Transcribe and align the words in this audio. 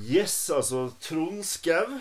Yes, 0.00 0.34
altså 0.50 0.86
Trond 1.04 1.42
Skau. 1.44 1.98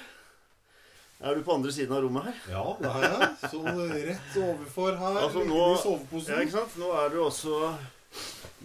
Er 1.21 1.35
du 1.37 1.43
på 1.45 1.53
andre 1.53 1.71
siden 1.75 1.93
av 1.93 2.01
rommet 2.05 2.29
her? 2.29 2.37
Ja, 2.55 2.61
det 2.79 2.89
er 2.89 3.03
jeg. 3.05 3.49
Sånn 3.51 3.81
rett 3.91 4.37
overfor 4.41 4.95
her. 4.97 5.17
Altså, 5.21 5.43
nå- 5.45 5.65
i 5.75 5.81
soveposen. 5.83 6.31
Ja, 6.33 6.39
ikke 6.45 6.55
sant? 6.55 6.77
Nå 6.81 6.89
er 6.97 7.11
du 7.13 7.19
også 7.21 7.57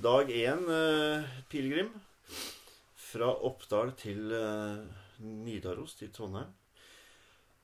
dag 0.01 0.31
én, 0.33 0.62
eh, 0.73 1.27
pilegrim. 1.53 1.91
Fra 2.97 3.29
Oppdal 3.49 3.93
til 3.99 4.33
eh, 4.33 4.78
Nidaros, 5.21 5.95
til 5.99 6.08
Trondheim. 6.15 6.49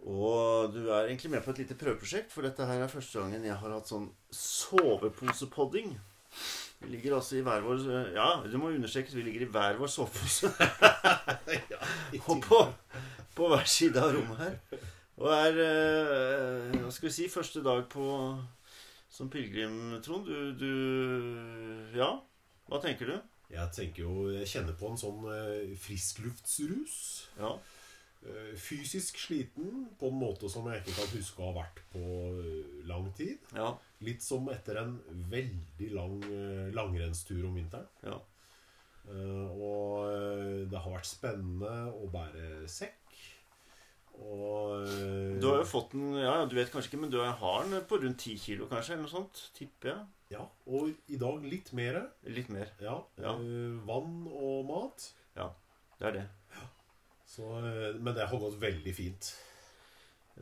Og 0.05 0.73
du 0.75 0.81
er 0.91 1.07
egentlig 1.07 1.31
med 1.31 1.45
på 1.45 1.53
et 1.55 1.59
lite 1.63 1.79
prøveprosjekt, 1.79 2.33
for 2.35 2.43
dette 2.43 2.67
her 2.67 2.83
er 2.83 2.91
første 2.91 3.21
gangen 3.23 3.45
jeg 3.47 3.55
har 3.55 3.71
hatt 3.77 3.87
sånn 3.89 4.11
soveposepodding. 4.35 5.95
Vi 6.83 6.91
ligger 6.91 7.17
altså 7.17 7.37
i 7.39 7.45
hver 7.47 7.63
vår 7.65 7.85
eh, 7.87 8.09
Ja, 8.17 8.29
det 8.45 8.59
må 8.59 8.73
understrekes, 8.73 9.15
vi 9.15 9.23
ligger 9.27 9.47
i 9.47 9.51
hver 9.55 9.79
vår 9.79 9.91
sovepose. 9.91 10.51
Og 12.29 12.43
på, 12.43 12.59
på 13.37 13.53
hver 13.53 13.69
side 13.71 14.03
av 14.03 14.15
rommet 14.17 14.43
her. 14.43 14.59
Og 15.23 15.31
er 15.35 15.61
eh, 15.63 16.81
Hva 16.81 16.91
skal 16.91 17.09
vi 17.09 17.15
si 17.15 17.29
Første 17.31 17.63
dag 17.65 17.85
på 17.93 18.07
som 19.13 19.29
pilegrim, 19.29 20.01
Trond. 20.05 20.25
Du, 20.27 20.55
du 20.57 21.99
Ja, 21.99 22.15
hva 22.71 22.81
tenker 22.81 23.11
du? 23.11 23.19
Jeg 23.53 23.69
tenker 23.77 24.07
jo 24.07 24.31
Jeg 24.33 24.49
kjenner 24.49 24.77
på 24.81 24.89
en 24.89 25.01
sånn 25.01 25.27
eh, 25.29 25.75
friskluftsrus. 25.77 26.97
Ja. 27.37 27.53
Eh, 28.23 28.53
fysisk 28.57 29.19
sliten 29.21 29.89
på 30.01 30.09
en 30.09 30.17
måte 30.21 30.49
som 30.51 30.69
jeg 30.71 30.81
ikke 30.81 30.97
kan 30.97 31.13
huske 31.13 31.43
å 31.43 31.51
ha 31.51 31.57
vært 31.61 31.83
på 31.93 32.05
lang 32.89 33.11
tid. 33.19 33.43
Ja. 33.53 33.75
Litt 34.03 34.23
som 34.25 34.49
etter 34.51 34.81
en 34.83 34.97
veldig 35.31 35.89
lang 35.95 36.17
eh, 36.27 36.71
langrennstur 36.75 37.45
om 37.49 37.55
vinteren. 37.61 37.89
ja. 38.03 38.19
Eh, 39.03 39.49
og 39.59 40.07
eh, 40.13 40.59
det 40.71 40.79
har 40.79 40.93
vært 40.95 41.09
spennende 41.11 41.73
å 41.91 42.07
bære 42.13 42.69
sekk. 42.71 42.99
Og 44.23 44.85
Du 45.41 45.47
har 45.49 45.63
jo 45.63 45.67
fått 45.67 45.95
den 45.95 46.13
Ja, 46.21 46.45
du 46.47 46.55
vet 46.55 46.71
kanskje 46.71 46.93
ikke, 46.93 47.01
men 47.01 47.11
du 47.11 47.17
har 47.19 47.65
den 47.65 47.81
på 47.89 47.99
rundt 48.03 48.21
10 48.21 48.37
kilo, 48.39 48.69
kanskje? 48.71 48.93
Eller 48.95 49.07
noe 49.07 49.11
sånt? 49.15 49.41
Tipper 49.57 49.89
jeg. 49.95 50.05
Ja, 50.37 50.45
og 50.69 50.93
i 51.13 51.19
dag 51.21 51.43
litt 51.49 51.73
mer. 51.77 51.99
Litt 52.29 52.49
mer. 52.53 52.71
Ja, 52.81 52.99
Ja. 53.21 53.33
vann 53.89 54.29
og 54.31 54.67
mat. 54.69 55.09
Ja, 55.37 55.51
Det 55.99 56.07
er 56.09 56.13
det. 56.21 56.29
Så, 57.27 57.43
eh, 57.65 57.95
men 57.99 58.15
det 58.15 58.29
har 58.29 58.39
gått 58.39 58.59
veldig 58.61 58.95
fint. 58.95 59.33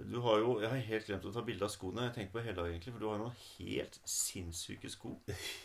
Du 0.09 0.19
har 0.25 0.39
jo 0.41 0.57
Jeg 0.63 0.71
har 0.71 0.79
helt 0.89 1.07
glemt 1.11 1.25
å 1.29 1.33
ta 1.35 1.43
bilde 1.45 1.65
av 1.67 1.71
skoene. 1.73 2.07
Jeg 2.09 2.15
tenker 2.17 2.33
på 2.39 2.45
hele 2.45 2.57
dag, 2.57 2.71
egentlig, 2.73 2.93
For 2.95 3.01
du 3.05 3.09
har 3.11 3.19
noen 3.21 3.37
helt 3.59 4.01
sinnssyke 4.09 4.91
sko. 4.93 5.17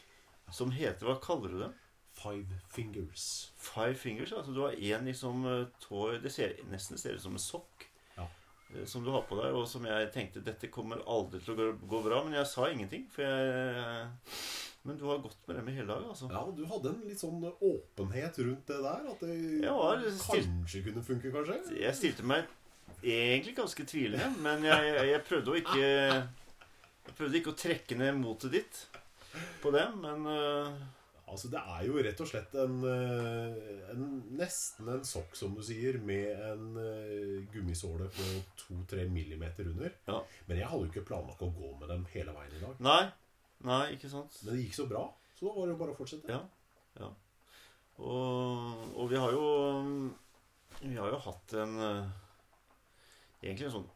Som 0.60 0.72
heter 0.76 1.08
Hva 1.10 1.18
kaller 1.24 1.54
du 1.56 1.60
dem? 1.66 1.74
Five 2.16 2.60
fingers. 2.72 3.52
Five 3.60 3.96
fingers. 4.00 4.32
Altså 4.34 4.54
du 4.56 4.62
har 4.64 4.76
én 4.80 5.04
liksom 5.10 5.46
eh, 5.52 5.66
tå 5.84 6.06
Det 6.24 6.32
ser 6.32 6.54
nesten 6.72 6.98
ser 7.02 7.18
ut 7.18 7.24
som 7.26 7.36
en 7.36 7.44
sokk. 7.44 7.88
Ja. 8.16 8.28
eh, 8.76 8.86
Som 8.88 9.04
du 9.04 9.12
har 9.12 9.26
på 9.28 9.36
deg, 9.42 9.52
og 9.58 9.68
som 9.68 9.84
jeg 9.90 10.12
tenkte 10.16 10.44
dette 10.46 10.70
kommer 10.72 11.02
aldri 11.12 11.42
til 11.44 11.56
å 11.56 11.58
gå, 11.60 11.68
gå 11.96 12.04
bra. 12.08 12.22
Men 12.24 12.38
jeg 12.40 12.48
sa 12.54 12.70
ingenting. 12.72 13.08
For 13.12 13.28
jeg 13.28 14.16
Men 14.86 15.00
du 15.02 15.08
har 15.10 15.18
gått 15.18 15.40
med 15.50 15.58
dem 15.58 15.70
i 15.72 15.74
hele 15.80 15.90
dag, 15.90 16.04
altså. 16.12 16.28
Ja, 16.30 16.44
du 16.56 16.62
hadde 16.70 16.92
en 16.94 17.00
litt 17.10 17.18
sånn 17.20 17.42
åpenhet 17.42 18.38
rundt 18.46 18.68
det 18.70 18.78
der. 18.86 19.08
At 19.12 19.24
det 19.26 19.72
var 19.74 20.04
kanskje 20.28 20.84
kunne 20.86 21.04
funke, 21.08 21.32
kanskje. 21.34 21.58
Jeg 21.82 21.98
stilte 21.98 22.24
meg 22.28 22.46
egentlig 23.06 23.56
ganske 23.58 23.86
tvilende, 23.88 24.32
men 24.42 24.66
jeg, 24.66 24.94
jeg, 25.12 25.24
prøvde 25.28 25.54
å 25.54 25.60
ikke 25.60 25.86
Jeg 25.86 27.16
prøvde 27.18 27.40
ikke 27.40 27.54
å 27.54 27.60
trekke 27.60 27.98
ned 28.00 28.18
motet 28.18 28.56
ditt 28.56 28.84
på 29.62 29.72
det, 29.76 29.84
men 30.00 30.26
øh, 30.32 30.84
Altså, 31.26 31.50
det 31.50 31.58
er 31.60 31.86
jo 31.88 32.02
rett 32.06 32.20
og 32.22 32.28
slett 32.30 32.54
en, 32.62 32.76
eh, 32.86 33.86
en 33.92 34.04
Nesten 34.38 34.90
en 34.94 35.06
sokk, 35.08 35.34
som 35.38 35.56
du 35.58 35.64
sier, 35.66 35.98
med 36.06 36.30
en 36.52 36.78
eh, 36.78 37.48
gummisåle 37.52 38.08
på 38.14 38.28
2-3 38.62 39.08
millimeter 39.10 39.72
under. 39.72 39.96
Ja. 40.06 40.20
Men 40.46 40.62
jeg 40.62 40.70
hadde 40.70 40.86
jo 40.86 40.92
ikke 40.94 41.08
planlagt 41.10 41.42
å 41.42 41.50
gå 41.56 41.72
med 41.80 41.90
dem 41.92 42.06
hele 42.14 42.36
veien 42.36 42.54
i 42.54 42.62
dag. 42.62 42.84
Nei. 42.88 43.02
Nei, 43.66 43.82
ikke 43.96 44.12
sant? 44.12 44.38
Men 44.44 44.54
det 44.54 44.68
gikk 44.68 44.78
så 44.78 44.86
bra, 44.92 45.02
så 45.34 45.48
da 45.48 45.56
var 45.56 45.66
det 45.66 45.74
jo 45.74 45.80
bare 45.82 45.96
å 45.96 45.98
fortsette. 45.98 46.38
Ja. 46.38 47.02
ja. 47.02 47.10
Og, 47.96 48.86
og 48.94 49.10
vi 49.10 49.20
har 49.20 49.32
jo 49.32 49.46
Vi 50.82 50.98
har 51.00 51.10
jo 51.10 51.20
hatt 51.24 51.54
en 51.64 51.78
Egentlig 53.46 53.70
en 53.70 53.78
sånn 53.80 53.92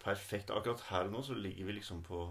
perfekt 0.00 0.52
Akkurat 0.54 0.86
her 0.88 1.08
og 1.08 1.12
nå 1.12 1.20
så 1.24 1.34
ligger 1.36 1.66
vi 1.68 1.76
liksom 1.76 2.00
på 2.06 2.22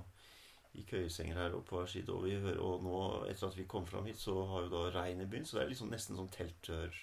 i 0.78 0.84
køyesenger 0.86 1.38
her 1.38 1.56
og 1.58 1.64
på 1.66 1.80
hver 1.80 1.90
side. 1.90 2.14
Og, 2.14 2.24
vi 2.28 2.36
hører, 2.38 2.60
og 2.62 2.84
nå, 2.86 2.98
etter 3.30 3.48
at 3.50 3.58
vi 3.58 3.66
kom 3.70 3.88
fram 3.90 4.06
hit, 4.06 4.20
så 4.22 4.36
har 4.52 4.68
jo 4.68 4.74
da 4.74 4.84
regnet 4.94 5.30
begynt. 5.30 5.50
Så 5.50 5.58
det 5.58 5.64
er 5.64 5.72
liksom 5.74 5.90
nesten 5.94 6.20
sånn 6.20 6.34
telttør 6.34 6.94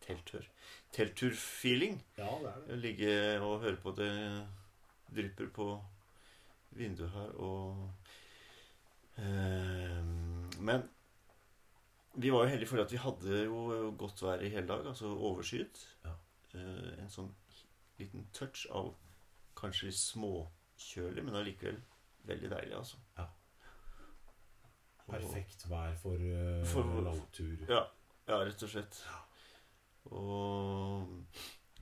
Teltør 0.00 0.46
Telttur-feeling. 0.96 1.98
Ja, 2.16 2.30
det 2.40 2.48
er 2.50 2.62
det. 2.66 2.78
Ligge 2.80 3.12
og 3.44 3.60
høre 3.66 3.76
på 3.82 3.92
det 3.98 4.12
drypper 5.12 5.50
på 5.52 5.66
vinduet 6.78 7.10
her, 7.10 7.34
og 7.42 7.90
eh, 9.18 10.00
Men 10.58 10.86
vi 12.14 12.30
var 12.32 12.44
jo 12.44 12.50
heldige 12.50 12.68
fordi 12.68 12.82
at 12.82 12.92
vi 12.92 13.02
hadde 13.04 13.42
jo 13.44 13.92
godt 13.98 14.22
vær 14.22 14.42
i 14.42 14.48
hele 14.48 14.66
dag, 14.66 14.86
altså 14.86 15.12
overskyet. 15.12 15.82
Ja. 16.04 16.14
Eh, 16.54 17.02
en 17.02 17.12
sånn 17.12 17.30
liten 18.00 18.26
touch 18.34 18.64
av 18.70 18.94
kanskje 19.60 19.92
småkjølig, 19.96 21.24
men 21.26 21.38
allikevel 21.40 21.78
veldig 22.28 22.50
deilig, 22.52 22.74
altså. 22.76 23.00
Ja. 23.18 23.26
Perfekt 25.10 25.64
vær 25.70 25.96
for, 25.98 26.20
uh, 26.20 26.64
For- 26.70 27.00
langtur. 27.02 27.64
Ja, 27.68 27.82
ja, 28.28 28.42
rett 28.46 28.62
og 28.62 28.70
slett. 28.70 29.00
Og 30.10 31.08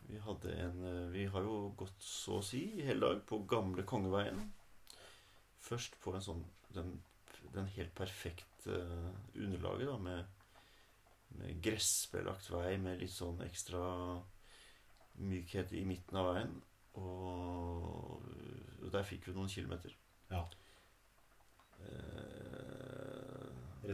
vi 0.09 0.19
hadde 0.25 0.55
en 0.59 0.78
eh, 0.88 1.11
Vi 1.12 1.27
har 1.31 1.44
jo 1.44 1.69
gått 1.78 2.00
så 2.03 2.38
å 2.41 2.44
si 2.44 2.62
hele 2.81 3.00
dag 3.05 3.21
på 3.28 3.43
gamle 3.49 3.84
Kongeveien. 3.88 4.41
Først 5.61 5.99
på 6.03 6.15
en 6.17 6.25
sånn 6.25 6.43
den, 6.75 6.94
den 7.53 7.69
helt 7.77 7.94
perfekte 7.97 8.81
underlaget, 9.37 9.88
da, 9.91 9.99
med, 9.99 10.25
med 11.38 11.61
gressbelagt 11.65 12.49
vei 12.53 12.77
med 12.81 13.03
litt 13.03 13.12
sånn 13.15 13.41
ekstra 13.44 13.83
mykhet 15.19 15.72
i 15.77 15.84
midten 15.88 16.19
av 16.21 16.33
veien. 16.33 16.56
Og, 16.99 18.23
der 18.93 19.05
fikk 19.05 19.29
vi 19.29 19.35
noen 19.37 19.51
kilometer. 19.53 19.93
Ja. 20.31 20.43
Eh, 21.85 23.49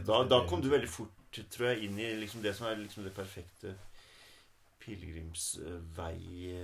da, 0.07 0.21
da 0.27 0.41
kom 0.49 0.63
du 0.63 0.69
veldig 0.71 0.89
fort, 0.89 1.39
tror 1.51 1.71
jeg, 1.71 1.85
inn 1.87 1.99
i 1.99 2.07
liksom 2.19 2.43
det 2.43 2.55
som 2.55 2.69
er 2.69 2.79
liksom 2.79 3.03
det 3.05 3.13
perfekte 3.15 3.75
pilegrimsvei 4.85 6.55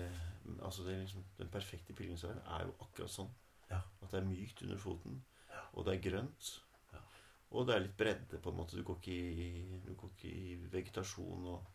Altså 0.62 0.84
det 0.84 0.96
er 0.96 1.04
liksom, 1.04 1.24
Den 1.38 1.50
perfekte 1.54 1.94
pilegrimsveien 1.94 2.42
er 2.56 2.66
jo 2.66 2.74
akkurat 2.82 3.14
sånn. 3.14 3.30
Ja. 3.70 3.80
At 4.02 4.12
det 4.12 4.20
er 4.20 4.28
mykt 4.28 4.64
under 4.66 4.80
foten, 4.82 5.22
og 5.72 5.86
det 5.88 5.94
er 5.94 6.06
grønt. 6.10 6.50
Ja. 6.92 7.02
Og 7.52 7.68
det 7.68 7.76
er 7.76 7.84
litt 7.86 7.98
bredde, 7.98 8.40
på 8.42 8.52
en 8.52 8.58
måte. 8.58 8.80
Du 8.80 8.84
går 8.88 8.98
ikke 9.00 9.16
i, 9.46 9.80
du 9.86 9.94
går 9.96 10.12
ikke 10.16 10.32
i 10.32 10.56
vegetasjon 10.74 11.48
og, 11.54 11.70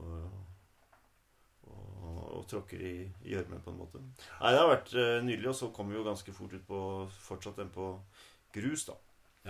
og, 0.00 0.38
og, 1.66 2.18
og 2.38 2.42
tråkker 2.50 2.82
i 2.82 2.94
gjørme, 3.32 3.60
på 3.62 3.72
en 3.72 3.80
måte. 3.80 4.02
Nei, 4.40 4.52
Det 4.52 4.60
har 4.60 4.70
vært 4.70 4.92
uh, 4.96 5.24
nydelig, 5.24 5.48
og 5.52 5.58
så 5.60 5.70
kom 5.74 5.90
vi 5.90 5.98
jo 5.98 6.04
ganske 6.06 6.34
fort 6.36 6.54
ut 6.54 6.66
på 6.68 6.80
fortsatt 7.28 7.60
den 7.62 7.70
på 7.74 7.86
grus, 8.56 8.86
da. 8.88 8.96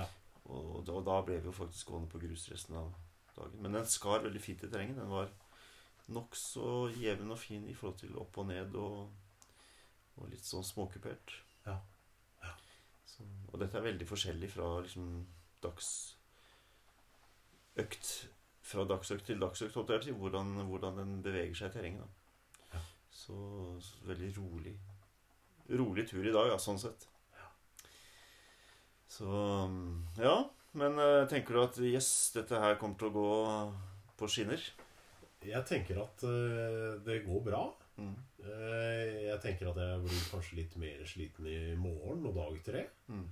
Ja. 0.01 0.07
Og 0.53 0.85
da, 0.87 1.01
da 1.07 1.17
ble 1.27 1.41
vi 1.41 1.51
jo 1.51 1.55
faktisk 1.55 1.91
gående 1.91 2.11
på 2.13 2.23
grus 2.23 2.43
resten 2.53 2.75
av 2.79 2.89
dagen. 3.37 3.59
Men 3.63 3.73
den 3.77 3.87
skar 3.91 4.25
veldig 4.25 4.43
fint 4.43 4.63
i 4.65 4.71
terrenget. 4.71 4.99
Den 5.01 5.13
var 5.13 5.29
nokså 6.15 6.67
jevn 7.01 7.35
og 7.35 7.41
fin 7.41 7.65
i 7.67 7.75
forhold 7.75 7.99
til 8.01 8.19
opp 8.21 8.39
og 8.39 8.47
ned 8.51 8.71
og, 8.79 8.99
og 10.17 10.25
litt 10.31 10.47
sånn 10.47 10.65
småkupert. 10.67 11.29
Ja. 11.67 11.77
Ja. 12.45 12.53
Så, 13.11 13.23
og 13.51 13.57
dette 13.63 13.77
er 13.81 13.89
veldig 13.89 14.07
forskjellig 14.09 14.51
fra 14.55 14.67
liksom 14.85 15.07
dagsøkt 15.67 16.17
Fra 18.67 18.87
dagsøkt 18.89 19.29
til 19.31 19.43
dagsøkt. 19.43 19.77
Hvordan, 19.77 20.55
hvordan 20.67 20.99
den 20.99 21.19
beveger 21.23 21.55
seg 21.55 21.71
i 21.71 21.77
terrenget. 21.79 22.23
Ja. 22.73 22.83
Så, 23.11 23.37
så 23.81 24.09
veldig 24.11 24.33
rolig 24.41 24.77
Rolig 25.67 26.05
tur 26.07 26.23
i 26.23 26.31
dag, 26.31 26.47
ja, 26.53 26.59
sånn 26.63 26.79
sett. 26.79 27.09
Så 29.11 29.27
Ja. 30.21 30.37
Men 30.77 30.99
eh, 31.01 31.25
tenker 31.31 31.57
du 31.57 31.63
at 31.63 31.79
yes, 31.81 32.09
dette 32.35 32.59
her 32.61 32.77
kommer 32.77 32.99
til 33.01 33.09
å 33.09 33.15
gå 33.15 33.31
på 34.21 34.29
skinner? 34.29 34.61
Jeg 35.47 35.63
tenker 35.69 36.03
at 36.03 36.25
uh, 36.27 36.99
det 37.07 37.23
går 37.25 37.43
bra. 37.47 37.63
Mm. 37.97 38.13
Uh, 38.43 39.05
jeg 39.31 39.39
tenker 39.45 39.71
at 39.71 39.79
jeg 39.81 40.03
blir 40.03 40.25
kanskje 40.33 40.59
litt 40.59 40.75
mer 40.81 41.05
sliten 41.09 41.49
i 41.49 41.59
morgen 41.81 42.27
og 42.29 42.37
dag 42.37 42.59
tre. 42.67 42.83
Mm. 43.09 43.25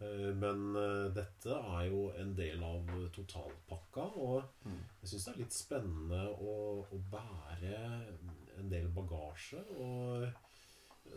Eh, 0.00 0.28
men 0.38 0.76
eh, 0.78 1.06
dette 1.16 1.54
er 1.58 1.88
jo 1.90 2.04
en 2.20 2.34
del 2.38 2.62
av 2.62 2.86
totalpakka, 3.16 4.04
og 4.16 4.44
Mm. 4.64 4.78
jeg 5.02 5.10
syns 5.10 5.24
det 5.24 5.32
er 5.34 5.38
litt 5.42 5.56
spennende 5.56 6.20
å, 6.38 6.54
å 6.92 6.98
bære 7.10 7.80
en 8.58 8.68
del 8.70 8.88
bagasje. 8.94 9.62
Og 9.78 10.28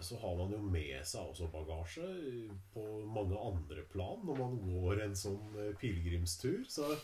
så 0.01 0.17
har 0.21 0.35
man 0.39 0.51
jo 0.55 0.59
med 0.63 1.05
seg 1.05 1.21
også 1.29 1.49
bagasje 1.51 2.05
på 2.73 2.83
mange 3.11 3.37
andre 3.37 3.83
plan 3.91 4.21
når 4.25 4.37
man 4.39 4.57
går 4.63 5.01
en 5.03 5.15
sånn 5.15 5.51
eh, 5.59 5.73
pilegrimstur. 5.81 6.63
Så 6.69 6.95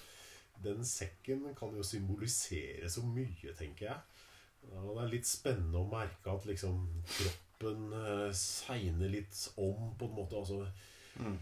den 0.64 0.82
sekken 0.88 1.52
kan 1.58 1.76
jo 1.78 1.84
symbolisere 1.86 2.90
så 2.90 3.04
mye, 3.06 3.54
tenker 3.58 3.92
jeg. 3.92 4.00
Og 4.72 4.96
det 4.98 5.04
er 5.04 5.12
litt 5.12 5.28
spennende 5.30 5.78
å 5.84 5.90
merke 5.92 6.32
at 6.34 6.48
liksom 6.50 6.80
kroppen 7.06 7.92
segner 8.34 9.12
litt 9.14 9.38
om, 9.62 9.92
på 10.00 10.10
en 10.10 10.16
måte. 10.18 10.40
Altså 10.42 10.66
Mm. 11.18 11.38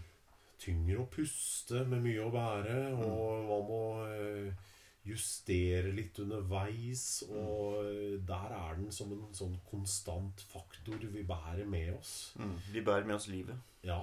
Tyngre 0.60 1.02
å 1.02 1.10
puste 1.12 1.82
med 1.88 2.04
mye 2.04 2.24
å 2.24 2.32
bære, 2.32 2.78
og 3.04 3.46
man 3.48 3.64
må 3.68 3.82
eh, 4.08 4.70
justere 5.06 5.92
litt 5.94 6.18
underveis. 6.22 7.24
Og 7.28 7.82
eh, 7.84 8.14
der 8.26 8.54
er 8.56 8.78
den 8.80 8.92
som 8.94 9.12
en 9.14 9.26
sånn 9.36 9.58
konstant 9.68 10.44
faktor 10.50 11.02
vi 11.02 11.24
bærer 11.26 11.66
med 11.68 11.94
oss. 11.96 12.14
Mm. 12.40 12.56
Vi 12.72 12.84
bærer 12.86 13.08
med 13.08 13.18
oss 13.18 13.28
livet. 13.32 13.74
Ja, 13.86 14.00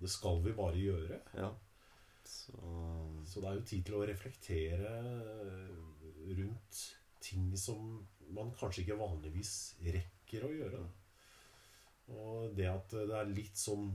det 0.00 0.10
skal 0.12 0.42
vi 0.44 0.56
bare 0.56 0.80
gjøre. 0.80 1.20
Ja. 1.38 1.52
Så 2.24 2.58
Så 3.28 3.40
det 3.40 3.48
er 3.48 3.56
jo 3.58 3.68
tid 3.68 3.86
til 3.86 3.96
å 3.98 4.06
reflektere 4.08 4.90
rundt 6.24 6.82
ting 7.24 7.52
som 7.56 8.04
man 8.34 8.52
kanskje 8.58 8.84
ikke 8.84 9.00
vanligvis 9.00 9.54
rekker 9.84 10.44
å 10.46 10.52
gjøre. 10.52 10.82
Og 12.14 12.56
det 12.56 12.68
at 12.68 12.92
det 12.92 13.16
er 13.16 13.32
litt 13.32 13.56
sånn 13.56 13.88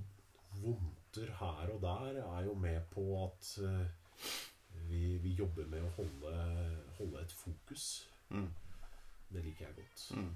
vondter 1.10 1.34
her 1.40 1.70
og 1.74 1.82
der, 1.82 2.22
er 2.38 2.44
jo 2.46 2.54
med 2.54 2.82
på 2.92 3.04
at 3.26 3.58
eh, 3.64 3.88
vi, 4.90 5.18
vi 5.18 5.30
jobber 5.34 5.66
med 5.68 5.82
å 5.84 5.90
holde, 5.98 6.34
holde 6.98 7.22
et 7.22 7.32
fokus. 7.32 8.08
mm. 8.30 8.50
Det 9.30 9.44
liker 9.46 9.66
jeg 9.68 9.76
godt. 9.76 10.12
Mm. 10.18 10.36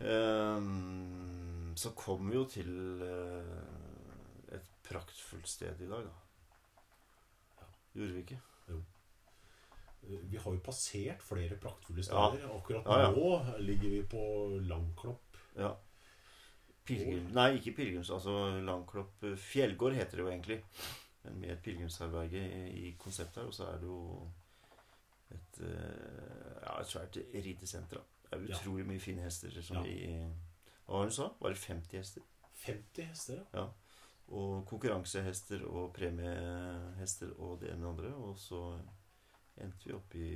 Um, 0.00 1.72
så 1.76 1.90
kom 1.92 2.30
vi 2.30 2.36
jo 2.38 2.46
til 2.48 2.70
uh, 3.02 4.54
et 4.56 4.70
praktfullt 4.88 5.48
sted 5.48 5.82
i 5.84 5.88
dag, 5.90 6.06
da. 6.06 7.66
Gjorde 7.92 8.14
vi 8.14 8.22
ikke? 8.24 8.38
Jo. 8.70 8.80
Vi 10.32 10.40
har 10.40 10.54
jo 10.56 10.62
passert 10.64 11.20
flere 11.22 11.58
praktfulle 11.60 12.00
Ja. 12.00 12.08
steder. 12.30 12.48
Akkurat 12.56 12.86
Ja, 12.88 13.00
ja. 13.02 13.10
nå 13.12 13.60
ligger 13.60 13.90
vi 13.90 14.02
på 14.08 14.24
Langklopp. 14.64 15.36
Ja. 15.58 15.74
Pilegrim... 16.86 17.30
Nei, 17.36 17.54
ikke 17.58 17.74
pilegrims... 17.76 18.10
Altså 18.10 18.60
Langklopp 18.66 19.24
eh, 19.28 19.36
Fjellgård 19.38 19.96
heter 19.98 20.20
det 20.20 20.24
jo 20.24 20.30
egentlig. 20.32 20.60
Men 21.24 21.40
med 21.40 21.52
et 21.54 21.62
pilegrimsherberge 21.64 22.44
i, 22.70 22.94
konseptet 22.98 23.42
her. 23.42 23.50
Og 23.50 23.54
så 23.54 23.68
er 23.70 23.82
det 23.82 23.90
jo 23.90 24.00
et, 25.30 25.60
eh, 25.66 26.56
ja, 26.62 26.78
et 26.80 26.90
svært 26.90 27.20
ridesenter. 27.34 28.02
Det 28.24 28.38
er 28.38 28.46
utrolig 28.54 28.86
mye 28.86 29.02
fine 29.02 29.26
hester. 29.26 29.60
Som 29.62 29.82
Ja. 29.82 29.84
i, 29.84 30.16
hva 30.86 30.96
var 30.96 31.06
det 31.06 31.12
du 31.12 31.16
sa? 31.16 31.28
Var 31.40 31.54
det 31.54 31.58
50 31.66 31.96
hester? 31.98 32.22
50 32.64 33.04
hester, 33.10 33.34
ja. 33.34 33.60
ja. 33.60 33.68
Og 34.30 34.66
konkurransehester 34.66 35.64
og 35.66 35.92
premiehester 35.92 37.32
og 37.38 37.60
det 37.60 37.72
ene 37.72 37.82
det 37.82 37.88
andre. 37.88 38.14
Og 38.14 38.38
så 38.38 38.60
endte 39.60 39.88
vi 39.88 39.94
opp 39.94 40.14
i 40.14 40.30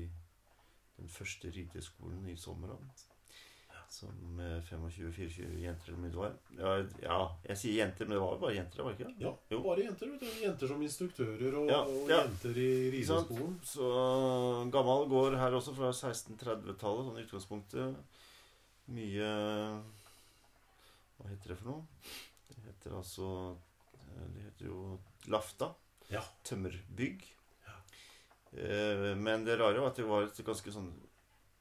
den 0.96 1.08
første 1.08 1.50
rideskolen 1.50 2.28
i 2.28 2.36
sommer. 2.36 2.74
da. 2.74 3.13
Som 3.90 4.40
25-24 4.68 5.60
jenter 5.62 5.92
eller 5.92 6.16
var. 6.18 6.32
Ja, 6.58 6.72
ja, 7.02 7.18
jeg 7.48 7.56
sier 7.60 7.76
jenter, 7.84 8.06
men 8.08 8.16
det 8.16 8.22
var 8.24 8.32
jo 8.34 8.40
bare 8.42 8.54
jenter, 8.56 8.82
var 8.82 8.92
det 8.92 8.98
ikke 9.00 9.10
det? 9.12 9.22
Ja, 9.24 9.32
Jo. 9.50 9.60
bare 9.62 9.84
jenter. 9.84 10.10
vet 10.10 10.20
du. 10.20 10.26
Jenter 10.44 10.66
som 10.72 10.82
instruktører 10.82 11.54
og, 11.60 11.68
Ja, 11.70 11.80
og 11.84 12.10
ja. 12.10 12.22
jenter 12.24 12.58
i 12.58 12.90
rideskolen. 12.96 13.60
Så 13.62 13.90
gammel 14.74 15.06
går 15.08 15.36
her 15.38 15.52
også, 15.60 15.74
fra 15.76 15.92
1630-tallet, 15.92 17.06
sånn 17.06 17.18
i 17.20 17.26
utgangspunktet. 17.28 17.96
Mye 18.88 19.30
Hva 21.16 21.30
heter 21.30 21.54
det 21.54 21.58
for 21.60 21.70
noe? 21.70 21.86
Det 22.50 22.58
heter 22.66 22.96
altså 22.98 23.28
Det 24.34 24.42
heter 24.44 24.66
jo 24.68 24.98
Lafta. 25.32 25.70
Ja. 26.10 26.20
Tømmerbygg. 26.44 27.22
Ja. 27.64 27.78
Eh, 28.60 29.14
Men 29.16 29.44
det 29.46 29.56
rare 29.58 29.80
var 29.80 29.88
at 29.90 29.96
det 29.96 30.04
var 30.08 30.26
et 30.26 30.42
ganske 30.44 30.70
sånn 30.74 30.90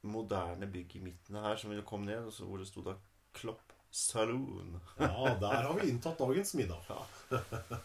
moderne 0.04 0.68
bygg 0.72 0.98
i 0.98 1.04
midten 1.04 1.38
her 1.40 1.56
som 1.60 1.72
ville 1.72 1.86
komme 1.88 2.10
ned, 2.10 2.28
og 2.28 2.34
så 2.36 2.48
hvor 2.48 2.62
det 2.62 2.68
sto 2.70 2.84
da 2.86 2.96
Klopp 3.34 3.74
Saloon. 3.94 4.80
Ja, 4.98 5.36
der 5.40 5.68
har 5.68 5.74
vi 5.80 5.90
inntatt 5.90 6.18
dagens 6.18 6.54
middag. 6.58 6.82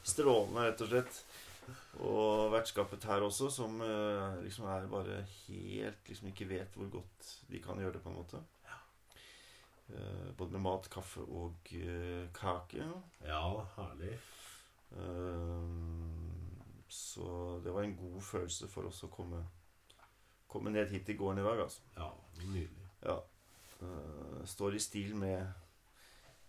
Strålende, 0.02 0.64
rett 0.70 0.84
og 0.84 0.88
slett. 0.88 1.20
Og 2.00 2.48
vertskapet 2.54 3.04
her 3.04 3.24
også, 3.26 3.50
som 3.52 3.80
eh, 3.84 4.38
liksom 4.40 4.64
er 4.72 4.86
bare 4.88 5.18
helt 5.48 6.08
Liksom 6.08 6.30
ikke 6.30 6.46
vet 6.48 6.78
hvor 6.78 6.88
godt 6.94 7.32
de 7.50 7.60
kan 7.60 7.80
gjøre 7.80 7.98
det, 7.98 8.02
på 8.04 8.08
en 8.08 8.16
måte. 8.16 8.40
Eh, 9.92 10.30
både 10.36 10.56
med 10.56 10.64
mat, 10.64 10.88
kaffe 10.92 11.24
og 11.28 11.72
eh, 11.76 12.24
kake. 12.36 12.88
Ja, 13.28 13.44
herlig. 13.76 14.16
Så 16.88 17.60
det 17.64 17.72
var 17.74 17.84
en 17.84 17.96
god 17.96 18.22
følelse 18.24 18.68
for 18.72 18.88
oss 18.88 19.02
å 19.04 19.10
komme, 19.12 19.42
komme 20.48 20.72
ned 20.72 20.90
hit 20.90 21.06
til 21.06 21.18
gården 21.18 21.42
i 21.42 21.46
dag, 21.46 21.62
altså. 21.62 21.80
Ja, 21.96 22.10
Nydelig. 22.42 22.88
Ja. 23.02 23.18
Uh, 23.82 24.44
står 24.46 24.74
i 24.74 24.82
stil 24.82 25.16
med 25.16 25.46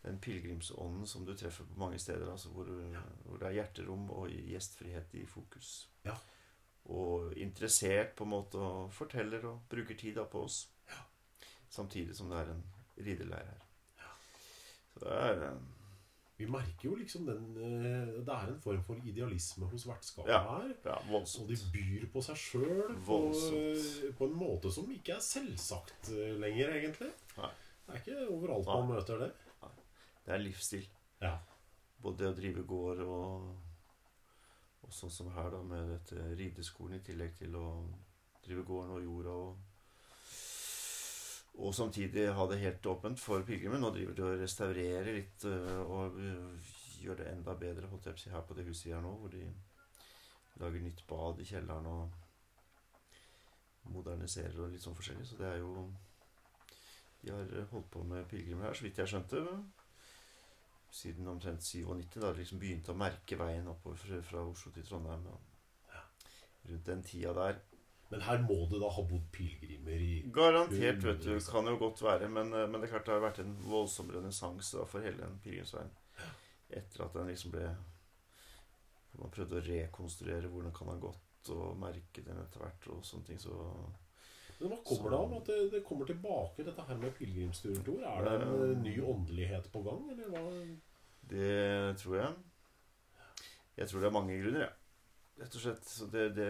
den 0.01 0.19
pilegrimsånden 0.19 1.07
som 1.07 1.25
du 1.25 1.35
treffer 1.37 1.67
på 1.67 1.79
mange 1.79 1.99
steder. 1.99 2.31
Altså 2.31 2.49
hvor, 2.49 2.69
hvor 3.25 3.37
det 3.37 3.47
er 3.47 3.57
hjerterom 3.59 4.09
og 4.15 4.29
gjestfrihet 4.29 5.15
i 5.19 5.25
fokus. 5.25 5.89
Ja. 6.05 6.15
Og 6.89 7.33
interessert 7.37 8.15
på 8.17 8.23
en 8.23 8.33
måte 8.33 8.57
og 8.57 8.93
forteller 8.93 9.45
og 9.45 9.65
bruker 9.69 9.97
tid 9.97 10.15
da 10.15 10.23
på 10.23 10.43
oss. 10.47 10.63
Ja. 10.89 11.01
Samtidig 11.69 12.15
som 12.15 12.31
det 12.31 12.39
er 12.39 12.53
en 12.53 12.63
rideleir 12.97 13.51
her. 13.51 13.65
Så 14.93 15.03
det 15.03 15.17
er 15.17 15.43
eh, 15.49 15.59
Vi 16.39 16.47
merker 16.47 16.85
jo 16.87 16.95
liksom 16.95 17.25
den 17.27 17.47
eh, 17.59 18.11
Det 18.23 18.31
er 18.31 18.47
en 18.53 18.59
form 18.63 18.81
for 18.87 18.95
idealisme 19.03 19.67
hos 19.67 19.83
vertskapet 19.89 20.31
Ja. 20.31 20.39
her. 20.53 20.69
ja, 20.85 20.95
Og 21.11 21.47
de 21.49 21.57
byr 21.73 22.05
på 22.13 22.21
seg 22.23 22.39
sjøl 22.39 22.93
på, 23.05 23.17
på 24.17 24.29
en 24.29 24.37
måte 24.39 24.71
som 24.71 24.87
ikke 24.95 25.17
er 25.17 25.23
selvsagt 25.25 26.09
eh, 26.15 26.33
lenger, 26.39 26.71
egentlig. 26.79 27.11
Nei. 27.37 27.51
Det 27.89 27.95
er 27.95 27.99
ikke 28.03 28.29
overalt 28.31 28.65
Nei. 28.69 28.75
man 28.79 28.91
møter 28.95 29.19
det. 29.25 29.31
Det 30.25 30.33
er 30.35 30.43
livsstil. 30.43 30.87
Ja. 31.21 31.33
Både 32.01 32.17
det 32.23 32.27
å 32.31 32.37
drive 32.37 32.63
gård 32.69 32.99
og, 33.03 33.49
og 34.85 34.93
sånn 34.95 35.11
som 35.11 35.31
her, 35.35 35.49
da, 35.51 35.59
med 35.65 35.89
dette 35.91 36.29
rideskolen 36.39 36.99
i 36.99 37.03
tillegg 37.03 37.33
til 37.41 37.55
å 37.59 37.65
drive 38.45 38.63
gården 38.63 38.95
og 38.95 39.03
jorda 39.03 39.33
og 39.35 39.57
og 41.69 41.75
samtidig 41.77 42.31
ha 42.33 42.45
det 42.49 42.59
helt 42.63 42.87
åpent 42.89 43.19
for 43.21 43.43
pilegrimer. 43.45 43.77
Nå 43.77 43.91
driver 43.93 44.15
de 44.17 44.23
og 44.25 44.39
restaurerer 44.41 45.09
litt 45.13 45.45
øh, 45.45 45.81
og 45.85 46.17
øh, 46.17 46.71
gjør 47.03 47.19
det 47.19 47.27
enda 47.29 47.53
bedre 47.53 47.89
holdt 47.91 48.09
jeg 48.09 48.17
på 48.17 48.33
her 48.33 48.47
på 48.47 48.57
det 48.57 48.65
huset 48.65 48.93
her 48.93 49.03
nå, 49.05 49.11
hvor 49.21 49.29
de 49.29 49.43
lager 50.59 50.81
nytt 50.81 51.03
bad 51.07 51.39
i 51.39 51.45
kjelleren 51.45 51.85
og 51.85 52.17
moderniserer 53.93 54.57
og 54.63 54.73
litt 54.73 54.83
sånn 54.83 54.97
forskjellig. 54.97 55.27
Så 55.29 55.37
det 55.39 55.47
er 55.51 55.61
jo 55.61 55.89
De 57.19 57.33
har 57.35 57.65
holdt 57.71 57.89
på 57.91 58.01
med 58.07 58.25
pilegrimer 58.31 58.69
her, 58.69 58.73
så 58.73 58.85
vidt 58.85 58.97
jeg 59.01 59.11
skjønte 59.11 59.43
siden 60.95 61.27
omtrent 61.27 61.63
97, 61.63 62.15
da 62.15 62.31
de 62.31 62.39
liksom 62.39 62.61
begynte 62.61 62.93
å 62.93 62.97
merke 62.97 63.37
veien 63.37 63.67
oppover 63.67 64.23
fra, 64.25 64.41
Oslo 64.41 64.71
til 64.73 64.85
Trondheim. 64.87 65.27
Rundt 66.69 66.85
den 66.87 67.03
tida 67.03 67.33
der. 67.35 67.59
Men 68.09 68.23
her 68.25 68.39
må 68.41 68.55
det 68.71 68.79
da 68.81 68.89
ha 68.89 69.03
bodd 69.05 69.27
pilegrimer 69.35 70.01
i 70.01 70.13
Garantert, 70.33 71.03
vet 71.05 71.21
du. 71.21 71.35
Kan 71.51 71.67
jo 71.69 71.75
godt 71.77 72.01
være. 72.01 72.27
Men, 72.27 72.49
eh, 72.53 72.65
men 72.67 72.81
det 72.81 72.87
er 72.89 72.93
klart 72.95 73.05
det 73.05 73.13
har 73.13 73.21
vært 73.27 73.41
en 73.43 73.55
voldsom 73.69 74.09
renessanse 74.15 74.85
for 74.89 75.05
hele 75.05 75.21
den 75.21 75.35
pilegrimsveien. 75.43 75.91
Etter 76.69 77.05
at 77.05 77.13
den 77.17 77.29
liksom 77.31 77.51
ble 77.53 77.69
Man 79.19 79.31
prøvde 79.33 79.57
å 79.59 79.63
rekonstruere 79.65 80.47
hvor 80.47 80.63
den 80.63 80.71
kan 80.73 80.87
ha 80.87 80.95
gått, 81.01 81.49
og 81.51 81.77
merke 81.81 82.21
den 82.23 82.37
etter 82.39 82.61
hvert, 82.61 82.85
og 82.93 83.01
sånne 83.03 83.25
ting. 83.27 83.39
Så 83.41 83.51
Men 84.59 84.69
hva 84.73 84.77
kommer 84.85 85.09
det 85.13 85.17
av 85.19 85.33
at 85.39 85.49
det, 85.49 85.57
det 85.73 85.81
kommer 85.87 86.05
tilbake, 86.07 86.63
dette 86.67 86.85
her 86.87 86.99
med 87.01 87.15
pilegrimsturen, 87.17 87.81
Tor? 87.83 88.03
Er 88.05 88.23
det 88.27 88.35
en 88.35 88.53
Eh, 88.53 88.69
eh, 88.69 88.77
ny 88.83 88.93
åndelighet 89.01 89.71
på 89.73 89.81
gang, 89.83 90.05
eller 90.13 90.29
hva? 90.33 90.43
det 91.29 91.97
tror 92.01 92.15
jeg. 92.19 92.33
Jeg 93.77 93.87
tror 93.89 93.99
det 93.99 94.07
er 94.09 94.17
mange 94.17 94.37
grunner, 94.41 94.59
jeg. 94.65 94.69
Ja. 94.69 95.43
Rett 95.43 95.55
og 95.55 95.61
slett. 95.61 95.85
Så 95.87 96.07
det, 96.11 96.35
det 96.35 96.49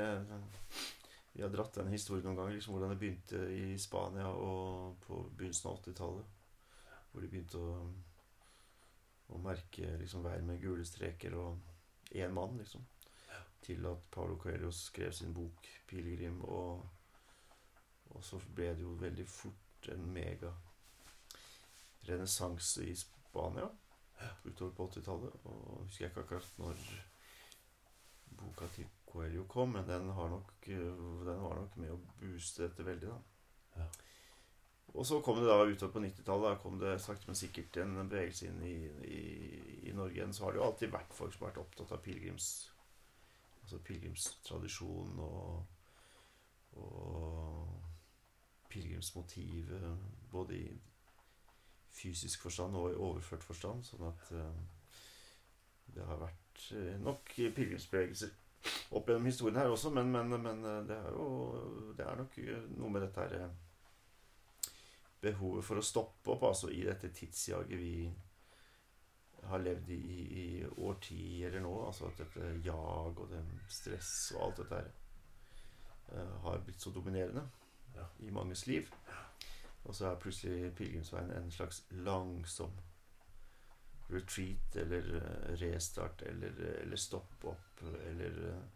Vi 1.34 1.42
har 1.42 1.50
dratt 1.54 1.78
den 1.78 1.92
historien 1.94 2.26
noen 2.26 2.38
ganger, 2.40 2.56
liksom 2.58 2.76
hvordan 2.76 2.94
det 2.94 3.00
begynte 3.02 3.42
i 3.54 3.78
Spania 3.80 4.30
og 4.34 4.98
på 5.06 5.22
begynnelsen 5.38 5.70
av 5.70 5.82
80-tallet. 5.82 6.38
Hvor 7.10 7.24
de 7.24 7.30
begynte 7.32 7.62
å, 7.62 7.76
å 9.34 9.42
merke 9.42 9.94
liksom 10.02 10.26
vær 10.26 10.42
med 10.46 10.62
gule 10.62 10.86
streker 10.86 11.38
og 11.40 12.16
én 12.18 12.34
mann, 12.34 12.58
liksom. 12.58 12.86
Til 13.62 13.86
at 13.90 14.06
Paulo 14.12 14.38
Coelho 14.42 14.72
skrev 14.74 15.12
sin 15.14 15.34
bok 15.34 15.68
'Pilegrim', 15.88 16.42
og, 16.42 16.86
og 18.10 18.24
så 18.24 18.40
ble 18.56 18.74
det 18.74 18.86
jo 18.86 18.98
veldig 19.02 19.28
fort 19.28 19.90
en 19.94 20.06
mega 20.14 20.52
renessanse 22.08 22.86
i 22.86 22.96
Spania 22.96 23.70
utover 24.44 24.72
på 24.72 24.88
80-tallet. 24.88 25.40
Og 25.44 25.84
husker 25.84 26.06
jeg 26.06 26.12
ikke 26.12 26.26
akkurat 26.26 26.58
når 26.58 26.86
boka 28.40 28.68
til 28.76 28.88
Coelho 29.10 29.46
kom, 29.50 29.74
men 29.74 29.88
den, 29.88 30.10
har 30.14 30.30
nok, 30.30 30.54
den 30.66 31.42
var 31.42 31.58
nok 31.58 31.76
med 31.82 31.94
å 31.96 32.00
booste 32.20 32.68
dette 32.68 32.86
veldig, 32.86 33.10
da. 33.10 33.80
Ja. 33.80 33.88
Og 34.94 35.06
så 35.06 35.20
kom 35.22 35.38
det 35.38 35.46
da 35.46 35.62
utover 35.62 35.94
på 35.94 36.02
90-tallet, 36.02 36.62
kom 36.64 36.80
det 36.82 36.96
sakte, 37.02 37.28
men 37.30 37.38
sikkert 37.38 37.78
en 37.82 37.98
bevegelse 38.10 38.50
inn 38.50 38.62
i, 38.66 38.76
i, 39.06 39.22
i 39.90 39.94
Norge 39.94 40.18
igjen. 40.18 40.34
Så 40.34 40.46
har 40.46 40.54
det 40.54 40.62
jo 40.62 40.66
alltid 40.66 40.94
vært 40.94 41.14
folk 41.14 41.36
som 41.36 41.46
har 41.46 41.52
vært 41.54 41.64
opptatt 41.66 41.96
av 41.98 42.04
pilegrims 42.06 42.50
Altså 43.70 43.84
pilegrimstradisjonen 43.86 45.20
og, 45.22 45.66
og 46.82 47.68
pilegrimsmotivet 48.72 49.84
både 50.32 50.56
i 50.58 50.72
fysisk 51.94 52.48
forstand 52.48 52.80
og 52.80 52.88
i 52.90 52.98
overført 52.98 53.46
forstand. 53.46 53.86
Sånn 53.86 54.08
at 54.08 54.32
eh, 54.34 54.64
det 55.94 56.08
har 56.08 56.18
vært 56.24 56.64
eh, 56.80 56.98
nok 57.04 57.30
pilegrimsbevegelser 57.36 58.34
opp 58.92 59.08
gjennom 59.10 59.26
historien 59.30 59.60
her 59.62 59.72
også, 59.72 59.92
men, 59.96 60.12
men, 60.12 60.34
men 60.42 60.64
eh, 60.66 60.80
det 60.90 60.98
er 60.98 61.12
jo 61.16 61.26
Det 61.98 62.06
er 62.06 62.16
nok 62.20 62.38
noe 62.78 62.90
med 62.94 63.06
dette 63.06 63.26
her 63.28 63.50
behovet 65.22 65.66
for 65.68 65.80
å 65.80 65.84
stoppe 65.84 66.32
opp 66.32 66.44
altså 66.48 66.70
i 66.72 66.82
dette 66.88 67.10
tidsjaget 67.12 67.76
vi 67.80 67.94
har 69.50 69.60
levd 69.60 69.90
i, 69.92 70.04
i 70.40 70.46
årtier 70.80 71.58
nå. 71.60 71.74
Altså 71.86 72.08
at 72.08 72.22
dette 72.22 72.54
jag 72.64 73.20
og 73.20 73.26
det 73.32 73.42
stress 73.72 74.14
og 74.38 74.46
alt 74.46 74.62
dette 74.64 74.80
her 74.80 76.32
har 76.46 76.64
blitt 76.66 76.82
så 76.82 76.92
dominerende 76.96 77.44
Ja. 77.96 78.06
i 78.20 78.32
manges 78.32 78.68
liv. 78.68 78.88
Og 79.84 79.96
så 79.96 80.08
er 80.08 80.20
plutselig 80.22 80.72
pilegrimsveien 80.76 81.32
en 81.36 81.52
slags 81.52 81.84
langsom 81.92 82.72
retreat 84.10 84.76
eller 84.76 85.16
eh, 85.16 85.56
restart 85.62 86.22
eller, 86.22 86.62
eller 86.82 86.96
stopp 86.98 87.46
opp 87.46 87.82
eller 88.10 88.44
eh, 88.50 88.68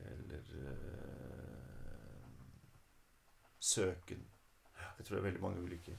Eller 0.00 0.44
eh, 0.66 1.60
søken. 3.60 4.22
Jeg 4.96 5.04
tror 5.06 5.16
det 5.16 5.20
er 5.20 5.26
veldig 5.26 5.42
mange 5.42 5.60
ulike 5.60 5.96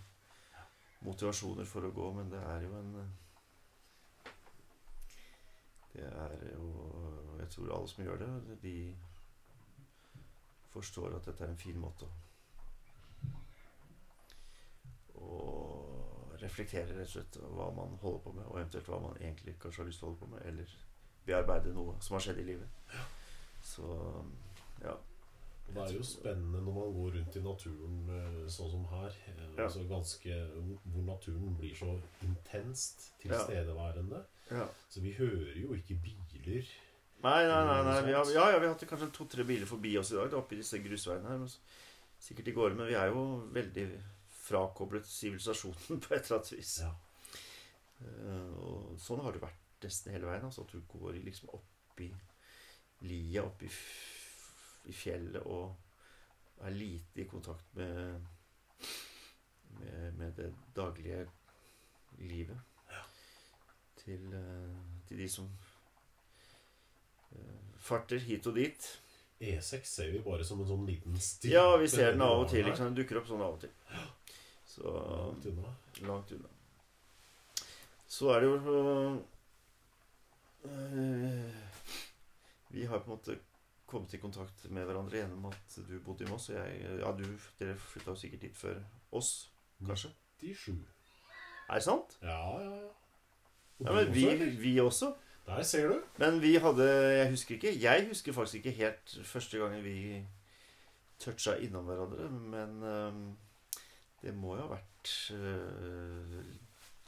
motivasjoner 1.05 1.65
for 1.69 1.85
å 1.85 1.91
gå, 1.93 2.07
men 2.17 2.31
det 2.33 2.41
er 2.41 2.65
jo 2.65 2.73
en 2.79 2.95
eh, 3.03 3.11
Det 5.93 6.07
er 6.07 6.47
jo 6.55 6.67
Jeg 7.39 7.49
tror 7.53 7.75
alle 7.75 7.87
som 7.93 8.03
gjør 8.03 8.17
det, 8.23 8.57
de 8.63 8.75
forstår 10.71 11.15
at 11.15 11.25
dette 11.25 11.43
er 11.43 11.51
en 11.51 11.61
fin 11.61 11.77
måte 11.77 12.07
å 12.07 12.30
reflektere 16.51 16.91
rett 16.99 17.07
og 17.07 17.13
slett 17.15 17.37
hva 17.41 17.69
man 17.79 17.95
holder 18.03 18.23
på 18.27 18.33
med, 18.35 18.45
og 18.51 18.59
eventuelt 18.59 18.91
hva 18.91 18.99
man 19.07 19.17
egentlig 19.21 19.55
kanskje 19.63 19.81
har 19.83 19.87
lyst 19.89 20.03
til 20.03 20.07
å 20.07 20.11
holde 20.11 20.21
på 20.25 20.31
med, 20.35 20.43
eller 20.51 20.75
bearbeide 21.25 21.73
noe 21.75 21.95
som 22.03 22.17
har 22.17 22.25
skjedd 22.27 22.41
i 22.43 22.49
livet. 22.51 22.99
Så 23.63 23.87
ja. 24.83 24.97
Det 25.71 25.79
er 25.79 25.91
jo 25.95 26.03
spennende 26.03 26.59
når 26.65 26.73
man 26.75 26.93
går 26.97 27.13
rundt 27.15 27.35
i 27.39 27.41
naturen 27.45 27.99
eh, 28.11 28.39
sånn 28.51 28.71
som 28.73 28.85
her. 28.91 29.13
eh, 29.31 29.43
Ja. 29.55 29.63
Altså 29.69 29.85
ganske, 29.87 30.39
hvor 30.91 31.05
naturen 31.07 31.53
blir 31.59 31.75
så 31.77 31.93
intenst 32.27 33.11
tilstedeværende. 33.21 34.23
ja. 34.51 34.65
Så 34.89 34.99
vi 35.05 35.13
hører 35.15 35.55
jo 35.61 35.73
ikke 35.77 35.95
biler. 36.03 36.65
Nei, 37.23 37.43
nei, 37.47 37.61
nei, 37.69 37.83
nei. 37.85 38.01
Vi 38.09 38.11
har, 38.17 38.25
ja, 38.33 38.49
ja, 38.51 38.59
vi 38.59 38.65
har 38.67 38.73
hatt 38.73 38.83
kanskje 38.89 39.11
to-tre 39.13 39.43
biler 39.47 39.69
forbi 39.69 39.93
oss 40.01 40.11
i 40.11 40.15
dag, 40.17 40.31
da, 40.33 40.37
oppi 40.41 40.57
disse 40.59 40.79
grusveiene 40.83 41.29
her. 41.29 41.55
Sikkert 42.19 42.47
i 42.51 42.55
går, 42.57 42.73
men 42.75 42.87
vi 42.89 42.97
er 42.97 43.07
jo 43.13 43.21
veldig 43.53 43.85
frakoblet 44.51 45.07
sivilisasjonen 45.07 46.03
på 46.03 46.13
et 46.13 46.27
eller 46.27 46.37
annet 46.37 46.53
vis. 46.53 46.75
Ja. 46.83 46.91
Eh, 48.01 48.53
og 48.61 48.99
sånn 49.01 49.21
har 49.25 49.35
det 49.35 49.43
vært 49.43 49.85
nesten 49.85 50.13
hele 50.15 50.29
veien. 50.29 50.45
Altså 50.47 50.65
at 50.65 50.73
du 50.75 50.81
går 50.91 51.19
liksom 51.25 51.53
opp 51.57 52.01
i 52.01 52.09
lia, 53.07 53.45
opp 53.45 53.63
i, 53.65 53.71
fjellet 54.91 55.45
og 55.45 56.65
er 56.65 56.73
lite 56.73 57.21
i 57.21 57.27
kontakt 57.29 57.67
med, 57.77 58.25
med, 59.77 60.17
med 60.17 60.33
det 60.37 60.49
daglige 60.75 61.23
livet. 62.21 62.67
Til, 64.01 64.33
eh, 64.33 64.77
til 65.07 65.19
de 65.21 65.27
som 65.29 65.45
eh, 67.35 67.77
farter 67.77 68.21
hit 68.25 68.47
og 68.49 68.57
dit. 68.57 68.87
E6 69.41 69.75
E 69.77 69.81
ser 69.85 70.09
vi 70.13 70.21
bare 70.25 70.45
som 70.45 70.61
en 70.61 70.69
sånn 70.69 70.87
liten 70.89 71.17
stil. 71.21 71.53
Ja, 71.53 71.77
vi 71.81 71.89
ser 71.89 72.13
den 72.13 72.25
av 72.25 72.43
og 72.43 72.49
til. 72.49 72.65
Liksom. 72.65 72.89
Den 72.89 72.97
dukker 72.97 73.21
opp 73.21 73.29
sånn 73.29 73.41
av 73.41 73.55
og 73.55 73.61
til. 73.63 73.71
Så 74.71 74.91
Langt 74.91 75.45
unna. 75.51 75.73
langt 76.07 76.31
unna. 76.31 76.47
Så 78.07 78.29
er 78.31 78.39
det 78.39 78.47
jo 78.47 78.55
øh, 80.65 81.53
Vi 82.69 82.85
har 82.85 82.99
på 82.99 83.03
en 83.11 83.17
måte 83.17 83.37
kommet 83.87 84.13
i 84.13 84.17
kontakt 84.21 84.65
med 84.71 84.85
hverandre 84.87 85.17
gjennom 85.19 85.45
at 85.49 85.77
du 85.89 85.97
bodde 86.05 86.23
i 86.23 86.29
Moss. 86.29 86.49
Og 86.49 86.55
jeg, 86.55 86.99
ja, 87.01 87.11
du, 87.11 87.25
dere 87.59 87.75
flytta 87.77 88.15
sikkert 88.15 88.41
dit 88.45 88.55
før 88.57 88.77
oss, 89.11 89.51
kanskje? 89.85 90.13
97. 90.39 90.77
Er 91.69 91.73
det 91.79 91.83
sant? 91.83 92.15
Ja, 92.21 92.37
ja, 92.61 92.69
ja. 92.75 92.87
Ja, 93.81 93.93
men 93.97 94.13
vi, 94.13 94.25
vi 94.61 94.79
også. 94.79 95.13
Der 95.47 95.63
ser 95.65 95.87
du. 95.89 96.01
Men 96.21 96.41
vi 96.41 96.55
hadde 96.61 96.85
Jeg 96.85 97.29
husker 97.29 97.55
ikke. 97.55 97.71
Jeg 97.81 98.07
husker 98.07 98.33
faktisk 98.33 98.55
ikke 98.55 98.71
helt 98.77 99.15
første 99.25 99.57
gangen 99.57 99.83
vi 99.83 100.25
toucha 101.19 101.55
innom 101.59 101.85
hverandre. 101.89 102.29
Men 102.29 102.83
øhm, 102.83 103.37
det 104.21 104.33
må 104.37 104.55
jo 104.57 104.65
ha 104.65 104.71
vært 104.75 105.11
uh, 105.33 106.41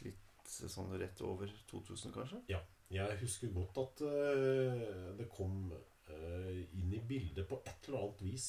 litt 0.04 0.54
sånn 0.74 0.94
rett 1.00 1.22
over 1.26 1.52
2000, 1.70 2.14
kanskje? 2.16 2.44
Ja. 2.52 2.62
Jeg 2.94 3.18
husker 3.24 3.50
godt 3.54 3.80
at 3.82 4.04
uh, 4.06 5.12
det 5.18 5.28
kom 5.34 5.72
uh, 5.74 6.54
inn 6.78 6.94
i 6.94 7.02
bildet 7.10 7.48
på 7.50 7.62
et 7.66 7.90
eller 7.90 8.04
annet 8.06 8.24
vis 8.26 8.48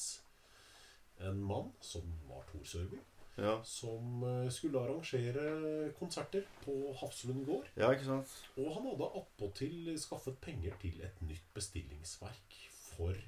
en 1.25 1.39
mann 1.47 1.71
som 1.85 2.09
var 2.29 2.43
Tor 2.51 2.65
Sørby, 2.67 2.99
Ja, 3.39 3.55
som 3.67 4.23
skulle 4.55 4.81
arrangere 4.83 5.93
konserter 5.99 6.43
på 6.65 6.75
Hafslund 7.01 7.45
gård. 7.47 7.69
ja 7.79 7.93
ikke 7.95 8.09
sant? 8.09 8.35
Og 8.59 8.73
han 8.75 8.89
hadde 8.91 9.09
attpåtil 9.21 9.93
skaffet 10.03 10.41
penger 10.43 10.75
til 10.83 10.99
et 11.07 11.23
nytt 11.23 11.47
bestillingsverk 11.55 12.59
for 12.75 13.19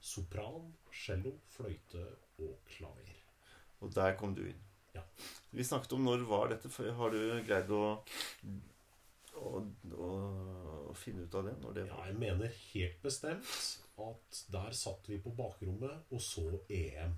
sopran, 0.00 0.72
cello, 0.92 1.34
fløyte 1.52 2.04
og 2.40 2.56
klaver. 2.68 3.12
Og 3.80 3.92
der 3.94 4.16
kom 4.16 4.34
du 4.36 4.44
inn. 4.48 4.62
Ja. 4.96 5.04
Vi 5.56 5.64
snakket 5.64 5.92
om 5.96 6.04
når 6.04 6.24
var 6.28 6.50
dette. 6.52 6.70
Har 6.98 7.14
du 7.14 7.20
greid 7.46 7.70
å, 7.72 7.82
å, 9.40 9.52
å, 9.96 10.10
å 10.90 10.96
finne 10.98 11.24
ut 11.26 11.34
av 11.38 11.46
det? 11.48 11.54
Når 11.62 11.76
det 11.78 11.86
Ja, 11.90 12.02
jeg 12.10 12.18
mener 12.20 12.52
helt 12.72 12.98
bestemt 13.04 13.54
at 13.96 14.40
der 14.52 14.74
satt 14.76 15.06
vi 15.08 15.16
på 15.24 15.32
bakrommet 15.38 16.10
og 16.12 16.20
så 16.20 16.44
EM. 16.68 17.14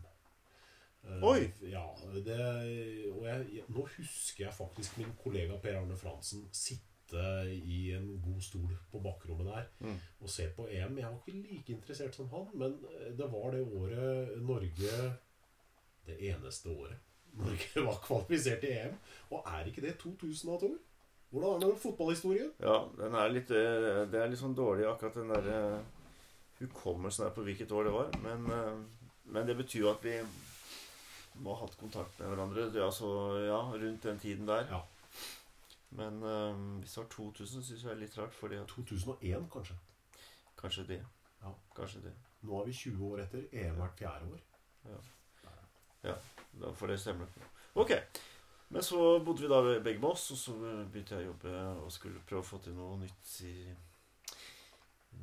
Oi! 1.08 1.22
Oi! 1.24 1.70
Ja, 1.72 1.84
det, 2.26 2.36
og 3.14 3.22
jeg, 3.26 3.46
jeg, 3.56 3.64
nå 3.72 3.86
husker 3.96 4.44
jeg 4.48 4.54
faktisk 4.54 4.98
min 5.00 5.14
kollega 5.22 5.56
Per 5.62 5.78
Arne 5.80 5.96
Fransen 5.98 6.44
sitte 6.54 6.84
i 7.48 7.94
en 7.96 8.10
god 8.20 8.42
stol 8.44 8.74
på 8.92 9.00
bakrommet 9.00 9.46
der 9.48 9.68
Mm. 9.80 9.94
og 10.20 10.28
se 10.30 10.50
på 10.52 10.66
EM. 10.68 10.98
Jeg 11.00 11.08
var 11.08 11.22
ikke 11.22 11.38
like 11.48 11.72
interessert 11.72 12.14
som 12.18 12.28
han, 12.34 12.50
men 12.60 12.74
eh, 12.98 13.12
det 13.16 13.30
var 13.32 13.54
det 13.54 13.62
året 13.64 14.34
Norge 14.44 14.98
Det 16.08 16.16
eneste 16.30 16.68
året 16.72 17.07
Norge 17.38 17.86
var 17.86 18.02
kvalifisert 18.04 18.60
til 18.64 18.74
EM. 18.76 18.98
Og 19.30 19.46
er 19.46 19.70
ikke 19.70 19.84
det 19.84 19.98
2000 20.02 20.52
av 20.54 20.68
Hvordan 21.30 21.54
er 21.54 21.60
det 21.60 21.68
med 21.68 21.80
fotballhistorien? 21.82 22.52
Ja, 22.60 22.76
den 22.96 23.14
er 23.14 23.28
litt, 23.28 23.50
øh, 23.52 24.04
det 24.08 24.20
er 24.20 24.30
litt 24.32 24.40
sånn 24.40 24.54
dårlig, 24.56 24.86
akkurat 24.88 25.18
den 25.18 25.28
der 25.28 25.48
øh, 25.52 25.80
hukommelsen 26.62 27.26
der 27.26 27.34
på 27.36 27.44
hvilket 27.44 27.72
år 27.72 27.84
det 27.84 27.92
var. 27.92 28.14
Men, 28.22 28.46
øh, 28.52 28.78
men 29.34 29.50
det 29.50 29.56
betyr 29.58 29.82
jo 29.82 29.90
at 29.90 30.04
vi 30.04 30.14
må 31.44 31.52
ha 31.52 31.66
hatt 31.66 31.76
kontakt 31.76 32.16
med 32.18 32.32
hverandre 32.32 32.64
er 32.70 32.86
altså, 32.86 33.10
ja, 33.44 33.60
rundt 33.60 34.08
den 34.08 34.18
tiden 34.18 34.48
der. 34.48 34.64
Ja. 34.72 34.80
Men 35.90 36.22
um, 36.22 36.78
hvis 36.80 36.92
det 36.92 37.02
var 37.02 37.08
2000, 37.12 37.62
syns 37.64 37.84
jeg 37.84 37.92
er 37.92 38.00
litt 38.00 38.18
rart, 38.18 38.34
fordi 38.34 38.56
at 38.60 38.68
2001, 38.68 39.46
kanskje. 39.52 39.76
kanskje 40.60 40.84
det. 40.88 40.98
Ja. 41.42 41.52
Kanskje 41.76 42.02
det. 42.08 42.16
Nå 42.42 42.60
er 42.60 42.66
vi 42.66 42.72
20 42.72 43.06
år 43.12 43.22
etter. 43.24 43.46
EM 43.52 43.80
hvert 43.80 44.00
fjerde 44.00 44.32
år. 44.32 44.42
Da 46.02 46.18
får 46.74 46.92
det 46.92 46.98
stemme. 47.02 47.28
Ok. 47.78 47.92
Men 48.68 48.82
så 48.82 49.20
bodde 49.24 49.42
vi 49.42 49.48
da 49.48 49.60
begge 49.80 50.00
med 50.00 50.10
oss, 50.10 50.30
og 50.34 50.38
så 50.38 50.54
begynte 50.92 51.16
jeg 51.16 51.24
å 51.24 51.30
jobbe 51.30 51.52
og 51.84 51.92
skulle 51.92 52.24
prøve 52.28 52.44
å 52.44 52.48
få 52.50 52.58
til 52.64 52.76
noe 52.76 52.98
nytt 53.00 53.30
i, 53.48 53.54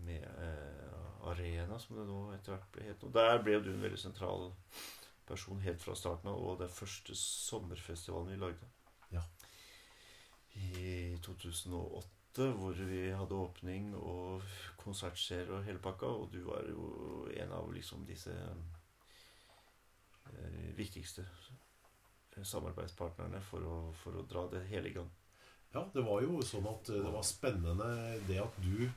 med 0.05 0.25
eh, 0.25 0.95
Arena, 1.29 1.77
som 1.79 1.99
det 1.99 2.07
nå 2.09 2.21
etter 2.33 2.55
hvert 2.55 2.71
ble 2.73 2.87
het. 2.87 3.05
Og 3.05 3.13
der 3.13 3.43
ble 3.45 3.59
du 3.61 3.69
en 3.73 3.85
veldig 3.85 4.01
sentral 4.01 4.49
person 5.29 5.61
helt 5.61 5.81
fra 5.81 5.93
starten 5.97 6.31
av, 6.31 6.41
og 6.41 6.59
den 6.61 6.73
første 6.73 7.13
sommerfestivalen 7.17 8.33
vi 8.33 8.41
lagde. 8.41 8.71
Ja. 9.13 9.21
I 10.57 11.17
2008, 11.25 12.49
hvor 12.57 12.81
vi 12.81 13.03
hadde 13.13 13.41
åpning 13.45 13.93
og 13.97 14.41
konsertserier 14.81 15.53
og 15.59 15.65
hele 15.69 15.81
pakka, 15.81 16.09
og 16.09 16.33
du 16.33 16.41
var 16.49 16.65
jo 16.69 17.27
en 17.29 17.53
av 17.57 17.69
liksom 17.73 18.05
disse 18.09 18.33
viktigste 20.77 21.25
samarbeidspartnerne 22.43 23.39
for 23.49 23.63
å, 23.63 23.75
for 24.01 24.17
å 24.19 24.25
dra 24.27 24.45
det 24.51 24.65
hele 24.69 24.89
i 24.91 24.95
gang. 24.97 25.09
Ja, 25.75 25.83
det 25.93 26.03
var 26.07 26.21
jo 26.23 26.39
sånn 26.45 26.67
at 26.71 26.89
eh, 26.91 27.01
det 27.03 27.11
var 27.13 27.25
spennende 27.27 27.87
det 28.27 28.39
at 28.43 28.57
du 28.63 28.89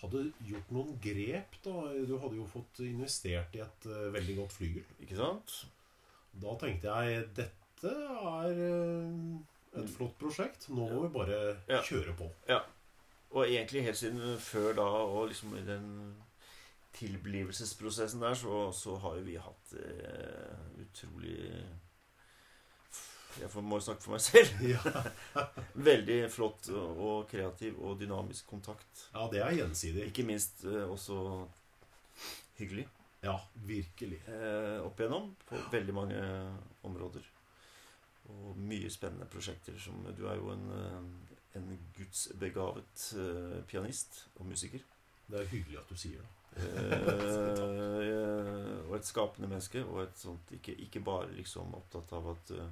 hadde 0.00 0.24
gjort 0.46 0.70
noen 0.74 0.96
grep. 1.02 1.56
da 1.64 1.74
Du 2.06 2.16
hadde 2.22 2.38
jo 2.38 2.46
fått 2.50 2.80
investert 2.86 3.54
i 3.58 3.62
et 3.64 3.86
eh, 3.90 4.08
veldig 4.14 4.36
godt 4.40 4.54
flygel. 4.56 4.86
Ikke 5.04 5.18
sant? 5.18 5.56
Da 6.40 6.54
tenkte 6.62 6.92
jeg 7.02 7.24
dette 7.36 7.94
er 7.94 8.62
eh, 8.66 9.80
et 9.82 9.90
flott 9.94 10.16
prosjekt. 10.18 10.68
Nå 10.70 10.86
må 10.90 11.04
vi 11.06 11.12
bare 11.18 11.40
Ja. 11.70 11.82
kjøre 11.86 12.14
på. 12.18 12.30
Ja. 12.50 12.62
Og 13.30 13.46
egentlig 13.46 13.84
helt 13.86 13.98
siden 13.98 14.38
før 14.42 14.72
da, 14.74 14.86
og 15.06 15.28
liksom 15.30 15.52
i 15.58 15.62
den 15.66 15.86
tilblivelsesprosessen 16.96 18.20
der, 18.24 18.34
så, 18.34 18.72
så 18.74 18.96
har 19.02 19.16
jo 19.20 19.22
vi 19.28 19.36
hatt 19.40 19.74
eh, 19.78 20.82
utrolig 20.82 21.36
Jeg 23.40 23.62
må 23.62 23.78
jo 23.78 23.84
snakke 23.86 24.02
for 24.02 24.16
meg 24.16 24.22
selv. 24.24 24.62
Ja. 24.66 24.80
Veldig 25.90 26.16
flott 26.34 26.66
og 26.74 27.28
kreativ 27.30 27.78
og 27.78 27.98
dynamisk 28.00 28.48
kontakt. 28.50 29.04
ja, 29.14 29.28
det 29.32 29.42
er 29.44 29.54
gjensidig. 29.60 30.08
Ikke 30.10 30.26
minst 30.26 30.64
eh, 30.66 30.82
også 30.90 31.20
hyggelig 32.58 32.88
Ja, 33.22 33.36
virkelig. 33.54 34.18
eh, 34.28 34.80
opp 34.84 34.98
igjennom 35.00 35.30
på 35.48 35.60
veldig 35.72 35.94
mange 35.94 36.18
områder. 36.88 37.22
Og 38.30 38.58
mye 38.58 38.90
spennende 38.92 39.26
prosjekter. 39.30 39.78
Som, 39.80 40.02
du 40.16 40.26
er 40.28 40.36
jo 40.40 40.50
en, 40.52 40.66
eh, 40.74 41.38
en 41.60 41.70
gudsbegavet 41.96 43.06
eh, 43.22 43.56
pianist 43.70 44.24
og 44.40 44.46
musiker. 44.50 44.82
Det 45.30 45.40
er 45.44 45.50
hyggelig 45.54 45.78
at 45.84 45.88
du 45.90 45.96
sier 45.96 46.18
det. 46.24 46.36
Eh, 48.00 48.90
og 48.90 48.96
et 48.96 49.06
skapende 49.06 49.46
menneske. 49.46 49.84
Og 49.86 50.00
et 50.02 50.16
sånt 50.18 50.50
ikke, 50.56 50.72
ikke 50.86 51.02
bare 51.04 51.28
liksom 51.36 51.74
opptatt 51.78 52.10
av 52.16 52.30
at 52.32 52.50
eh, 52.56 52.70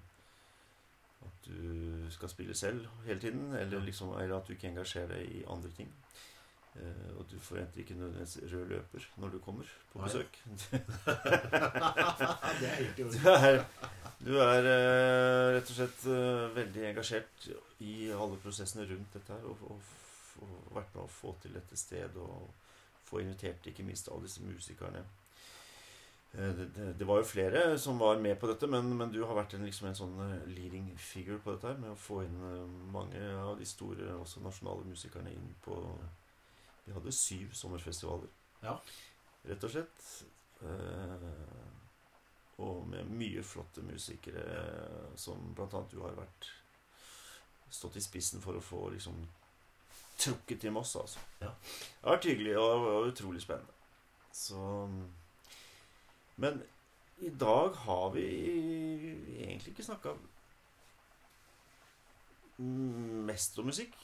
at 1.27 1.47
du 1.47 2.07
skal 2.11 2.29
spille 2.29 2.55
selv 2.55 2.87
hele 3.07 3.21
tiden, 3.21 3.55
eller, 3.55 3.85
liksom, 3.85 4.09
eller 4.09 4.37
at 4.37 4.49
du 4.49 4.53
ikke 4.55 4.69
engasjerer 4.69 5.07
deg 5.17 5.31
i 5.41 5.45
andre 5.51 5.71
ting. 5.77 5.91
Eh, 6.79 7.19
og 7.19 7.25
du 7.31 7.39
forventer 7.43 7.81
ikke 7.81 7.95
nødvendigvis 7.95 8.39
rød 8.53 8.67
løper 8.69 9.01
når 9.17 9.29
du 9.29 9.39
kommer 9.39 9.65
på 9.93 9.99
besøk. 10.03 10.39
det 12.61 12.71
er 12.71 12.77
Du 12.99 13.05
er, 13.33 13.65
du 14.27 14.39
er 14.39 14.63
eh, 14.75 15.55
rett 15.57 15.71
og 15.71 15.77
slett 15.81 16.01
eh, 16.07 16.55
veldig 16.55 16.83
engasjert 16.93 17.37
i 17.81 18.11
alle 18.11 18.37
prosessene 18.43 18.91
rundt 18.91 19.15
dette 19.15 19.33
her. 19.33 19.45
Og, 19.51 19.57
og, 19.73 19.81
og 20.43 20.49
vært 20.77 20.95
med 20.95 21.03
å 21.03 21.11
få 21.11 21.31
til 21.43 21.53
dette 21.59 21.77
stedet 21.79 22.23
og 22.23 22.43
få 23.09 23.23
invitert 23.25 23.67
ikke 23.73 23.87
minst 23.89 24.09
alle 24.13 24.29
disse 24.29 24.45
musikerne. 24.45 25.03
Eh, 26.35 26.53
Det, 26.59 26.67
det, 26.77 26.87
det 27.01 27.07
var 27.09 27.19
jo 27.23 27.25
flere 27.31 27.79
som 27.81 27.99
var 27.99 28.21
med 28.21 28.37
på 28.41 28.47
dette, 28.51 28.67
men, 28.69 28.91
men 28.97 29.11
du 29.13 29.23
har 29.25 29.35
vært 29.39 29.55
en, 29.57 29.65
liksom 29.65 29.89
en 29.89 29.97
sånn 29.97 30.17
eh, 30.27 30.47
leading 30.53 30.91
figure 31.01 31.41
på 31.41 31.55
dette 31.57 31.71
her, 31.73 31.79
med 31.81 31.95
å 31.95 32.01
få 32.01 32.23
inn 32.27 32.37
eh, 32.53 32.67
mange 32.93 33.23
av 33.41 33.55
de 33.59 33.65
store, 33.69 34.11
også 34.21 34.45
nasjonale 34.45 34.85
musikerne 34.91 35.33
inn 35.33 35.55
på 35.65 35.79
Vi 36.89 36.93
hadde 36.97 37.13
syv 37.13 37.53
sommerfestivaler, 37.57 38.29
Ja. 38.63 38.77
rett 39.49 39.65
og 39.65 39.71
slett. 39.73 40.07
Eh, 40.65 41.27
og 42.59 42.89
med 42.91 43.11
mye 43.15 43.43
flotte 43.47 43.83
musikere 43.87 44.45
som 45.21 45.53
bl.a. 45.55 45.83
du 45.93 46.01
har 46.03 46.17
vært 46.19 46.49
stått 47.71 47.97
i 48.01 48.03
spissen 48.03 48.41
for 48.43 48.57
å 48.59 48.63
få 48.65 48.89
liksom 48.97 49.21
trukket 50.19 50.61
til 50.61 50.75
Moss, 50.75 50.97
altså. 50.99 51.23
Ja. 51.41 51.51
Det 51.51 52.05
har 52.05 52.17
vært 52.17 52.31
hyggelig 52.31 52.57
og, 52.59 52.89
og 52.93 53.13
utrolig 53.13 53.43
spennende. 53.43 53.75
Så 54.35 54.89
Men 56.37 56.63
i 57.19 57.31
dag 57.35 57.75
har 57.75 58.11
vi 58.15 58.27
egentlig 59.43 59.73
ikke 59.73 59.87
snakka 59.87 60.13
mest 62.59 63.59
om 63.59 63.67
musikk. 63.71 63.97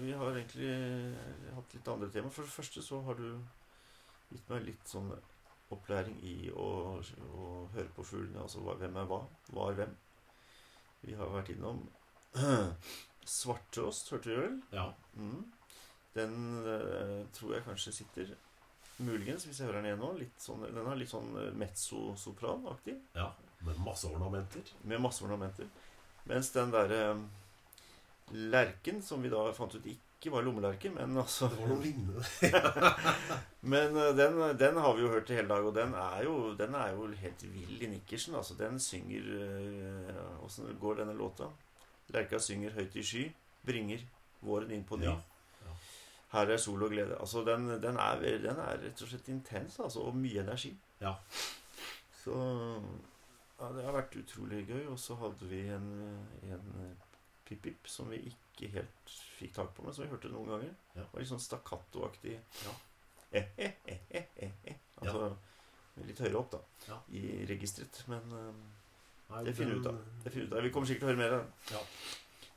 Vi 0.00 0.12
har 0.12 0.36
egentlig 0.36 0.72
hatt 1.56 1.74
litt 1.76 1.88
andre 1.88 2.08
tema. 2.12 2.32
For 2.32 2.44
det 2.44 2.52
første 2.52 2.84
så 2.84 3.00
har 3.06 3.16
du 3.20 3.28
gitt 4.32 4.48
meg 4.52 4.66
litt 4.66 4.88
sånn 4.88 5.12
opplæring 5.72 6.18
i 6.28 6.36
å, 6.52 6.68
å 7.00 7.46
høre 7.72 7.88
på 7.96 8.04
fuglene. 8.04 8.44
Altså 8.44 8.60
hvem 8.64 8.98
er 9.00 9.08
hva? 9.08 9.22
Hva 9.52 9.70
er 9.70 9.80
hvem? 9.80 9.96
Vi 11.02 11.16
har 11.18 11.32
vært 11.32 11.50
innom 11.54 11.82
Svarttrost, 13.36 14.12
hørte 14.12 14.30
du 14.30 14.40
vel? 14.40 14.60
Ja. 14.74 14.90
Mm. 15.16 15.42
Den 16.16 16.32
uh, 16.66 17.20
tror 17.32 17.54
jeg 17.56 17.64
kanskje 17.66 17.94
sitter 18.02 18.34
Muligens, 19.02 19.44
hvis 19.44 19.60
jeg 19.60 19.66
hører 19.66 19.80
den 19.80 19.90
igjen 19.90 20.02
nå. 20.02 20.10
Sånn, 20.38 20.66
den 20.68 20.86
er 20.86 20.98
litt 20.98 21.10
sånn 21.10 21.32
eh, 21.40 21.50
mezzosopran-aktig. 21.58 22.98
ja. 23.16 23.32
Med 23.62 23.78
masse 23.78 24.08
ornamenter. 24.10 24.72
Med 24.90 24.98
masse 24.98 25.22
ornamenter. 25.22 25.68
Mens 26.26 26.48
den 26.50 26.72
derre 26.74 27.12
um, 27.14 27.20
lerken, 28.50 28.98
som 29.06 29.22
vi 29.22 29.30
da 29.30 29.44
fant 29.54 29.76
ut 29.76 29.86
ikke 29.86 30.32
var 30.34 30.42
lommelerke, 30.42 30.90
men 30.90 31.14
altså 31.22 31.46
Det 31.50 31.60
var 31.60 31.70
noe 31.70 31.84
lignende. 31.84 32.24
Men 33.72 33.94
uh, 33.94 34.08
den, 34.18 34.40
den 34.58 34.80
har 34.82 34.96
vi 34.98 35.04
jo 35.04 35.12
hørt 35.14 35.30
i 35.30 35.38
hele 35.38 35.50
dag, 35.54 35.66
og 35.70 35.76
den 35.78 35.94
er 35.94 36.24
jo, 36.26 36.36
den 36.58 36.74
er 36.74 36.96
jo 36.96 37.06
helt 37.22 37.46
vill 37.54 37.86
i 37.86 37.90
nikkersen. 37.94 38.34
Altså, 38.38 38.58
den 38.58 38.82
synger 38.82 39.30
Åssen 40.42 40.66
uh, 40.66 40.74
går 40.82 41.04
denne 41.04 41.14
låta? 41.14 41.52
Lerka 42.10 42.42
synger 42.42 42.74
høyt 42.74 42.98
i 42.98 43.06
sky, 43.06 43.28
bringer 43.66 44.02
våren 44.42 44.74
inn 44.74 44.82
på 44.86 44.98
ny. 44.98 45.06
Ja. 45.06 45.20
Her 46.32 46.48
er 46.54 46.56
sol 46.60 46.82
og 46.86 46.90
glede. 46.94 47.16
Altså, 47.20 47.42
den, 47.44 47.66
den, 47.82 47.98
er, 48.00 48.22
den 48.40 48.56
er 48.62 48.78
rett 48.86 49.02
og 49.04 49.08
slett 49.10 49.28
intens, 49.28 49.78
altså, 49.84 50.06
og 50.08 50.16
mye 50.16 50.40
energi. 50.40 50.70
Ja. 51.02 51.14
Så 52.22 52.36
ja, 53.58 53.68
det 53.76 53.84
har 53.84 53.92
vært 53.98 54.16
utrolig 54.16 54.62
gøy. 54.68 54.86
Og 54.92 54.98
så 54.98 55.14
hadde 55.20 55.48
vi 55.50 55.60
en, 55.74 55.90
en 56.48 56.72
pip-pip 57.48 57.88
som 57.90 58.08
vi 58.10 58.22
ikke 58.32 58.70
helt 58.78 59.12
fikk 59.38 59.54
tak 59.58 59.74
på, 59.76 59.84
men 59.84 59.94
som 59.94 60.06
vi 60.06 60.10
hørte 60.14 60.32
noen 60.32 60.48
ganger. 60.54 60.72
Ja. 60.94 61.02
Det 61.04 61.08
var 61.12 61.24
litt 61.24 61.32
sånn 61.34 61.44
stakkato-aktig. 61.44 62.38
Ja. 62.64 62.74
Eh, 63.32 63.48
eh, 63.56 63.76
eh, 63.88 64.02
eh, 64.12 64.56
eh. 64.68 64.80
Altså 65.02 65.32
litt 66.06 66.20
høyere 66.24 66.38
opp, 66.40 66.54
da, 66.54 66.62
Ja. 66.88 66.96
i 67.12 67.44
registeret. 67.48 68.02
Men 68.08 68.32
um, 68.32 68.62
Nei, 69.32 69.44
Det 69.44 69.52
finner 69.56 69.74
vi 69.74 69.80
ut 69.80 69.86
av. 69.88 69.98
det 70.24 70.30
finner 70.32 70.46
vi 70.46 70.50
ut 70.50 70.56
av. 70.58 70.62
Vi 70.64 70.70
kommer 70.72 70.88
sikkert 70.88 71.04
til 71.04 71.08
å 71.08 71.12
høre 71.12 71.20
mer 71.20 71.34
av 71.36 71.42
det. 71.44 71.76
Ja. 71.76 71.82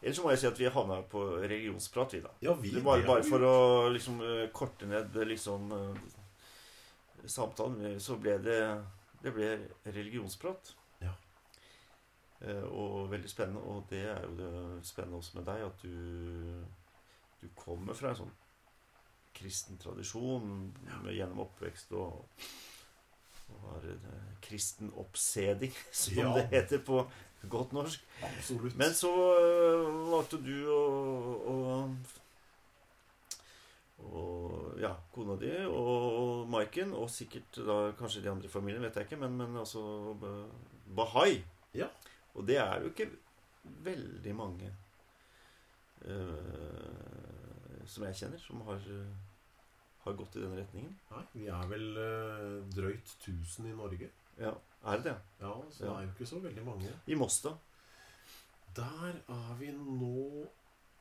Ellers 0.02 0.20
må 0.22 0.30
jeg 0.34 0.40
si 0.44 0.48
at 0.48 0.60
vi 0.60 0.68
havna 0.70 1.00
på 1.10 1.22
religionsprat, 1.42 2.14
vi, 2.14 2.20
da. 2.22 2.30
Ja, 2.44 2.54
vi 2.54 2.70
Det 2.76 2.84
bare, 2.86 3.06
bare 3.08 3.24
for 3.26 3.42
å 3.48 3.56
liksom 3.90 4.20
eh, 4.22 4.48
korte 4.54 4.86
ned 4.90 5.16
liksom 5.26 5.72
samtalen, 7.26 8.00
så 8.00 8.18
ble 8.22 8.38
det 8.44 8.60
Det 9.24 9.32
ble 9.34 9.48
religionsprat. 9.90 10.74
Ja. 11.02 11.14
Og 12.70 13.08
veldig 13.10 13.30
spennende. 13.32 13.62
Og 13.66 13.88
det 13.90 14.04
er 14.12 14.22
jo 14.28 14.36
det 14.38 14.52
spennende 14.86 15.18
også 15.18 15.40
med 15.40 15.48
deg, 15.50 15.64
at 15.66 15.82
du 15.82 16.66
Du 17.42 17.48
kommer 17.56 17.94
fra 17.98 18.10
en 18.14 18.16
sånn 18.24 18.36
kristen 19.36 19.76
tradisjon 19.78 20.46
med, 21.04 21.10
gjennom 21.12 21.42
oppvekst 21.44 21.92
og, 22.00 22.22
og 23.52 23.66
har 23.66 23.84
en 23.92 24.06
kristen 24.42 24.94
oppseding, 24.96 25.74
som 25.92 26.16
Ja. 26.22 26.30
det 26.38 26.46
heter 26.54 26.80
på 26.88 27.02
godt 27.50 27.74
norsk. 27.76 28.06
Absolutt. 28.24 28.78
Men 28.80 28.94
så 28.94 29.12
øh, 29.40 29.90
valgte 30.12 30.40
du 30.44 30.56
å, 30.72 30.84
å 31.52 31.56
og 34.06 34.76
ja, 34.80 34.92
kona 35.16 35.38
di 35.40 35.52
og 35.66 36.50
Maiken, 36.52 36.92
og 36.94 37.10
sikkert 37.10 37.58
da 37.66 37.78
kanskje 37.98 38.22
de 38.26 38.32
andre 38.32 38.50
i 38.50 38.52
familien, 38.52 38.84
vet 38.84 39.00
jeg 39.00 39.08
ikke, 39.08 39.22
men, 39.24 39.38
men 39.40 39.58
altså 39.62 39.82
Bahai. 40.96 41.40
Ja. 41.76 41.88
Og 42.36 42.48
det 42.48 42.60
er 42.62 42.84
jo 42.84 42.92
ikke 42.92 43.10
veldig 43.86 44.36
mange 44.36 44.72
uh, 46.06 47.86
som 47.88 48.06
jeg 48.08 48.20
kjenner, 48.20 48.42
som 48.42 48.62
har, 48.68 48.82
øh, 48.92 49.16
har 50.04 50.18
gått 50.20 50.36
i 50.36 50.44
den 50.44 50.58
retningen. 50.58 50.94
Nei, 51.12 51.24
vi 51.34 51.50
er 51.54 51.68
vel 51.72 51.88
uh, 51.98 52.62
drøyt 52.76 53.16
1000 53.22 53.72
i 53.72 53.76
Norge. 53.78 54.10
Ja, 54.40 54.52
Er 54.86 55.00
det 55.02 55.04
det? 55.04 55.16
Ja, 55.42 55.54
så 55.72 55.84
det 55.84 55.92
er 55.92 56.02
jo 56.04 56.10
ikke 56.14 56.26
så 56.30 56.40
veldig 56.40 56.66
mange. 56.66 56.92
I 57.08 57.16
Moss, 57.18 57.40
da? 57.42 57.56
Der 58.76 59.16
er 59.32 59.56
vi 59.60 59.72
nå 59.72 60.46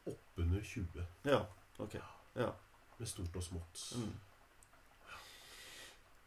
oppunder 0.07 0.62
20. 0.62 1.05
Ja. 1.25 1.42
Ok. 1.79 1.99
Ja. 2.37 2.51
Med 2.99 3.09
stort 3.09 3.37
og 3.37 3.42
smått. 3.42 3.83
Mm. 3.99 4.14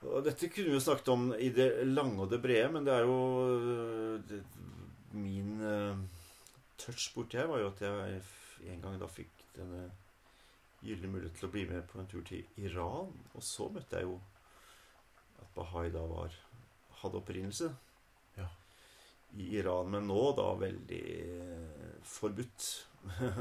Og 0.08 0.26
dette 0.26 0.50
kunne 0.54 0.76
vi 0.76 0.80
snakket 0.84 1.08
om 1.10 1.32
i 1.34 1.50
det 1.50 1.72
lange 1.88 2.22
og 2.22 2.30
det 2.30 2.42
brede, 2.42 2.70
men 2.72 2.86
det 2.86 2.94
er 2.94 3.06
jo 3.08 4.18
det, 4.30 4.44
Min 5.12 5.62
øh, 5.62 5.98
touch 6.78 7.14
borti 7.16 7.38
her 7.38 7.48
var 7.50 7.60
jo 7.64 7.72
at 7.72 7.82
jeg 7.82 8.22
en 8.74 8.82
gang 8.82 9.00
da 9.02 9.08
fikk 9.10 9.46
denne 9.56 9.88
gylne 10.84 11.10
mulighet 11.10 11.40
til 11.40 11.48
å 11.48 11.52
bli 11.52 11.64
med 11.70 11.88
på 11.90 12.00
en 12.02 12.10
tur 12.12 12.22
til 12.28 12.44
Iran. 12.62 13.10
Og 13.34 13.44
så 13.44 13.70
møtte 13.74 13.98
jeg 13.98 14.06
jo 14.06 14.20
at 15.42 15.50
Bahai 15.56 15.88
da 15.94 16.04
var 16.06 16.36
hadde 17.02 17.20
opprinnelse 17.22 17.70
Ja. 18.38 18.48
i 19.38 19.50
Iran, 19.60 19.90
men 19.92 20.08
nå 20.08 20.32
da 20.38 20.48
veldig 20.62 21.04
øh, 21.26 22.00
forbudt. 22.04 22.88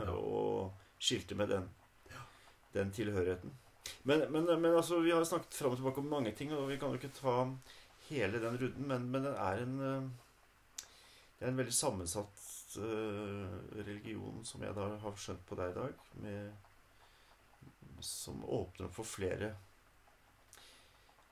og 0.09 0.75
skilte 1.07 1.35
med 1.35 1.49
den, 1.53 1.69
den 2.75 2.93
tilhørigheten. 2.93 3.53
Men, 4.03 4.25
men, 4.33 4.47
men 4.61 4.75
altså, 4.75 5.01
vi 5.01 5.11
har 5.15 5.25
snakket 5.25 5.55
fram 5.55 5.71
og 5.75 5.77
tilbake 5.81 5.99
om 6.03 6.09
mange 6.11 6.33
ting, 6.35 6.53
og 6.55 6.69
vi 6.69 6.77
kan 6.79 6.89
jo 6.89 6.95
ikke 6.99 7.13
ta 7.15 7.35
hele 8.09 8.41
den 8.43 8.57
runden, 8.63 8.89
men, 8.89 9.11
men 9.11 9.25
den 9.25 9.35
er 9.35 9.63
en 9.63 9.81
øh, 9.81 10.03
Det 11.39 11.45
er 11.45 11.51
en 11.53 11.59
veldig 11.59 11.75
sammensatt 11.75 12.77
øh, 12.79 13.47
religion, 13.77 14.45
som 14.45 14.63
jeg 14.65 14.75
da 14.75 14.87
har 15.03 15.17
skjønt 15.21 15.43
på 15.47 15.55
deg 15.59 15.71
i 15.71 15.75
dag, 15.77 15.93
med, 16.25 16.53
som 18.01 18.45
åpner 18.45 18.89
for 18.89 19.05
flere 19.05 19.51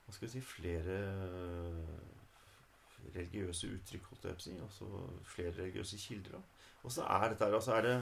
Hva 0.05 0.13
skal 0.13 0.27
jeg 0.27 0.33
si 0.35 0.41
Flere 0.45 0.99
øh, 0.99 1.97
religiøse 3.15 3.67
uttrykk, 3.75 4.05
holdt 4.11 4.23
jeg 4.29 4.37
på 4.37 4.43
å 4.43 4.45
si. 4.45 4.53
Altså 4.67 4.85
flere 5.35 5.51
religiøse 5.57 5.97
kilder. 6.01 6.39
Og 6.83 6.91
så 6.93 7.05
er 7.09 7.29
dette 7.31 7.45
her, 7.47 7.53
altså 7.57 7.73
er 7.79 7.81
det 7.89 7.97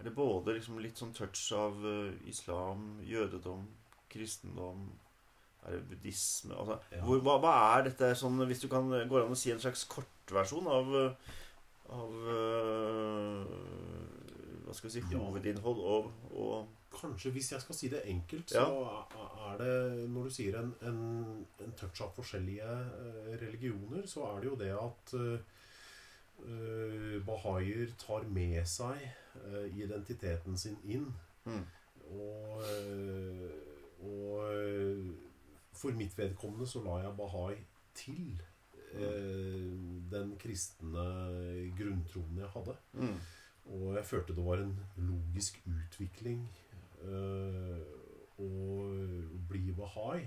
er 0.00 0.06
det 0.06 0.14
både 0.16 0.54
liksom 0.56 0.78
litt 0.80 0.96
sånn 0.96 1.10
touch 1.12 1.50
av 1.52 1.74
eh, 1.84 2.14
islam, 2.30 2.94
jødedom, 3.04 3.66
kristendom 4.08 4.86
Er 5.66 5.76
det 5.76 5.82
buddhisme 5.90 6.54
altså, 6.56 6.78
Ja. 6.90 7.02
hvor, 7.04 7.20
hva, 7.20 7.34
hva 7.42 7.52
er 7.76 7.84
dette 7.90 8.08
sånn 8.16 8.40
Hvis 8.48 8.62
du 8.64 8.68
kan 8.72 8.88
gå 8.88 9.20
an 9.20 9.30
å 9.32 9.36
si 9.38 9.52
en 9.52 9.60
slags 9.60 9.84
kortversjon 9.92 10.66
av, 10.72 10.88
eh, 10.96 11.12
av 11.92 12.10
Hva 14.64 14.74
skal 14.74 14.88
vi 14.88 14.94
si 14.96 15.04
hovedinnhold 15.12 15.84
og, 15.84 16.08
og 16.32 16.66
Kanskje, 17.00 17.30
hvis 17.32 17.52
jeg 17.52 17.60
skal 17.64 17.74
si 17.74 17.88
det 17.88 18.02
enkelt, 18.06 18.52
Ja. 18.54 18.64
så 18.66 19.06
er 19.48 19.56
det 19.58 20.08
Når 20.10 20.22
du 20.24 20.30
sier 20.30 20.58
en, 20.60 20.74
en, 20.82 21.46
en 21.64 21.72
touch 21.76 22.00
av 22.04 22.12
forskjellige 22.16 22.68
eh, 22.68 23.38
religioner, 23.40 24.06
så 24.06 24.24
er 24.28 24.40
det 24.40 24.48
jo 24.50 24.56
det 24.60 24.72
at 24.76 25.14
eh, 25.18 25.38
bahaier 27.26 27.86
tar 27.98 28.22
med 28.28 28.66
seg 28.66 28.98
uh, 29.36 29.66
identiteten 29.78 30.56
sin 30.58 30.76
inn. 30.84 31.14
mm, 31.44 31.64
Og, 32.12 32.62
og 34.02 34.42
for 35.72 35.90
mitt 35.96 36.16
vedkommende 36.18 36.66
så 36.68 36.82
la 36.84 36.98
jeg 37.04 37.14
bahai 37.16 37.54
til 37.94 38.42
eh, 38.96 39.70
den 40.12 40.34
kristne 40.40 41.04
grunntroen 41.78 42.38
jeg 42.42 42.50
hadde. 42.56 42.74
mm, 42.92 43.16
Og 43.76 43.94
jeg 43.96 44.04
følte 44.10 44.34
det 44.36 44.44
var 44.44 44.58
en 44.64 44.74
logisk 44.96 45.60
utvikling 45.66 46.40
øh, 47.04 47.82
å 48.38 48.50
bli 49.48 49.72
bahai 49.72 50.22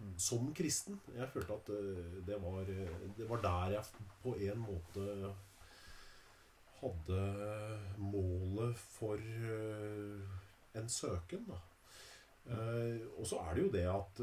Mm. 0.00 0.14
som 0.16 0.46
kristen. 0.56 0.94
Jeg 1.12 1.28
følte 1.28 1.52
at 1.52 1.68
øh, 1.76 2.26
det 2.26 2.38
var, 2.42 2.64
det 3.18 3.26
var 3.28 3.40
der 3.44 3.70
jeg 3.74 3.84
på 4.22 4.32
en 4.34 4.58
måte 4.64 5.34
hadde 6.80 7.18
målet 7.98 8.78
for 8.78 9.20
en 10.74 10.88
søken. 10.88 11.44
Da. 11.50 11.58
Eh, 12.48 13.00
og 13.18 13.26
så 13.28 13.42
er 13.44 13.54
det 13.54 13.62
jo 13.66 13.72
det 13.74 13.84
at 13.92 14.22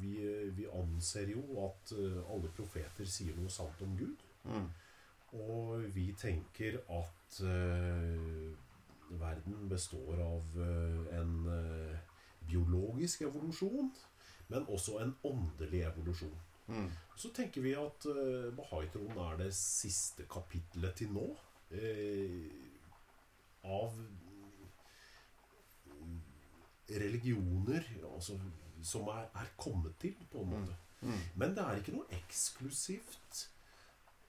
vi, 0.00 0.14
vi 0.56 0.66
anser 0.72 1.30
jo 1.36 1.44
at 1.66 1.92
alle 2.32 2.48
profeter 2.56 3.04
sier 3.04 3.36
noe 3.36 3.52
sant 3.52 3.82
om 3.84 3.92
Gud. 3.98 4.24
mm, 4.44 4.68
Og 5.36 5.84
vi 5.94 6.12
tenker 6.16 6.80
at 6.88 7.40
eh, 7.44 8.56
verden 9.10 9.68
består 9.68 10.20
av 10.22 10.60
eh, 10.62 11.18
en 11.20 11.32
eh, 11.52 11.98
biologisk 12.46 13.22
evolusjon, 13.26 13.90
men 14.48 14.66
også 14.70 14.98
en 15.02 15.14
åndelig 15.26 15.82
evolusjon. 15.88 16.38
mm, 16.66 16.90
Så 17.16 17.32
tenker 17.34 17.60
vi 17.64 17.72
at 17.74 18.06
uh, 18.06 18.52
Bahai-troen 18.54 19.18
er 19.18 19.36
det 19.40 19.54
siste 19.54 20.26
kapitlet 20.30 20.94
til 21.00 21.10
nå 21.14 21.26
eh, 21.70 22.46
av 23.64 23.96
mm, 25.86 26.20
religioner 26.90 27.88
altså, 28.12 28.38
som 28.82 29.08
er, 29.10 29.26
er 29.34 29.52
kommet 29.58 29.98
til, 30.00 30.14
på 30.30 30.44
en 30.44 30.52
måte. 30.54 30.76
mm, 31.00 31.20
Men 31.34 31.56
det 31.56 31.64
er 31.64 31.80
ikke 31.80 31.96
noe 31.96 32.20
eksklusivt 32.20 33.46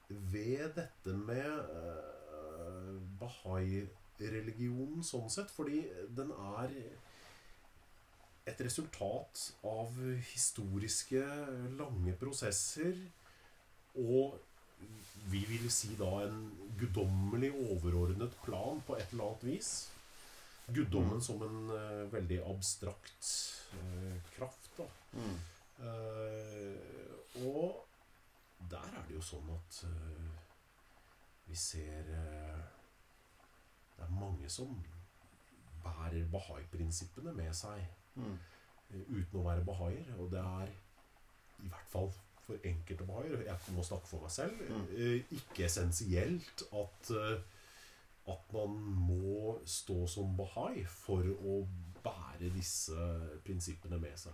ved 0.09 0.73
dette 0.79 1.13
med 1.13 1.51
uh, 1.69 2.95
bahai-religionen 4.17 5.03
sånn 5.05 5.29
sett, 5.29 5.51
fordi 5.53 5.83
den 6.17 6.31
er 6.31 6.73
et 8.47 8.61
resultat 8.63 9.53
av 9.67 9.93
historiske, 10.31 11.23
lange 11.77 12.15
prosesser 12.19 12.95
og 13.97 14.37
vi 15.27 15.41
vil 15.49 15.67
si 15.73 15.95
da 15.99 16.09
en 16.23 16.51
guddommelig 16.79 17.49
overordnet 17.51 18.35
plan 18.45 18.81
på 18.87 18.95
et 18.95 19.11
eller 19.11 19.31
annet 19.31 19.43
vis. 19.43 19.71
Guddommen 20.67 21.17
Mm. 21.17 21.21
som 21.21 21.41
en 21.41 21.69
uh, 21.71 22.13
veldig 22.13 22.41
abstrakt 22.45 23.29
uh, 23.73 24.17
kraft, 24.35 24.71
da. 24.77 24.87
mm, 25.13 25.37
Uh, 25.77 26.73
og 27.45 27.85
der 28.69 28.87
er 28.97 29.03
det 29.07 29.13
jo 29.13 29.21
sånn 29.21 29.51
at 29.53 29.75
vi 31.45 31.55
ser 31.55 32.09
Det 33.97 34.05
er 34.05 34.19
mange 34.19 34.49
som 34.49 34.71
bærer 35.83 36.25
bahai-prinsippene 36.31 37.33
med 37.33 37.53
seg 37.57 37.81
mm, 38.15 38.37
eh, 38.93 39.03
uten 39.09 39.39
å 39.41 39.45
være 39.47 39.65
bahaier. 39.65 40.13
Og 40.19 40.31
det 40.31 40.39
er 40.43 40.71
i 41.63 41.67
hvert 41.71 41.89
fall 41.91 42.11
for 42.47 42.63
enkelte 42.63 43.03
bahaier, 43.09 43.41
jeg 43.43 43.75
må 43.75 43.83
snakke 43.83 44.07
for 44.07 44.23
meg 44.23 44.31
selv, 44.31 44.61
Mm. 44.69 44.83
eh, 44.95 45.37
ikke 45.39 45.65
essensielt 45.65 46.63
at 46.71 47.11
eh, 47.11 47.39
at 48.27 48.49
man 48.53 48.73
må 49.07 49.53
stå 49.65 50.01
som 50.11 50.33
bahai 50.35 50.81
for 50.91 51.23
å 51.23 51.61
bære 52.03 52.49
disse 52.51 52.95
prinsippene 53.45 53.99
med 54.03 54.17
seg. 54.19 54.33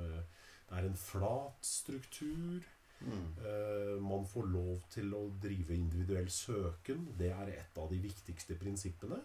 Eh, 0.00 0.22
det 0.70 0.78
er 0.78 0.86
en 0.88 0.96
flat 0.96 1.58
struktur. 1.68 2.64
Mm, 3.00 4.02
Man 4.02 4.26
får 4.26 4.46
lov 4.52 4.78
til 4.90 5.12
å 5.14 5.24
drive 5.42 5.74
individuell 5.74 6.30
søken. 6.30 7.08
Det 7.18 7.32
er 7.32 7.52
et 7.56 7.80
av 7.80 7.90
de 7.92 7.98
viktigste 8.02 8.56
prinsippene. 8.60 9.20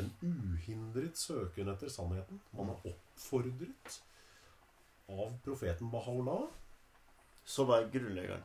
En 0.00 0.10
uhindret 0.26 1.18
søken 1.18 1.70
etter 1.70 1.92
sannheten. 1.92 2.40
Man 2.56 2.72
er 2.72 2.88
oppfordret 2.90 4.00
av 5.08 5.36
profeten 5.44 5.90
Baha'u'llah. 5.92 6.48
Som 7.44 7.70
er 7.76 7.90
grunnleggeren. 7.92 8.42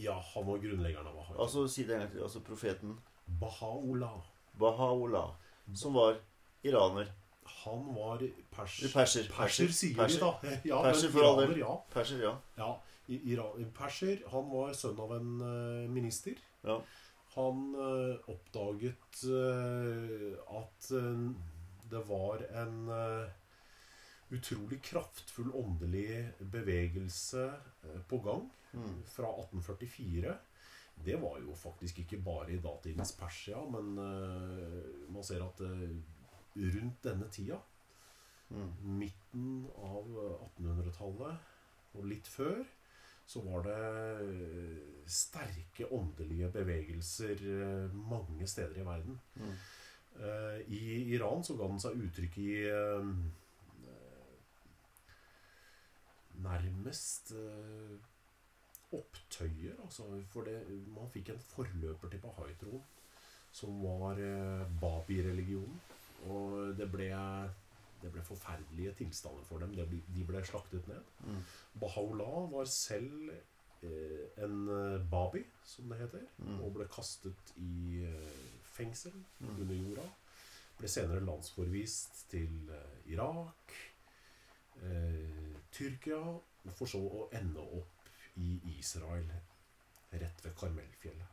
Ja, 0.00 0.16
han 0.34 0.46
var 0.46 0.58
grunnleggeren 0.58 1.06
av 1.06 1.16
Baha'u'llah. 1.16 1.44
Altså 1.46 1.68
si 1.68 1.86
det 1.86 1.96
en 1.96 2.04
gang 2.04 2.12
til. 2.12 2.26
Altså 2.26 2.44
profeten 2.44 2.98
Baha'u'llah. 3.40 4.20
Baha'u'llah, 4.60 5.30
som 5.74 5.94
var 5.94 6.16
iraner. 6.62 7.12
Han 7.64 7.94
var 7.94 8.18
perser. 8.50 8.88
Perser. 8.92 9.28
Perser, 9.36 9.68
sier 9.68 9.96
perser. 9.96 10.18
vi 10.18 10.20
da. 10.20 10.56
Ja, 10.74 10.82
Perser 10.82 11.10
for 11.10 11.24
iraner, 11.24 11.56
ja. 11.58 11.74
Perser, 11.90 12.22
ja. 12.22 12.34
ja. 12.56 12.70
I- 13.10 13.66
Perser, 13.74 14.22
han 14.30 14.48
var 14.52 14.72
sønn 14.78 14.98
av 15.02 15.12
en 15.16 15.30
eh, 15.40 15.88
minister. 15.90 16.38
Ja. 16.62 16.76
Han 17.36 17.74
eh, 17.74 18.30
oppdaget 18.30 19.22
eh, 19.26 20.38
at 20.60 20.90
det 21.90 22.02
var 22.06 22.42
en 22.62 22.76
utrolig 24.30 24.78
kraftfull 24.86 25.50
åndelig 25.58 26.30
bevegelse 26.52 27.48
på 28.08 28.18
gang 28.24 28.48
Mm, 28.70 29.00
fra 29.10 29.26
1844. 29.40 30.30
Det 31.04 31.16
var 31.18 31.40
jo 31.42 31.54
faktisk 31.58 31.96
ikke 32.04 32.20
bare 32.22 32.52
i 32.54 32.60
datidens 32.62 33.10
Persia, 33.18 33.58
men 33.66 33.88
man 35.10 35.24
ser 35.26 35.42
at 35.42 35.58
rundt 36.54 37.00
denne 37.02 37.26
tida, 37.34 37.56
mm, 38.52 38.68
midten 39.00 39.66
av 39.74 40.06
1800-tallet 40.60 41.96
og 41.98 42.06
litt 42.06 42.30
før, 42.30 42.62
så 43.30 43.40
var 43.46 43.62
det 43.62 43.74
eh, 44.26 44.78
sterke 45.06 45.86
åndelige 45.94 46.48
bevegelser 46.54 47.42
eh, 47.46 47.92
mange 48.10 48.48
steder 48.50 48.80
i 48.82 48.86
verden. 48.86 49.20
mm, 49.36 49.54
Eh, 50.20 50.56
I 50.74 51.14
Iran 51.14 51.44
så 51.46 51.54
ga 51.54 51.68
den 51.70 51.78
seg 51.80 52.00
uttrykk 52.02 52.38
i 52.42 52.48
nærmest 56.42 57.30
opptøyer. 58.90 59.76
Altså, 59.84 60.08
for 60.32 60.48
det, 60.48 60.56
man 60.90 61.08
fikk 61.14 61.30
en 61.30 61.44
forløper 61.52 62.10
til 62.10 62.22
bahai-troen 62.24 62.82
som 63.54 63.78
var 63.84 64.18
babi-religionen. 64.82 65.78
Og 66.26 66.74
det 66.76 66.90
ble, 66.92 67.08
det 68.02 68.12
ble 68.12 68.22
forferdelige 68.22 68.94
tilstander 68.98 69.44
for 69.44 69.58
dem. 69.58 69.74
De 70.14 70.24
ble 70.24 70.42
slaktet 70.44 70.86
ned. 70.88 71.02
mm, 71.24 71.42
Baha'u'llah 71.80 72.50
var 72.52 72.64
selv 72.64 73.30
eh, 73.82 74.44
en 74.44 74.68
eh, 74.68 75.04
babi, 75.10 75.44
som 75.64 75.88
det 75.88 75.98
heter, 76.00 76.26
Mm. 76.38 76.60
og 76.64 76.72
ble 76.74 76.84
kastet 76.88 77.52
i 77.56 78.02
eh, 78.04 78.50
fengsel 78.64 79.12
Mm. 79.40 79.60
under 79.60 79.74
jorda. 79.74 80.08
Ble 80.78 80.88
senere 80.88 81.20
landsforvist 81.24 82.28
til 82.30 82.70
eh, 82.70 83.12
Irak, 83.12 83.72
eh, 84.82 85.56
Tyrkia, 85.72 86.20
for 86.76 86.86
så 86.86 87.00
å 87.00 87.28
ende 87.36 87.60
opp 87.60 88.08
i 88.36 88.60
Israel, 88.78 89.26
rett 90.12 90.44
ved 90.44 90.54
Karmelfjellet. 90.56 91.26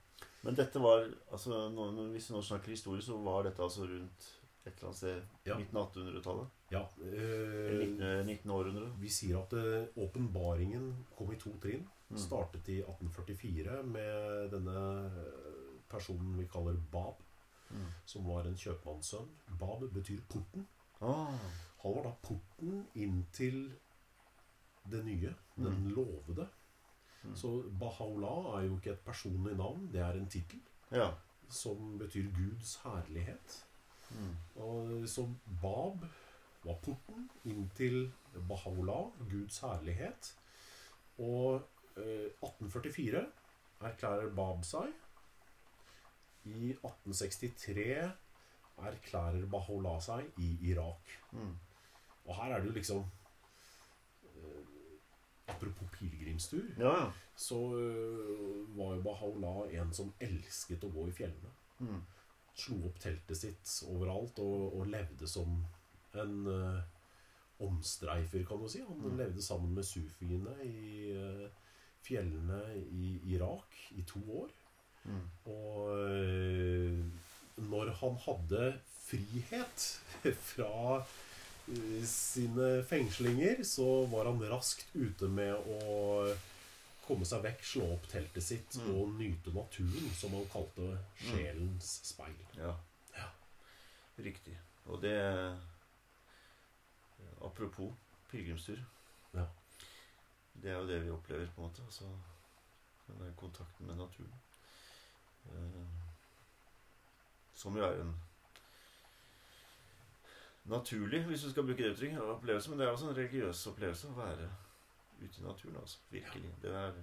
Men 0.44 0.56
dette 0.56 0.80
var 0.80 1.08
altså, 1.32 1.70
Hvis 2.14 2.30
vi 2.30 2.36
nå 2.36 2.42
snakker 2.46 2.72
historie, 2.72 3.02
så 3.02 3.18
var 3.24 3.44
dette 3.44 3.60
altså 3.64 3.88
rundt 3.90 4.28
et 4.66 4.74
eller 4.78 4.88
annet 4.90 4.98
sted 4.98 5.24
Ja. 5.46 5.58
midten 5.58 5.78
av 5.78 5.92
1800-tallet? 5.94 6.48
Ja, 6.70 6.82
eh, 7.00 7.78
19. 7.80 8.26
19. 8.28 8.52
århundre? 8.52 8.90
vi 9.00 9.10
sier 9.10 9.38
at 9.40 9.54
eh, 9.54 9.86
åpenbaringen 10.04 10.90
kom 11.18 11.32
i 11.32 11.38
to 11.40 11.54
trinn. 11.64 11.86
Mm. 12.10 12.18
Startet 12.20 12.68
i 12.70 12.80
1844 12.82 13.84
med 13.88 14.52
denne 14.52 14.82
eh, 15.08 15.80
personen 15.90 16.38
vi 16.40 16.48
kaller 16.52 16.76
Bab. 16.92 17.24
Mm. 17.70 17.88
som 18.08 18.24
var 18.24 18.46
en 18.48 18.56
kjøpmannssønn. 18.56 19.26
Bab 19.60 19.82
betyr 19.92 20.22
porten. 20.32 20.64
Ah, 21.04 21.34
Han 21.84 21.96
var 21.98 22.04
da 22.06 22.12
porten 22.24 22.86
inn 22.96 23.26
til 23.36 23.74
det 24.88 25.02
nye, 25.06 25.34
den 25.58 25.76
Mm. 25.84 25.90
lovede. 25.96 26.48
Mm. 27.24 27.36
Så 27.36 27.64
Baha'u'llah 27.80 28.56
er 28.58 28.68
jo 28.70 28.78
ikke 28.78 28.92
et 28.94 29.04
personlig 29.06 29.58
navn, 29.58 29.90
det 29.92 30.00
er 30.02 30.14
en 30.16 30.30
tittel 30.30 30.60
ja. 30.92 31.10
som 31.50 31.98
betyr 32.00 32.32
Guds 32.38 32.76
herlighet. 32.86 33.66
Mm. 34.12 34.36
Og 34.64 35.10
så 35.10 35.28
Bab 35.62 36.06
var 36.68 36.78
porten 36.84 37.28
inn 37.50 37.68
til 37.78 38.12
Baha'u'llah, 38.50 39.12
Guds 39.32 39.60
herlighet. 39.64 40.32
Og 41.24 41.62
eh, 41.98 42.30
1844 42.44 43.24
erklærer 43.88 44.32
Bab 44.38 44.64
seg 44.66 44.90
I 46.48 46.72
1863 46.74 48.12
erklærer 48.88 49.46
Baha'u'llah 49.52 49.98
seg 50.02 50.28
i 50.44 50.52
Irak. 50.72 51.14
Mm. 51.34 51.56
Og 52.28 52.36
her 52.36 52.54
er 52.54 52.60
det 52.62 52.70
jo 52.70 52.76
liksom 52.78 53.06
eh, 54.28 54.64
Apropos 55.48 55.88
pilegrimstur, 55.96 56.66
Ja, 56.78 56.92
ja. 57.00 57.08
så 57.36 57.56
eh, 57.80 58.78
var 58.78 58.94
jo 58.98 59.02
Baha'u'llah 59.08 59.74
en 59.82 59.94
som 59.96 60.14
elsket 60.22 60.84
å 60.84 60.92
gå 60.94 61.08
i 61.10 61.16
fjellene. 61.16 61.54
Mm. 61.80 62.02
Slo 62.58 62.78
opp 62.90 63.00
teltet 63.00 63.38
sitt 63.38 63.74
overalt 63.88 64.40
og, 64.44 64.74
og 64.80 64.88
levde 64.92 65.28
som 65.30 65.60
en 66.24 66.48
eh, 66.54 66.82
omstreifer, 67.66 68.44
kan 68.48 68.60
du 68.62 68.68
si. 68.70 68.82
Han 68.86 68.98
Mm. 69.02 69.18
levde 69.18 69.42
sammen 69.42 69.74
med 69.74 69.86
sufiene 69.86 70.54
i 70.66 71.12
eh, 71.12 71.48
fjellene 72.06 72.62
i 72.92 73.20
Irak 73.34 73.74
i 73.98 74.02
to 74.08 74.20
år. 74.44 74.50
Mm. 75.06 75.24
Og 75.46 75.90
eh, 76.10 77.00
når 77.70 77.94
han 78.02 78.18
hadde 78.26 78.80
frihet 79.08 79.88
fra 80.52 81.04
sine 82.08 82.84
fengslinger, 82.88 83.64
så 83.68 84.06
var 84.12 84.26
han 84.30 84.40
raskt 84.50 84.88
ute 84.96 85.28
med 85.28 85.54
å 85.68 86.36
komme 87.08 87.26
seg 87.28 87.42
vekk, 87.44 87.64
slå 87.64 87.88
opp 87.96 88.08
teltet 88.12 88.44
sitt 88.44 88.78
Mm. 88.80 88.88
og 88.96 89.14
nyte 89.20 89.52
naturen, 89.56 90.10
som 90.16 90.32
han 90.36 90.46
kalte 90.52 90.98
sjelens 91.20 91.90
speil. 92.08 92.36
Ja. 92.58 92.74
Ja. 93.16 93.28
Riktig. 94.20 94.58
Og 94.88 95.02
det 95.02 95.16
Apropos 97.48 97.94
pilegrimstur. 98.32 98.80
Ja. 99.34 99.46
Det 100.58 100.72
er 100.72 100.80
jo 100.80 100.88
det 100.90 101.04
vi 101.06 101.14
opplever, 101.14 101.48
på 101.56 101.62
en 101.62 101.68
måte. 101.68 101.86
Altså 101.86 102.12
den 103.08 103.34
kontakten 103.38 103.88
med 103.88 103.96
naturen. 103.96 104.34
Eh, 105.46 105.88
som 107.54 107.78
jo 107.78 107.86
er 107.86 108.02
en 108.02 108.16
naturlig, 110.64 111.24
hvis 111.26 111.42
du 111.42 111.52
skal 111.52 111.64
bruke 111.64 111.84
det 111.84 111.92
uttrykket, 111.92 112.22
opplevelse. 112.22 112.70
Men 112.70 112.80
det 112.80 112.88
er 112.88 112.92
også 112.92 113.10
en 113.10 113.18
religiøs 113.18 113.68
opplevelse 113.68 114.08
å 114.08 114.18
være 114.18 114.50
ute 115.22 115.40
i 115.40 115.46
naturen. 115.46 115.78
altså, 115.82 115.98
Virkelig. 116.10 116.52
Det 116.62 116.76
er, 116.76 116.94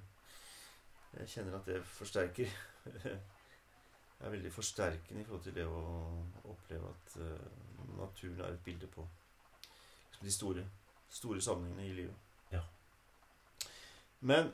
jeg 1.19 1.29
kjenner 1.29 1.59
at 1.59 1.67
det 1.67 1.85
forsterker 1.85 2.51
Det 2.85 3.19
er 4.27 4.31
veldig 4.31 4.53
forsterkende 4.53 5.21
i 5.21 5.25
forhold 5.25 5.43
til 5.43 5.55
det 5.55 5.65
å 5.67 5.81
oppleve 6.45 6.91
at 6.91 7.17
eh, 7.21 7.47
naturen 7.99 8.41
er 8.41 8.53
et 8.53 8.65
bilde 8.65 8.87
på 8.87 9.07
de 10.23 10.33
store, 10.33 10.67
store 11.11 11.43
sammenhengene 11.43 11.89
i 11.89 11.97
livet. 12.03 12.37
Ja. 12.53 12.63
Men 14.21 14.53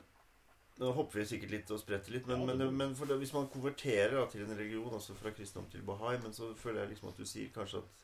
Nå 0.81 0.87
hopper 0.97 1.19
vi 1.19 1.27
sikkert 1.29 1.51
litt 1.51 1.71
og 1.75 1.77
spretter 1.77 2.09
litt, 2.15 2.25
men, 2.25 2.41
men, 2.47 2.71
men 2.73 2.93
det, 2.97 3.17
hvis 3.21 3.33
man 3.35 3.49
konverterer 3.53 4.15
da, 4.15 4.23
til 4.31 4.41
en 4.47 4.55
religion, 4.55 4.95
altså 4.97 5.13
fra 5.13 5.29
kristendom 5.35 5.67
til 5.69 5.83
bahai, 5.85 6.15
men 6.23 6.33
så 6.33 6.47
føler 6.57 6.81
jeg 6.81 6.95
liksom 6.95 7.11
at 7.11 7.19
du 7.21 7.27
sier 7.29 7.51
kanskje 7.53 7.83
at 7.83 7.99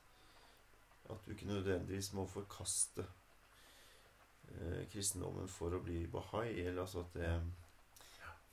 at 1.10 1.26
du 1.26 1.32
ikke 1.32 1.48
nødvendigvis 1.48 2.13
må 2.13 2.26
forkaste 2.28 3.06
eh, 4.52 4.84
kristendommen 4.91 5.48
for 5.48 5.76
å 5.76 5.82
bli 5.84 6.02
bahai, 6.12 6.50
eller 6.65 6.84
altså 6.84 7.06
at 7.06 7.13
det 7.15 7.32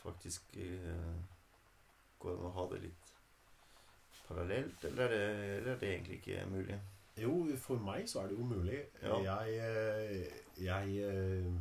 faktisk 0.02 0.56
eh, 0.62 1.16
går 2.22 2.38
an 2.38 2.48
å 2.48 2.54
ha 2.58 2.66
det 2.72 2.82
litt 2.84 3.12
parallelt, 4.28 4.84
eller 4.88 5.04
er 5.04 5.14
det, 5.14 5.48
eller 5.56 5.72
er 5.74 5.80
det 5.80 5.90
egentlig 5.90 6.20
ikke 6.20 6.46
mulig? 6.52 6.78
Jo, 7.22 7.34
for 7.62 7.78
meg 7.78 8.08
så 8.10 8.24
er 8.24 8.32
det 8.32 8.38
jo 8.38 8.46
mulig. 8.46 8.80
Ja. 9.02 9.18
Jeg, 9.22 9.54
eh, 9.62 10.64
jeg 10.64 10.96
eh, 11.06 11.52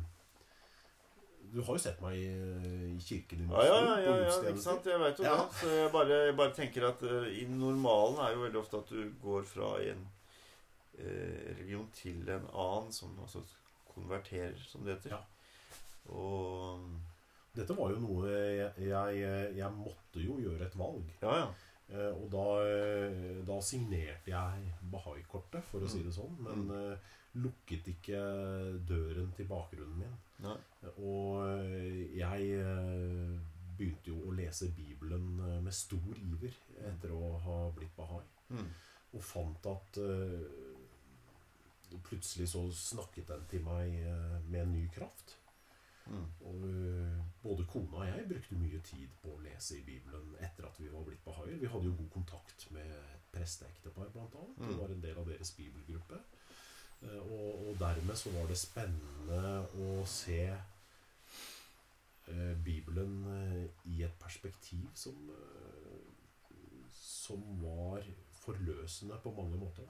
Du 1.54 1.60
har 1.62 1.76
jo 1.76 1.78
sett 1.78 2.00
meg 2.02 2.16
eh, 2.18 2.88
i 2.90 2.98
kirken 2.98 3.44
i 3.44 3.46
Ja, 3.46 3.62
ja, 3.68 3.76
ja, 3.78 3.98
ja, 4.02 4.16
ja 4.24 4.48
ikke 4.50 4.64
sant? 4.64 4.86
Jeg 4.90 4.98
veit 5.00 5.20
jo 5.20 5.28
det. 5.28 5.36
Så 5.60 5.70
jeg 5.70 5.92
bare, 5.92 6.18
jeg 6.26 6.36
bare 6.36 6.54
tenker 6.56 6.88
at 6.88 7.04
uh, 7.06 7.28
i 7.30 7.44
normalen 7.46 8.18
er 8.24 8.34
jo 8.34 8.42
veldig 8.42 8.60
ofte 8.64 8.80
at 8.82 8.90
du 8.90 9.12
går 9.22 9.46
fra 9.46 9.76
en 9.84 10.02
uh, 10.98 11.54
religion 11.60 11.86
til 11.94 12.26
en 12.26 12.48
annen, 12.50 12.90
som 12.92 13.14
altså 13.22 13.44
konverterer, 13.94 14.58
som 14.66 14.82
det 14.82 14.96
heter. 14.96 15.14
Ja. 15.14 15.22
Og 16.10 16.82
Dette 17.54 17.76
var 17.78 17.94
jo 17.94 18.00
noe 18.02 18.26
jeg, 18.26 18.72
jeg, 18.90 19.52
jeg 19.54 19.70
måtte 19.76 20.18
jo 20.24 20.40
gjøre 20.42 20.66
et 20.66 20.74
valg. 20.78 21.06
Ja, 21.22 21.36
ja. 21.44 21.46
Eh, 21.90 22.12
Og 22.16 22.30
da, 22.32 22.44
eh, 22.64 23.44
da 23.46 23.60
signerte 23.60 24.30
jeg 24.32 24.72
Bahai-kortet, 24.90 25.62
for 25.64 25.80
å 25.80 25.88
si 25.88 25.98
Mm. 25.98 26.04
det 26.04 26.14
sånn. 26.14 26.38
Men 26.40 26.66
Mm. 26.68 26.92
eh, 26.92 26.98
lukket 27.36 27.84
ikke 27.88 28.86
døren 28.88 29.32
til 29.36 29.46
bakgrunnen 29.46 29.98
min. 29.98 30.16
Nei. 30.40 30.56
Og 30.98 31.44
jeg 32.16 32.50
eh, 32.58 33.38
begynte 33.78 34.06
jo 34.06 34.16
å 34.30 34.34
lese 34.36 34.70
Bibelen 34.74 35.36
med 35.62 35.72
stor 35.72 36.14
iver 36.16 36.52
etter 36.88 37.10
å 37.10 37.38
ha 37.40 37.70
blitt 37.70 37.94
Bahai. 37.96 38.22
Mm. 38.50 38.68
Og 39.14 39.22
fant 39.22 39.66
at 39.66 39.98
eh, 39.98 40.46
plutselig 42.02 42.48
så 42.48 42.64
snakket 42.72 43.26
den 43.28 43.44
til 43.50 43.60
meg 43.62 43.92
med 44.48 44.68
ny 44.68 44.88
kraft. 44.88 45.36
Mm. 46.06 46.24
Og 46.44 46.64
eh, 46.68 47.20
både 47.42 47.64
kona 47.66 47.96
og 48.02 48.06
jeg 48.06 48.28
brukte 48.28 48.54
mye 48.60 48.80
tid 48.84 49.08
på 49.22 49.30
å 49.34 49.40
lese 49.44 49.78
i 49.78 49.82
Bibelen 49.86 50.34
etter 50.40 50.66
at 50.68 50.80
vi 50.80 50.88
var 50.92 51.04
blitt 51.06 51.24
bahaier. 51.24 51.56
Vi 51.60 51.66
hadde 51.72 51.88
jo 51.88 51.94
god 51.98 52.10
kontakt 52.12 52.66
med 52.76 52.90
et 52.90 53.24
presteektepar, 53.32 54.10
blant 54.12 54.34
annet. 54.34 54.58
Det 54.58 54.68
Mm. 54.74 54.78
var 54.80 54.88
en 54.94 55.00
del 55.02 55.18
av 55.18 55.26
deres 55.28 55.50
bibelgruppe. 55.56 56.20
Eh, 57.02 57.18
Og, 57.18 57.68
og 57.68 57.78
dermed 57.80 58.16
så 58.16 58.30
var 58.30 58.46
det 58.48 58.58
spennende 58.58 59.40
å 59.80 60.04
se 60.06 60.38
eh, 62.28 62.54
Bibelen 62.64 63.70
i 63.84 64.02
et 64.02 64.14
perspektiv 64.20 64.86
som, 64.94 65.30
som 66.94 67.42
var 67.62 68.02
forløsende 68.44 69.18
på 69.22 69.32
mange 69.36 69.56
måter. 69.56 69.88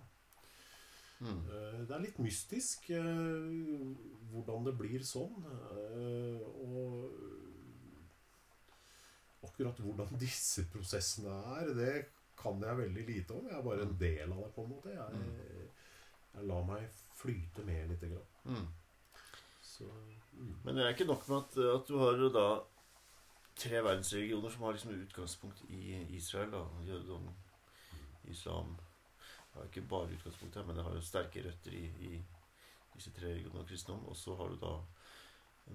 Mm. 1.25 1.41
Det 1.89 1.95
er 1.97 2.03
litt 2.05 2.19
mystisk 2.21 2.91
eh, 2.93 3.47
hvordan 4.33 4.67
det 4.67 4.75
blir 4.77 5.05
sånn. 5.07 5.47
eh, 5.49 6.41
Og 6.65 7.09
akkurat 9.49 9.81
hvordan 9.81 10.19
disse 10.25 10.67
prosessene 10.73 11.35
er, 11.59 11.73
det 11.77 11.95
kan 12.41 12.61
jeg 12.61 12.77
veldig 12.77 13.05
lite 13.09 13.35
om. 13.37 13.49
Jeg 13.49 13.57
er 13.59 13.65
bare 13.65 13.87
en 13.87 13.97
del 13.99 14.33
av 14.33 14.41
det, 14.45 14.53
på 14.57 14.65
en 14.65 14.73
måte. 14.75 14.93
Jeg, 14.93 15.69
jeg 16.35 16.49
lar 16.51 16.65
meg 16.69 16.87
flyte 17.15 17.65
med 17.65 17.93
lite 17.93 18.11
grann. 18.11 18.31
Mm. 18.45 18.67
Så, 19.65 19.89
mm. 20.35 20.55
Men 20.65 20.77
det 20.77 20.85
er 20.85 20.95
ikke 20.97 21.09
nok 21.09 21.29
med 21.29 21.37
at, 21.41 21.59
at 21.77 21.89
du 21.89 21.99
har 22.03 22.25
da 22.35 22.49
tre 23.57 23.81
verdensreligioner 23.87 24.51
som 24.51 24.63
har 24.67 24.73
liksom 24.77 24.97
utgangspunkt 24.99 25.63
i 25.71 26.17
Israel. 26.17 26.51
da, 26.51 26.65
Jødedom, 26.89 27.29
islam 28.25 28.77
Det 28.77 28.94
har 29.55 29.65
ikke 29.69 29.83
bare 29.89 30.13
utgangspunkt 30.17 30.57
her, 30.59 30.65
men 30.67 30.77
det 30.77 30.85
har 30.85 30.95
jo 30.95 31.01
sterke 31.05 31.43
røtter 31.45 31.75
i, 31.79 31.85
i 32.09 32.25
disse 32.95 33.13
tre 33.15 33.29
religionene 33.33 33.61
og 33.63 33.69
kristendom. 33.71 34.07
Og 34.11 34.17
så 34.17 34.35
har 34.39 34.49
du 34.53 34.57
da 34.63 34.75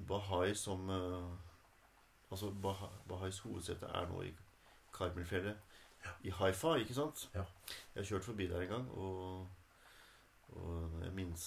Bahai 0.08 0.54
som 0.56 0.90
eh, 0.90 1.30
Altså 2.32 2.52
Baha, 2.62 2.86
Bahais 3.10 3.40
hovedsete 3.42 3.88
er 3.90 4.06
nå 4.12 4.22
i 4.22 4.34
Karmelfjellet 4.94 5.58
i 6.24 6.30
Haifa, 6.30 6.76
ikke 6.80 6.94
sant? 6.94 7.24
Ja. 7.34 7.42
Jeg 7.96 8.04
har 8.04 8.06
kjørt 8.12 8.24
forbi 8.28 8.46
der 8.48 8.62
en 8.62 8.70
gang, 8.70 8.86
og, 8.92 9.48
og 10.54 11.00
jeg 11.04 11.12
minnes 11.18 11.46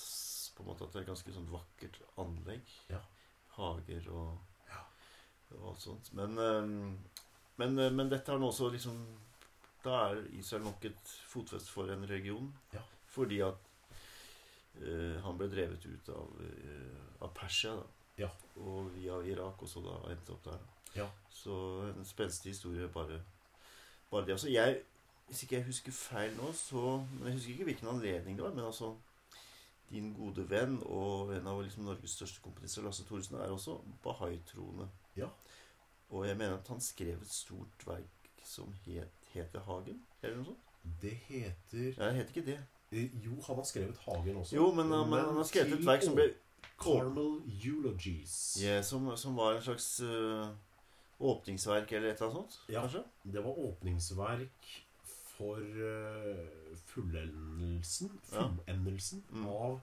på 0.57 0.65
en 0.65 0.69
måte 0.69 0.85
at 0.85 0.93
det 0.93 0.99
er 1.01 1.05
et 1.07 1.11
ganske 1.13 1.33
sånn 1.37 1.47
vakkert 1.53 2.01
anlegg. 2.21 2.75
Ja. 2.91 2.99
Hager 3.57 4.11
og, 4.13 4.41
Ja. 4.69 4.83
og 5.55 5.71
alt 5.71 5.81
sånt. 5.87 6.11
Men, 6.19 6.37
eh, 6.39 6.67
men, 7.63 7.79
eh, 7.79 7.93
men 7.95 8.11
dette 8.13 8.33
har 8.35 8.43
nå 8.43 8.51
også 8.51 8.69
liksom 8.75 8.99
Da 9.85 9.97
er 10.09 10.23
Israel 10.39 10.63
nok 10.65 10.85
et 10.85 11.15
fotfeste 11.27 11.71
for 11.71 11.91
en 11.91 12.09
region. 12.11 12.53
Ja. 12.73 12.83
Fordi 13.13 13.41
at 13.41 13.59
eh, 14.81 15.19
han 15.25 15.39
ble 15.39 15.49
drevet 15.51 15.87
ut 15.87 16.09
av, 16.15 16.39
eh, 16.47 17.03
av 17.21 17.35
Persia, 17.35 17.75
da. 17.77 17.89
Ja. 18.19 18.29
Og 18.61 18.93
via 18.95 19.19
Irak 19.27 19.63
også 19.63 19.83
da 19.85 19.99
endte 20.13 20.35
opp 20.37 20.45
der. 20.45 20.59
Ja. 20.97 21.09
Så 21.33 21.55
en 21.89 22.05
spenstig 22.05 22.53
historie, 22.53 22.89
bare, 22.89 23.23
bare 24.11 24.27
det. 24.27 24.37
Altså, 24.37 24.51
jeg, 24.53 24.83
hvis 25.27 25.43
ikke 25.43 25.57
jeg 25.57 25.65
husker 25.65 25.93
feil 25.93 26.37
nå, 26.37 26.53
så 26.53 26.99
Men 27.13 27.27
jeg 27.27 27.39
husker 27.39 27.53
ikke 27.53 27.65
hvilken 27.71 27.89
anledning 27.89 28.37
det 28.37 28.45
var, 28.45 28.55
men 28.55 28.65
altså 28.65 28.95
Din 29.91 30.15
gode 30.17 30.45
venn 30.51 30.79
og 30.87 31.35
en 31.37 31.47
av 31.47 31.63
liksom 31.63 31.85
Norges 31.85 32.15
største 32.17 32.41
komponister, 32.41 32.83
Lasse 32.83 33.05
Thoresen, 33.05 33.37
er 33.37 33.51
også 33.53 33.75
bahai-troende. 34.03 34.89
Ja. 35.17 35.29
Og 36.09 36.29
jeg 36.29 36.37
mener 36.37 36.57
at 36.57 36.69
han 36.69 36.81
skrev 36.81 37.21
et 37.21 37.33
stort 37.33 37.87
verk 37.87 38.31
som 38.45 38.73
het, 38.87 39.22
heter 39.35 39.61
Hagen, 39.67 40.03
eller 40.23 40.37
noe 40.37 40.45
sånt. 40.53 40.59
Det 41.03 41.13
heter 41.29 41.95
Nei, 41.99 42.09
det 42.09 42.15
heter 42.17 42.35
ikke 42.37 42.47
det. 42.47 42.59
eh, 42.93 43.11
Jo, 43.25 43.37
han 43.47 43.57
har 43.57 43.65
skrevet 43.65 43.99
Hagen 44.07 44.37
også. 44.37 44.57
Jo, 44.57 44.73
men, 44.75 44.91
han- 44.93 45.11
men 45.11 45.25
han 45.25 45.37
har 45.37 45.45
skrevet 45.49 45.73
et 45.79 45.87
verk 45.87 46.03
som 46.03 46.15
ble 46.19 46.29
Carmel 46.83 47.41
Eulogies. 47.65 48.57
Ja, 48.63 48.81
som, 48.83 49.17
som 49.17 49.37
var 49.37 49.55
en 49.55 49.63
slags 49.63 50.01
uh, 50.03 50.49
åpningsverk 51.21 51.93
eller 51.93 52.11
et 52.11 52.21
eller 52.21 52.31
annet 52.31 52.53
sånt? 52.57 52.59
Ja. 52.69 52.81
Kanskje? 52.83 53.05
Det 53.33 53.45
var 53.45 53.59
åpningsverk 53.69 54.73
for 55.37 55.59
uh, 55.63 56.77
fullendelsen, 56.91 58.11
Ja. 58.33 58.49
Mm. 59.31 59.47
av 59.49 59.81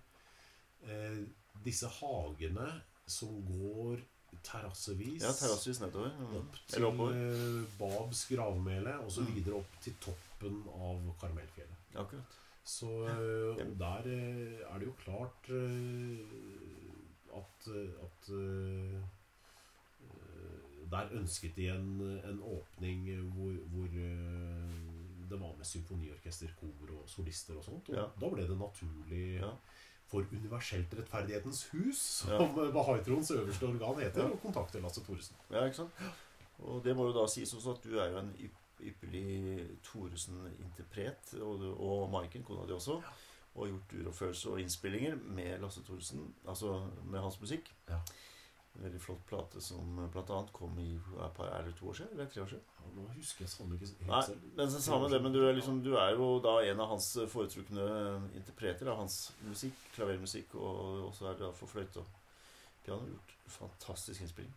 uh, 0.88 1.24
disse 1.64 1.88
hagene 1.88 2.82
som 3.08 3.40
går 3.48 4.02
terrassevis 4.44 5.22
Ja, 5.24 5.32
terrassevis 5.34 5.80
nedover. 5.82 6.12
Mm. 6.20 6.36
opp 6.38 6.56
til 6.68 6.84
Eller 6.84 7.14
eh, 7.14 7.64
Babs 7.80 8.26
gravmele, 8.30 8.94
og 9.04 9.12
så 9.12 9.22
Mm. 9.22 9.36
videre 9.36 9.56
opp 9.56 9.80
til 9.82 9.94
toppen 10.02 10.64
av 10.74 11.02
Karmelfjellet. 11.22 11.78
Akkurat. 11.96 12.38
Så 12.66 12.90
eh, 13.08 13.58
og 13.66 13.78
der 13.80 14.06
eh, 14.06 14.62
er 14.70 14.80
det 14.80 14.88
jo 14.88 14.94
klart 15.04 15.50
at, 17.40 17.68
at 18.04 18.30
Der 20.92 21.10
ønsket 21.14 21.56
de 21.56 21.68
en, 21.70 22.02
en 22.26 22.40
åpning 22.42 23.04
hvor, 23.36 23.54
hvor 23.70 23.88
det 25.30 25.38
var 25.40 25.52
med 25.58 25.66
symfoniorkester, 25.70 26.48
kor 26.60 26.90
og 26.96 27.04
solister 27.10 27.54
og 27.60 27.64
sånt. 27.64 27.90
Og 27.90 27.96
Ja. 27.96 28.08
da 28.20 28.30
ble 28.34 28.48
det 28.50 28.58
naturlig 28.58 29.40
Ja. 29.40 29.52
For 30.10 30.26
Universelt 30.34 30.94
rettferdighetens 30.98 31.64
hus, 31.74 32.00
som 32.24 32.32
Ja. 32.58 32.72
Bahai-troens 32.78 33.32
øverste 33.32 33.68
organ 33.70 34.00
heter, 34.02 34.24
Ja. 34.24 34.30
kontakter 34.30 34.42
kontakte 34.48 34.82
Lasse 34.82 35.04
Thoresen. 35.06 35.36
Ja, 35.52 35.66
ikke 35.66 35.76
sant? 35.84 35.92
Og 36.60 36.82
det 36.84 36.96
må 36.98 37.06
jo 37.08 37.14
da 37.16 37.28
sies 37.32 37.54
også 37.54 37.76
at 37.78 37.84
du 37.86 37.94
er 38.00 38.10
jo 38.12 38.18
en 38.20 38.34
ypperlig 38.82 39.68
Thoresen-interpret, 39.84 41.34
og, 41.42 41.64
og 41.80 42.10
Maiken, 42.12 42.44
kona 42.44 42.66
di 42.68 42.74
også, 42.76 43.00
og 43.56 43.66
har 43.66 43.72
gjort 43.74 43.94
urofølelse 44.06 44.50
og 44.50 44.60
innspillinger 44.62 45.16
med 45.24 45.60
Lasse 45.62 45.84
Thoresen, 45.84 46.34
altså 46.48 46.74
med 47.06 47.20
hans 47.20 47.40
musikk. 47.42 47.72
Ja. 47.90 48.00
Veldig 48.80 49.00
flott 49.04 49.24
plate 49.28 49.62
som 49.64 49.98
blant 50.14 50.30
annet 50.32 50.52
kom 50.56 50.78
i 50.80 50.94
er 50.96 51.34
det 51.36 51.66
det 51.68 51.74
to 51.80 51.90
år 51.92 51.98
siden? 52.00 52.14
Eller 52.16 52.30
tre 52.32 52.44
år 52.44 52.52
siden? 52.54 52.64
Ja, 52.78 52.92
nå 52.96 53.08
husker 53.16 53.44
jeg 53.44 53.52
sånn 53.52 53.74
ikke 53.76 53.90
helt 53.90 54.14
Nei, 54.14 54.22
selv. 54.30 54.46
men 54.60 54.72
så 54.72 54.80
samme 54.86 55.10
det, 55.12 55.20
men 55.26 55.36
du 55.36 55.40
er, 55.42 55.58
liksom, 55.58 55.82
du 55.84 55.92
er 56.00 56.14
jo 56.16 56.30
da 56.46 56.54
en 56.64 56.84
av 56.86 56.94
hans 56.94 57.10
foretrukne 57.34 57.90
interpreter 58.40 58.92
av 58.94 59.02
hans 59.02 59.20
musikk, 59.50 59.84
klavermusikk, 59.98 60.56
og 60.56 61.10
også 61.10 61.28
er 61.34 61.42
det 61.42 61.52
for 61.60 61.74
fløyte 61.74 62.04
og 62.04 62.16
piano 62.86 63.10
gjort 63.10 63.36
fantastisk 63.60 64.24
innspilling. 64.24 64.56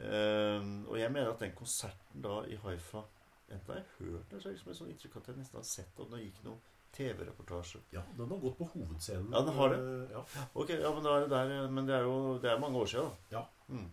Um, 0.00 0.86
og 0.88 0.96
jeg 0.98 1.12
mener 1.12 1.30
at 1.30 1.42
den 1.42 1.54
konserten 1.54 2.22
da 2.24 2.40
i 2.48 2.56
Haifa 2.62 3.02
Enten 3.50 3.72
har 3.72 3.80
jeg 3.80 3.86
hørt 3.98 4.30
den, 4.30 4.40
så 4.40 4.46
er 4.46 4.52
det 4.52 4.58
liksom 4.60 4.70
et 4.70 4.76
sånt 4.78 4.90
inntrykk 4.92 5.16
at 5.18 5.28
jeg 5.28 5.38
nesten 5.40 5.58
har 5.58 5.64
sett 5.66 5.96
at 5.98 6.12
det 6.12 6.20
gikk 6.22 6.36
noe 6.44 6.60
TV-reportasje. 6.96 7.78
Ja, 7.94 8.02
den 8.18 8.28
har 8.30 8.38
gått 8.42 8.58
på 8.58 8.66
hovedscenen. 8.74 9.30
Ja, 9.32 9.40
den 9.46 9.54
har 9.54 9.68
det. 9.74 9.78
eh, 9.78 10.10
Ja. 10.16 10.24
Ok, 10.54 10.68
ja, 10.70 10.90
men 10.94 11.04
det 11.04 11.30
der 11.30 11.68
Men 11.70 11.86
det 11.86 11.94
er 11.94 12.02
jo 12.02 12.38
det 12.38 12.50
er 12.50 12.58
mange 12.58 12.78
år 12.78 12.86
siden, 12.86 13.10
da. 13.30 13.38
Ja. 13.38 13.44
Mm. 13.68 13.90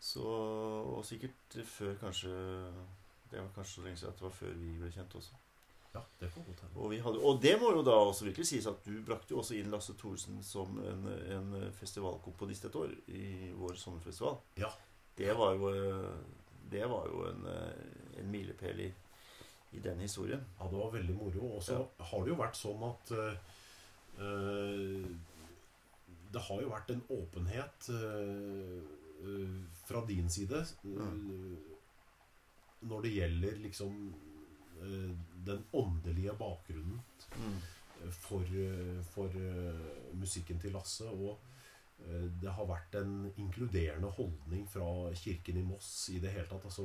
Så 0.00 0.20
Og 0.24 1.04
sikkert 1.04 1.56
før 1.64 1.94
kanskje 2.00 2.28
Det 3.30 3.40
var 3.40 3.48
kanskje 3.54 3.74
så 3.74 3.82
lenge 3.86 3.96
siden 3.96 4.12
at 4.12 4.18
det 4.20 4.22
var 4.28 4.30
før 4.36 4.52
vi 4.54 4.74
ble 4.78 4.90
kjent 4.92 5.14
også. 5.16 5.32
ja, 5.94 6.00
det 6.20 6.28
kan 6.34 6.42
godt 6.44 6.60
hende. 6.60 6.76
Og, 6.76 6.90
vi 6.90 6.98
hadde, 6.98 7.18
og 7.22 7.42
det 7.42 7.54
må 7.60 7.70
jo 7.72 7.82
da 7.86 7.90
også 7.90 8.24
virkelig 8.24 8.46
sies 8.46 8.66
at 8.66 8.84
du 8.84 8.96
brakte 9.06 9.30
jo 9.30 9.38
også 9.38 9.54
inn 9.54 9.70
Lasse 9.70 9.94
Thoresen 9.94 10.42
som 10.42 10.78
en, 10.82 11.04
en 11.30 11.72
festivalkomponist 11.72 12.64
et 12.64 12.74
år 12.76 12.90
i 13.08 13.52
vår 13.54 13.74
sommerfestival. 13.78 14.36
Ja. 14.58 14.70
Det 15.16 15.36
var 15.38 15.52
jo, 15.54 15.70
det 16.70 16.82
var 16.90 17.06
jo 17.06 17.24
en, 17.30 17.46
en 18.18 18.30
milepæl 18.30 18.80
i, 18.80 18.88
i 19.74 19.80
den 19.82 19.98
historien. 20.00 20.42
Ja, 20.58 20.68
det 20.70 20.78
var 20.78 20.92
veldig 20.94 21.14
moro. 21.18 21.48
Og 21.56 21.62
så 21.66 21.76
har 21.98 22.24
det 22.24 22.30
jo 22.32 22.38
vært 22.40 22.56
sånn 22.58 22.82
at 22.88 23.10
eh, 23.18 25.06
Det 26.34 26.42
har 26.48 26.62
jo 26.62 26.70
vært 26.72 26.90
en 26.94 27.02
åpenhet 27.14 27.88
eh, 27.94 28.82
fra 29.86 30.02
din 30.08 30.28
side 30.30 30.60
eh, 30.60 31.70
når 32.84 33.02
det 33.06 33.14
gjelder 33.16 33.60
liksom 33.64 33.98
den 35.46 35.62
åndelige 35.72 36.34
bakgrunnen 36.36 37.00
Mm. 37.38 37.54
for, 38.12 38.44
for 39.14 39.32
musikken 40.18 40.58
til 40.60 40.74
Lasse. 40.74 41.06
Og 41.08 41.38
det 42.42 42.50
har 42.52 42.66
vært 42.68 42.94
en 43.00 43.14
inkluderende 43.40 44.10
holdning 44.12 44.66
fra 44.68 44.84
kirken 45.16 45.56
i 45.56 45.64
Moss 45.64 46.10
i 46.12 46.18
det 46.20 46.34
hele 46.34 46.46
tatt. 46.50 46.66
Altså, 46.68 46.84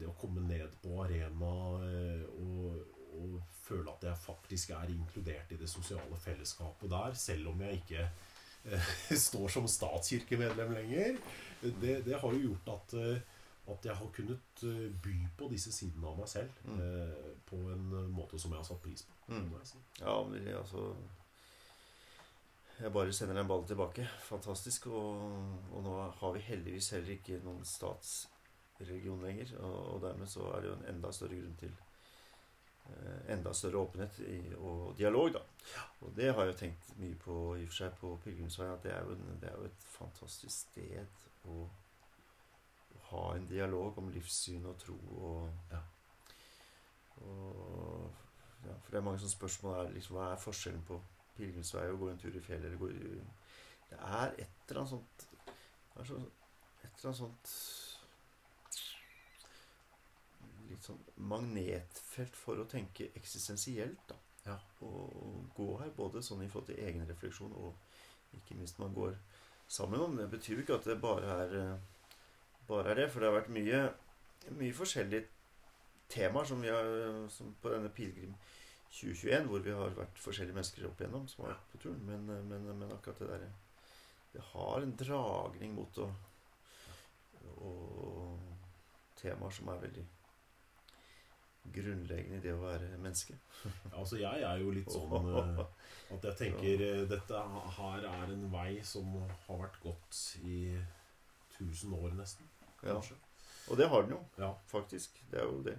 det 0.00 0.08
å 0.10 0.16
komme 0.20 0.42
ned 0.48 0.72
på 0.82 0.98
arena 1.04 1.52
eh, 1.86 2.24
og, 2.42 2.80
og 3.16 3.38
føle 3.66 3.90
at 3.94 4.04
jeg 4.10 4.20
faktisk 4.22 4.70
er 4.76 4.92
inkludert 4.94 5.52
i 5.52 5.60
det 5.60 5.68
sosiale 5.72 6.18
fellesskapet 6.22 6.90
der, 6.92 7.14
selv 7.18 7.48
om 7.54 7.62
jeg 7.66 7.80
ikke 7.82 8.04
eh, 8.04 8.90
står 9.28 9.48
som 9.56 9.66
statskirkemedlem 9.70 10.74
lenger, 10.78 11.16
det, 11.62 11.96
det 12.06 12.20
har 12.20 12.36
jo 12.36 12.50
gjort 12.52 12.72
at 12.76 12.98
eh, 13.00 13.32
at 13.66 13.82
jeg 13.82 13.96
har 13.98 14.10
kunnet 14.14 14.60
by 15.02 15.12
på 15.34 15.48
disse 15.50 15.72
sidene 15.74 16.06
av 16.06 16.20
meg 16.20 16.28
selv 16.30 16.52
Mm. 16.70 16.76
eh, 16.84 17.32
på 17.48 17.56
en 17.72 17.88
måte 18.14 18.38
som 18.38 18.52
jeg 18.54 18.60
har 18.60 18.66
satt 18.68 18.78
pris 18.84 19.02
på. 19.02 19.16
Mm. 19.34 19.48
Ja, 19.98 20.14
men 20.28 20.46
altså 20.54 20.84
Jeg 22.78 22.92
bare 22.92 23.12
sender 23.12 23.40
en 23.40 23.48
ball 23.48 23.64
tilbake. 23.66 24.06
Fantastisk. 24.28 24.86
Og, 24.86 25.22
og 25.72 25.82
nå 25.82 25.94
har 26.20 26.32
vi 26.36 26.42
heldigvis 26.46 26.90
heller 26.94 27.14
ikke 27.16 27.40
noen 27.42 27.64
statsreligion 28.76 29.22
lenger. 29.22 29.58
Og, 29.58 29.94
og 29.94 30.02
dermed 30.02 30.26
så 30.26 30.40
er 30.52 30.60
det 30.60 30.68
jo 30.68 30.74
en 30.74 30.88
enda 30.94 31.12
større 31.12 31.40
grunn 31.40 31.56
til 31.60 31.72
eh, 32.90 33.32
enda 33.34 33.52
større 33.52 33.78
åpenhet 33.78 34.18
i, 34.18 34.54
og 34.58 34.94
dialog, 34.98 35.32
da. 35.32 35.40
Og 36.00 36.12
det 36.16 36.34
har 36.34 36.44
jeg 36.44 36.52
jo 36.52 36.58
tenkt 36.58 36.92
mye 37.00 37.18
på 37.24 37.38
i 37.56 37.64
og 37.64 37.72
for 37.72 37.80
seg 37.80 37.98
på 38.00 38.12
pilegrimsveien, 38.24 38.76
at 38.76 38.84
det 38.84 38.92
er, 38.92 39.02
jo 39.02 39.16
en, 39.16 39.40
det 39.40 39.50
er 39.50 39.58
jo 39.58 39.64
et 39.70 39.88
fantastisk 39.96 40.56
sted 40.56 41.26
å, 41.48 41.66
å 42.96 43.02
ha 43.10 43.24
en 43.36 43.48
dialog 43.48 43.98
om 43.98 44.12
livssyn 44.14 44.66
og 44.66 44.78
tro 44.82 45.00
og 45.16 45.72
Ja. 45.72 45.82
og 47.22 48.12
ja, 48.66 48.72
for 48.82 48.90
det 48.90 48.98
er 48.98 49.04
mange 49.04 49.18
sånne 49.22 49.30
spørsmål 49.30 49.74
er 49.78 49.92
liksom, 49.94 50.16
Hva 50.16 50.32
er 50.32 50.40
forskjellen 50.42 50.82
på 50.88 50.96
pilegrimsvei 51.36 51.84
og 51.92 52.00
gå 52.00 52.08
en 52.10 52.18
tur 52.18 52.34
i 52.34 52.40
fjellet? 52.42 52.66
Eller 52.66 52.80
gå 52.80 52.88
det 53.86 53.98
er 54.00 54.32
et 54.42 54.70
eller 54.70 54.80
annet 54.80 54.90
sånt 54.90 55.26
Et 55.96 56.08
eller 56.08 57.04
annet 57.04 57.18
sånt 57.20 57.52
Litt 60.70 60.75
sånn 60.86 61.02
magnetfelt 61.30 62.36
for 62.38 62.62
å 62.62 62.68
tenke 62.70 63.10
eksistensielt. 63.18 64.06
da 64.08 64.22
Ja. 64.46 64.58
Og 64.86 65.50
gå 65.56 65.72
her, 65.80 65.90
både 65.90 66.22
sånn 66.22 66.44
i 66.44 66.48
forhold 66.48 66.68
til 66.70 66.84
egen 66.84 67.08
refleksjon 67.08 67.52
og 67.52 67.74
ikke 68.36 68.54
minst 68.54 68.78
man 68.78 68.94
går 68.94 69.16
sammen 69.68 70.00
om. 70.00 70.16
Det 70.16 70.30
betyr 70.30 70.54
jo 70.54 70.62
ikke 70.62 70.78
at 70.78 70.84
det 70.84 71.00
bare 71.02 71.38
er 71.42 71.56
eh, 71.60 71.78
bare 72.68 72.90
er 72.90 72.94
det, 72.94 73.10
for 73.10 73.20
det 73.20 73.28
har 73.28 73.38
vært 73.38 73.52
mye, 73.54 73.80
mye 74.58 74.74
forskjellige 74.74 75.26
temaer 76.10 76.48
som 76.48 76.62
vi 76.62 76.70
har, 76.70 76.88
som 77.30 77.52
på 77.62 77.72
denne 77.72 77.92
Pilegrim 77.94 78.34
2021, 78.90 79.46
hvor 79.50 79.62
vi 79.62 79.74
har 79.74 79.94
vært 79.98 80.18
forskjellige 80.22 80.56
mennesker 80.56 80.88
opp 80.88 81.00
igjennom 81.00 81.26
som 81.30 81.44
har 81.44 81.54
vært 81.54 81.70
på 81.72 81.82
turen. 81.84 82.02
Men, 82.06 82.26
men, 82.48 82.68
men 82.72 82.94
akkurat 82.94 83.22
det 83.22 83.30
der 83.30 83.46
Det 84.36 84.42
har 84.52 84.82
en 84.82 84.96
dragning 85.00 85.74
mot 85.74 85.98
å 85.98 86.10
Og 87.56 88.38
temaer 89.16 89.54
som 89.54 89.68
er 89.70 89.78
veldig 89.80 90.02
grunnleggende 91.74 92.38
i 92.38 92.42
det 92.44 92.52
å 92.54 92.60
være 92.62 92.96
menneske. 92.98 93.36
Altså 93.98 94.18
jeg 94.20 94.42
er 94.46 94.60
jo 94.62 94.70
litt 94.74 94.90
sånn 94.92 95.30
eh, 95.40 95.60
at 96.14 96.24
jeg 96.28 96.36
tenker 96.38 96.82
eh, 96.86 97.02
dette 97.10 97.42
her 97.78 98.06
er 98.10 98.32
en 98.34 98.46
vei 98.52 98.70
som 98.86 99.08
har 99.48 99.60
vært 99.64 99.80
gått 99.82 100.20
i 100.46 100.60
1000 101.58 101.94
år 101.98 102.14
nesten, 102.18 102.48
Ja. 102.84 103.00
Og 103.66 103.76
det 103.80 103.88
har 103.90 104.02
den 104.06 104.12
jo, 104.14 104.20
Ja. 104.38 104.52
faktisk. 104.70 105.16
Det 105.30 105.40
er 105.40 105.48
jo 105.48 105.62
det. 105.66 105.76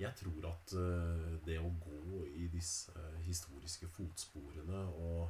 Jeg 0.00 0.14
tror 0.18 0.46
at 0.48 0.72
eh, 0.80 1.26
det 1.46 1.58
å 1.60 1.70
gå 1.84 2.24
i 2.40 2.48
disse 2.50 2.90
historiske 3.26 3.86
fotsporene 3.94 4.86
og 4.96 5.28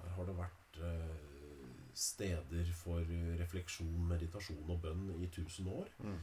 Her 0.00 0.08
har 0.16 0.26
det 0.26 0.34
vært 0.34 0.78
steder 1.94 2.70
for 2.74 3.04
refleksjon, 3.38 4.06
meditasjon 4.08 4.70
og 4.72 4.80
bønn 4.82 5.04
i 5.20 5.28
1000 5.28 5.68
år. 5.70 5.90
Mm. 6.02 6.16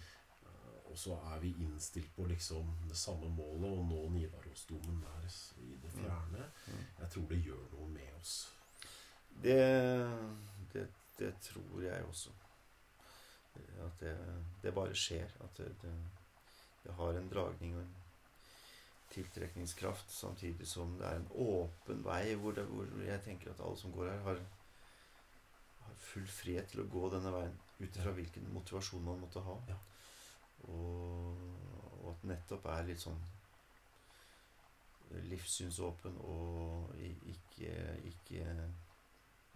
Og 0.90 0.98
så 0.98 1.14
er 1.34 1.40
vi 1.40 1.54
innstilt 1.64 2.16
på 2.16 2.26
liksom 2.26 2.70
det 2.90 2.98
samme 2.98 3.30
målet, 3.30 3.70
og 3.70 3.86
nå 3.86 4.00
Nidarosdomen 4.10 5.04
der 5.04 5.28
i 5.62 5.76
det 5.84 5.92
fjerne. 5.94 6.46
Mm. 6.68 6.86
Jeg 7.00 7.10
tror 7.14 7.28
det 7.30 7.42
gjør 7.46 7.66
noe 7.74 7.90
med 7.94 8.16
oss. 8.20 8.36
Det, 9.44 9.60
det, 10.74 10.88
det 11.20 11.34
tror 11.42 11.82
jeg 11.84 12.04
også. 12.04 12.34
At 13.86 14.00
det, 14.00 14.18
det 14.64 14.74
bare 14.74 14.96
skjer. 14.96 15.30
At 15.44 15.58
det, 15.58 15.94
har 16.98 17.14
en 17.14 17.30
dragning 17.30 17.76
og 17.76 17.82
en 17.82 17.96
tiltrekningskraft, 19.14 20.12
samtidig 20.12 20.68
som 20.68 20.96
det 20.98 21.06
er 21.06 21.20
en 21.20 21.28
åpen 21.32 22.02
vei 22.06 22.36
hvor, 22.36 22.54
det, 22.54 22.66
hvor 22.70 23.04
jeg 23.06 23.22
tenker 23.26 23.52
at 23.52 23.62
alle 23.62 23.78
som 23.78 23.94
går 23.94 24.10
her, 24.10 24.20
har, 24.26 24.42
har 25.86 25.96
full 26.02 26.28
frihet 26.30 26.70
til 26.72 26.84
å 26.84 26.90
gå 26.90 27.10
denne 27.14 27.34
veien 27.34 27.56
ut 27.80 27.88
ifra 27.90 28.14
hvilken 28.18 28.50
motivasjon 28.54 29.06
man 29.06 29.22
måtte 29.22 29.44
ha. 29.46 29.56
Ja. 29.70 29.78
Og, 30.68 31.40
og 32.02 32.12
at 32.14 32.28
nettopp 32.34 32.66
er 32.74 32.88
litt 32.90 33.02
sånn 33.02 33.20
livssynsåpen 35.30 36.20
og 36.22 36.92
ikke, 37.02 37.72
ikke 38.12 38.44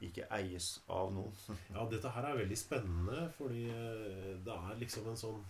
ikke 0.08 0.28
eies 0.36 0.70
av 0.92 1.12
noen. 1.16 1.60
Ja, 1.74 1.86
dette 1.92 2.12
her 2.16 2.30
er 2.30 2.40
veldig 2.42 2.58
spennende, 2.60 3.28
fordi 3.38 3.68
eh, 3.72 4.32
det 4.44 4.56
er 4.56 4.80
liksom 4.82 5.10
en 5.12 5.20
sånn 5.20 5.44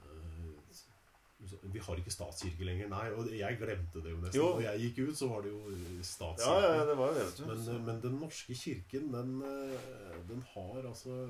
eh, 0.00 1.68
Vi 1.74 1.82
har 1.86 2.00
ikke 2.00 2.14
statskirke 2.14 2.66
lenger, 2.66 2.90
nei. 2.92 3.04
Og 3.14 3.30
jeg 3.34 3.60
glemte 3.60 4.02
det 4.04 4.14
jo 4.14 4.22
nesten. 4.22 4.40
Jo. 4.40 4.48
Når 4.56 4.66
jeg 4.68 4.82
gikk 4.86 5.02
ut, 5.04 5.18
så 5.20 5.30
var 5.30 5.44
det 5.44 5.52
jo 5.52 5.76
statskirke. 6.08 6.64
ja, 6.64 6.74
ja, 6.80 6.88
det 6.88 6.98
var 7.02 7.14
det. 7.18 7.28
Men, 7.50 7.64
men 7.90 8.02
den 8.06 8.18
norske 8.22 8.58
kirken, 8.58 9.12
den, 9.14 9.36
eh, 9.50 10.18
den 10.30 10.44
har 10.54 10.90
altså 10.90 11.20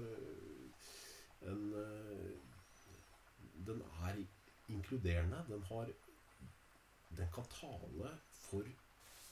en 1.45 1.65
eh, 1.83 2.34
Den 3.67 3.83
er 4.07 4.23
inkluderende. 4.69 5.45
Den 5.49 5.63
har 5.71 5.93
Den 7.17 7.29
kan 7.35 7.45
tale 7.51 8.11
for 8.31 8.65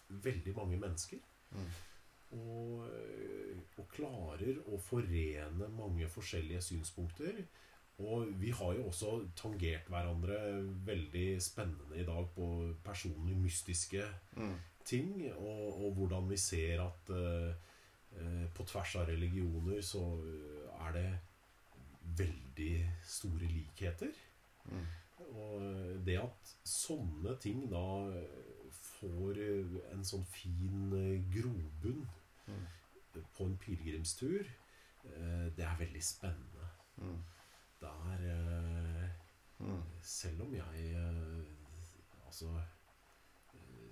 veldig 0.09 0.55
mange 0.57 0.77
mennesker. 0.79 1.19
Mm. 1.51 1.73
Og, 2.39 2.87
eh, 2.87 3.59
og 3.79 3.89
klarer 3.93 4.61
å 4.71 4.79
forene 4.79 5.69
mange 5.69 6.09
forskjellige 6.09 6.63
synspunkter. 6.63 7.43
Og 7.99 8.31
vi 8.41 8.51
har 8.51 8.73
jo 8.79 8.87
også 8.89 9.11
tangert 9.37 9.89
hverandre 9.93 10.39
veldig 10.87 11.43
spennende 11.43 11.99
i 12.01 12.07
dag 12.07 12.29
på 12.35 12.75
personlig 12.85 13.37
mystiske 13.37 14.05
Mm. 14.37 14.55
ting, 14.85 15.33
og, 15.37 15.85
og 15.85 15.93
hvordan 15.95 16.31
vi 16.31 16.37
ser 16.37 16.81
at 16.83 17.11
uh, 17.11 17.53
uh, 18.17 18.47
på 18.55 18.65
tvers 18.65 18.97
av 18.97 19.07
religioner 19.07 19.81
så 19.81 20.01
er 20.87 20.93
det 20.93 21.19
veldig 22.19 22.73
store 23.07 23.47
likheter. 23.49 24.13
Mm. 24.71 24.87
Og 25.33 25.63
det 26.07 26.19
at 26.19 26.55
sånne 26.67 27.37
ting 27.41 27.67
da 27.71 27.83
får 28.83 29.39
en 29.93 30.05
sånn 30.05 30.25
fin 30.33 30.93
eh, 30.99 31.23
grobunn 31.35 32.07
Mm. 32.49 32.65
på 33.37 33.45
en 33.47 33.57
pilegrimstur, 33.63 34.43
eh, 35.05 35.49
det 35.57 35.63
er 35.65 35.77
veldig 35.79 36.03
spennende. 36.03 36.69
Mm. 36.99 37.19
Er 37.83 38.25
eh, 38.33 39.09
Mm. 39.63 39.83
Selv 40.03 40.41
om 40.43 40.55
jeg 40.55 40.95
Altså 42.27 42.47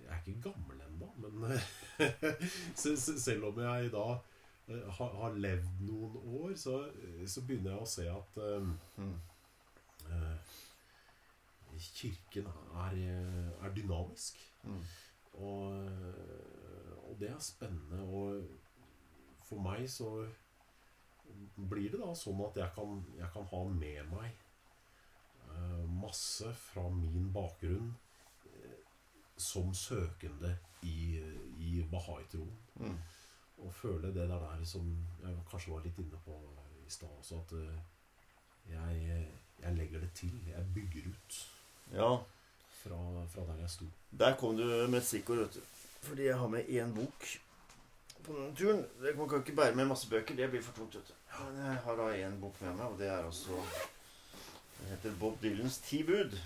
Jeg 0.03 0.09
er 0.11 0.23
ikke 0.27 0.41
gammel 0.51 0.81
ennå, 0.81 1.13
men 1.19 1.61
se- 2.75 2.97
se- 2.97 3.21
selv 3.21 3.45
om 3.45 3.59
jeg 3.61 3.91
da 3.93 4.19
har, 4.99 5.15
har 5.23 5.35
levd 5.35 5.81
noen 5.87 6.17
år, 6.41 6.55
så, 6.57 6.77
eh, 7.03 7.27
så 7.29 7.43
begynner 7.47 7.73
jeg 7.75 7.83
å 7.85 7.91
se 7.91 8.09
at 8.11 8.37
eh, 8.45 8.69
Mm. 9.01 9.15
eh, 10.11 10.37
Kirken 11.81 12.47
er, 12.77 12.93
eh, 12.93 13.65
er 13.67 13.75
dynamisk. 13.75 14.37
Mm. 14.65 14.83
Og, 15.41 15.75
eh, 15.87 17.09
og 17.09 17.17
det 17.21 17.31
er 17.31 17.39
spennende. 17.39 18.03
Og 18.05 18.45
for 19.49 19.61
meg 19.65 19.87
så 19.91 20.11
blir 21.57 21.91
det 21.91 22.01
da 22.03 22.13
sånn 22.15 22.43
at 22.45 22.57
jeg 22.59 22.71
kan, 22.75 23.01
jeg 23.17 23.31
kan 23.33 23.47
ha 23.53 23.63
med 23.71 24.11
meg 24.11 24.33
uh, 25.51 25.87
masse 26.03 26.51
fra 26.55 26.85
min 26.91 27.31
bakgrunn 27.33 27.93
eh, 28.51 28.77
som 29.41 29.73
søkende 29.75 30.57
i, 30.83 31.19
i 31.59 31.83
Bahai-troen. 31.91 32.53
Mm. 32.83 32.99
Og 33.61 33.75
føle 33.75 34.07
det 34.07 34.15
der, 34.15 34.27
der 34.41 34.65
som 34.65 34.87
jeg 35.23 35.37
kanskje 35.51 35.73
var 35.75 35.83
litt 35.85 35.99
inne 35.99 36.19
på 36.25 36.37
i 36.87 36.91
stad 36.91 37.09
også, 37.19 37.41
at 37.45 37.53
eh, 37.59 37.81
jeg, 38.73 39.27
jeg 39.63 39.75
legger 39.77 40.01
det 40.01 40.13
til. 40.15 40.33
Jeg 40.49 40.65
bygger 40.75 41.11
ut 41.11 41.41
Ja, 41.93 42.11
fra, 42.83 42.99
fra 43.35 43.45
der 43.51 43.61
jeg 43.61 43.71
sto. 43.71 43.85
der 44.19 44.37
kom 44.37 44.57
du 44.57 44.65
med 44.89 44.99
et 44.99 45.07
stikkord, 45.07 45.39
vet 45.45 45.55
du. 45.55 45.61
Fordi 46.03 46.25
jeg 46.31 46.39
har 46.39 46.49
med 46.49 46.65
én 46.69 46.95
bok 46.95 47.27
på 48.25 48.33
denne 48.33 48.57
turen. 48.57 48.85
Det- 49.03 49.17
Man 49.19 49.29
kan 49.29 49.39
ikke 49.39 49.57
bære 49.57 49.75
med 49.75 49.85
masse 49.87 50.09
bøker. 50.11 50.37
Det 50.37 50.51
blir 50.51 50.63
for 50.63 50.73
tungt, 50.77 50.95
vet 50.95 51.09
du. 51.09 51.15
Men 51.45 51.65
jeg 51.67 51.77
har 51.85 51.97
da 51.97 52.09
én 52.29 52.41
bok 52.41 52.61
med 52.61 52.75
meg, 52.75 52.87
og 52.87 52.99
det 52.99 53.09
er 53.09 53.25
altså 53.25 53.53
Den 54.81 54.89
heter 54.89 55.13
Bob 55.21 55.43
Dylans 55.43 55.79
Ti 55.79 56.03
bud. 56.03 56.39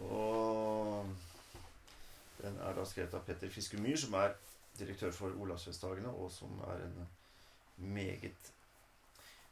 Og 0.00 1.06
den 2.42 2.56
er 2.62 2.74
da 2.74 2.84
skrevet 2.88 3.14
av 3.14 3.24
Petter 3.26 3.50
Fiskemyr, 3.50 3.96
som 3.98 4.14
er 4.18 4.34
direktør 4.78 5.10
for 5.14 5.34
Olavsfestdagene, 5.42 6.08
og 6.08 6.30
som 6.32 6.60
er 6.68 6.84
en 6.86 7.08
meget 7.76 8.52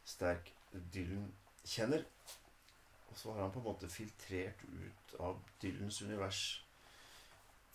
sterk 0.05 0.53
Dylan-kjenner. 0.93 2.03
Og 3.11 3.17
så 3.17 3.33
har 3.33 3.41
han 3.41 3.51
på 3.51 3.59
en 3.59 3.65
måte 3.67 3.89
filtrert 3.91 4.61
ut 4.67 5.15
av 5.19 5.39
Dylans 5.61 6.01
univers 6.01 6.41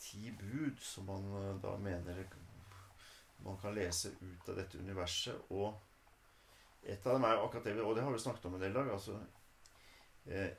ti 0.01 0.31
bud 0.37 0.81
som 0.81 1.09
han 1.09 1.27
eh, 1.41 1.55
da 1.63 1.77
mener 1.81 2.25
man 3.45 3.59
kan 3.61 3.75
lese 3.77 4.13
ut 4.21 4.49
av 4.49 4.57
dette 4.57 4.79
universet. 4.81 5.51
Og 5.53 5.75
et 6.87 7.07
av 7.07 7.17
dem 7.17 7.25
er 7.29 7.35
jo 7.37 7.45
akkurat 7.47 7.65
det, 7.69 7.75
vi- 7.77 7.85
og 7.85 7.95
det 7.97 8.05
har 8.05 8.13
vi 8.13 8.19
snakket 8.23 8.47
om 8.49 8.55
en 8.55 8.61
del 8.65 8.73
dag. 8.75 8.91
altså 8.93 9.19
eh, 10.27 10.51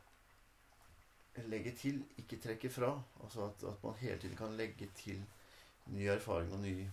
Legge 1.48 1.72
til, 1.78 2.00
ikke 2.18 2.40
trekke 2.42 2.70
fra. 2.70 2.92
Altså 3.24 3.46
at, 3.46 3.64
at 3.64 3.84
man 3.84 3.94
hele 4.00 4.18
tiden 4.20 4.38
kan 4.38 4.56
legge 4.58 4.90
til 4.98 5.22
ny 5.94 6.08
erfaring 6.12 6.54
og 6.54 6.62
nye, 6.64 6.88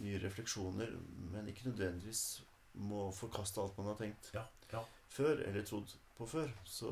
nye 0.00 0.20
refleksjoner, 0.22 0.90
men 1.32 1.48
ikke 1.48 1.68
nødvendigvis 1.68 2.42
må 2.74 3.10
forkaste 3.14 3.62
alt 3.62 3.78
man 3.78 3.92
har 3.92 3.98
tenkt 4.00 4.30
Ja, 4.34 4.42
ja. 4.72 4.82
før, 5.08 5.44
eller 5.46 5.64
trodd 5.66 5.94
på 6.16 6.26
før. 6.26 6.50
Så, 6.64 6.90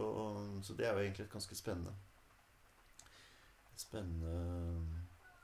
så 0.63 0.75
det 0.79 0.87
er 0.87 0.93
jo 0.93 1.05
egentlig 1.05 1.27
et 1.27 1.33
ganske 1.33 1.57
spennende 1.59 1.95
Spennende 3.77 4.87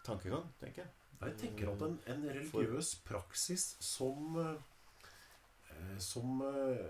tankegang, 0.04 0.44
tenker 0.60 0.82
jeg. 0.82 0.90
Jeg 1.20 1.34
tenker 1.40 1.70
at 1.72 1.82
en, 1.82 1.96
en 2.06 2.24
religiøs 2.30 2.94
praksis 3.06 3.76
som 3.80 4.36
eh, 4.38 5.96
Som 5.98 6.42
eh, 6.46 6.84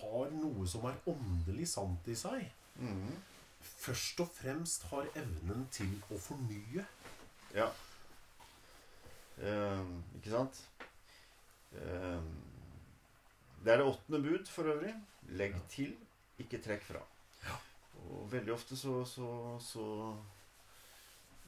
har 0.00 0.32
noe 0.34 0.66
som 0.68 0.84
er 0.90 0.98
åndelig 1.10 1.68
sant 1.72 2.08
i 2.10 2.14
seg, 2.18 2.44
mm. 2.78 3.14
først 3.60 4.20
og 4.22 4.28
fremst 4.34 4.84
har 4.90 5.08
evnen 5.18 5.64
til 5.74 5.94
å 6.10 6.18
fornye. 6.20 6.84
Ja. 7.54 7.70
Ehm, 9.42 10.02
ikke 10.18 10.30
sant? 10.34 10.60
Ehm, 11.74 12.28
det 13.64 13.72
er 13.72 13.80
det 13.82 13.86
åttende 13.88 14.20
bud 14.24 14.46
for 14.48 14.70
øvrig. 14.72 14.94
Legg 15.36 15.54
Ja. 15.54 15.60
til, 15.68 15.96
ikke 16.38 16.60
trekk 16.62 16.82
fra. 16.84 17.02
Og 18.00 18.30
veldig 18.32 18.52
ofte 18.54 18.76
så, 18.76 19.04
så, 19.04 19.58
så 19.60 19.84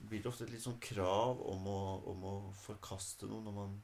blir 0.09 0.19
det 0.23 0.27
ofte 0.27 0.45
et 0.45 0.51
litt 0.53 0.65
sånn 0.65 0.81
krav 0.83 1.41
om 1.49 1.67
å, 1.71 1.79
om 2.11 2.25
å 2.29 2.35
forkaste 2.65 3.27
noe 3.31 3.43
når 3.47 3.55
man 3.57 3.77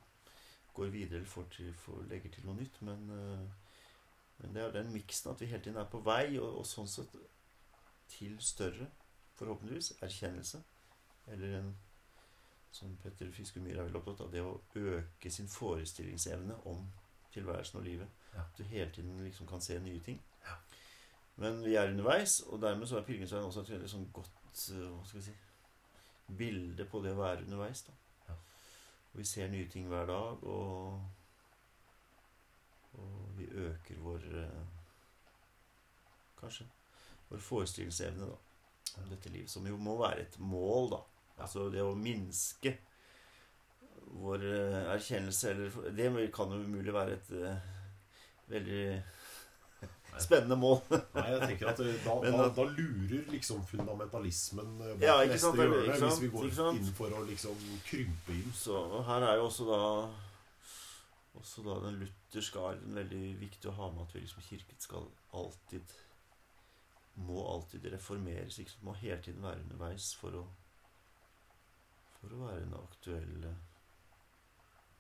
går 0.76 0.90
videre 0.92 1.20
eller 1.22 1.30
får 1.30 1.46
til, 1.54 1.72
får, 1.84 2.02
legger 2.10 2.34
til 2.34 2.44
noe 2.46 2.58
nytt. 2.58 2.80
Men, 2.86 3.08
eh, 3.14 3.72
men 4.42 4.54
det 4.54 4.62
er 4.66 4.74
den 4.76 4.92
miksen 4.92 5.32
at 5.32 5.40
vi 5.40 5.46
hele 5.50 5.62
tiden 5.64 5.80
er 5.80 5.88
på 5.90 6.02
vei, 6.04 6.36
og, 6.38 6.60
og 6.60 6.66
sånn 6.68 6.90
sett 6.90 7.14
til 8.12 8.36
større, 8.42 8.86
forhåpentligvis, 9.38 9.94
erkjennelse. 10.02 10.60
Eller 11.32 11.58
en 11.62 11.72
som 12.78 12.96
Petter 13.02 13.30
Fiskemyr 13.34 13.76
er 13.76 13.88
veldig 13.88 13.98
opptatt 14.00 14.20
av, 14.22 14.32
det 14.32 14.42
å 14.44 14.58
øke 14.78 15.30
sin 15.34 15.48
forestillingsevne 15.50 16.60
om 16.70 16.84
tilværelsen 17.34 17.80
og 17.80 17.86
livet. 17.86 18.20
Ja. 18.34 18.44
At 18.44 18.58
du 18.58 18.62
hele 18.70 18.90
tiden 18.94 19.18
liksom 19.24 19.48
kan 19.50 19.62
se 19.64 19.78
nye 19.82 20.00
ting. 20.04 20.20
Ja. 20.46 20.54
Men 21.42 21.60
vi 21.64 21.74
er 21.74 21.90
underveis, 21.90 22.40
og 22.46 22.62
dermed 22.62 22.86
så 22.86 22.98
er 22.98 23.06
pilegrimsveien 23.06 23.46
også 23.46 23.64
et 23.64 23.74
veldig 23.74 23.90
sånn 23.90 24.08
godt 24.14 24.62
eh, 24.74 24.86
hva 24.86 25.04
skal 25.06 25.20
vi 25.20 25.26
si, 25.26 25.36
bilde 26.38 26.86
på 26.90 27.02
det 27.02 27.14
å 27.14 27.20
være 27.20 27.44
underveis. 27.46 27.84
da. 27.88 27.96
Ja. 28.28 28.38
Og 29.12 29.20
vi 29.22 29.28
ser 29.32 29.50
nye 29.52 29.68
ting 29.70 29.90
hver 29.90 30.06
dag, 30.10 30.44
og, 30.44 31.00
og 32.98 33.38
vi 33.38 33.50
øker 33.68 34.02
vår 34.06 34.32
eh, 34.44 34.66
Kanskje 36.38 36.68
vår 37.28 37.40
forestillingsevne 37.42 38.26
da, 38.30 38.36
om 39.00 39.08
dette 39.10 39.30
livet, 39.34 39.50
som 39.50 39.66
jo 39.66 39.74
må 39.82 39.96
være 39.98 40.22
et 40.22 40.36
mål, 40.38 40.92
da. 40.92 41.00
Altså 41.38 41.68
det 41.72 41.84
å 41.84 41.94
minske 41.96 42.74
vår 44.18 44.44
eh, 44.48 44.80
erkjennelse 44.94 45.50
eller 45.52 45.90
Det 45.94 46.30
kan 46.34 46.52
jo 46.52 46.62
umulig 46.64 46.94
være 46.94 47.18
et 47.18 47.32
uh, 47.36 47.56
veldig 48.48 48.82
spennende 50.18 50.56
mål. 50.58 50.80
Nei, 51.14 51.26
jeg 51.34 51.40
tenker 51.52 51.70
at 51.72 51.82
eh, 51.84 51.98
da, 52.04 52.14
da, 52.24 52.46
da 52.56 52.64
lurer 52.72 53.28
liksom 53.30 53.60
fundamentalismen 53.68 54.72
bak 54.80 55.04
Ja, 55.04 55.18
neste 55.28 55.52
hjørne, 55.54 55.98
hvis 56.02 56.22
vi 56.24 56.30
går 56.32 56.48
inn 56.72 56.88
for 56.96 57.14
å 57.14 57.22
liksom 57.28 57.68
krympe 57.86 58.34
inn. 58.34 58.50
Så 58.56 58.80
her 59.06 59.28
er 59.28 59.38
jo 59.38 59.46
også 59.50 59.68
da 59.68 59.82
også 61.38 61.62
da 61.62 61.76
den 61.84 62.00
lutherske 62.00 62.58
arven 62.58 62.96
veldig 62.98 63.24
viktig 63.38 63.68
å 63.70 63.76
ha 63.76 63.92
med 63.92 64.08
at 64.08 64.14
vi 64.16 64.24
liksom 64.24 64.42
kirken 64.42 64.80
skal 64.82 65.04
alltid 65.38 65.92
må 67.18 67.42
alltid 67.52 67.86
reformeres. 67.92 68.58
Sant? 68.58 68.74
Må 68.86 68.94
hele 68.98 69.20
tiden 69.22 69.42
være 69.42 69.62
underveis 69.64 70.12
for 70.18 70.34
å 70.38 70.44
for 72.20 72.34
å 72.34 72.44
være 72.46 72.64
en 72.66 72.76
aktuell 72.78 73.44
eh, 73.48 73.60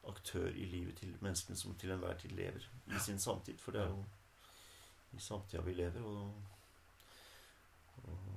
aktør 0.08 0.48
i 0.54 0.66
livet 0.70 1.00
til 1.00 1.16
menneskene 1.20 1.58
som 1.58 1.76
til 1.78 1.92
enhver 1.94 2.18
tid 2.20 2.34
lever 2.38 2.64
i 2.94 3.00
sin 3.04 3.20
samtid. 3.20 3.60
For 3.60 3.74
det 3.74 3.82
er 3.82 3.92
jo 3.92 4.04
i 5.16 5.22
samtida 5.22 5.62
vi 5.64 5.76
lever, 5.78 6.04
og, 6.04 6.34
og 8.04 8.34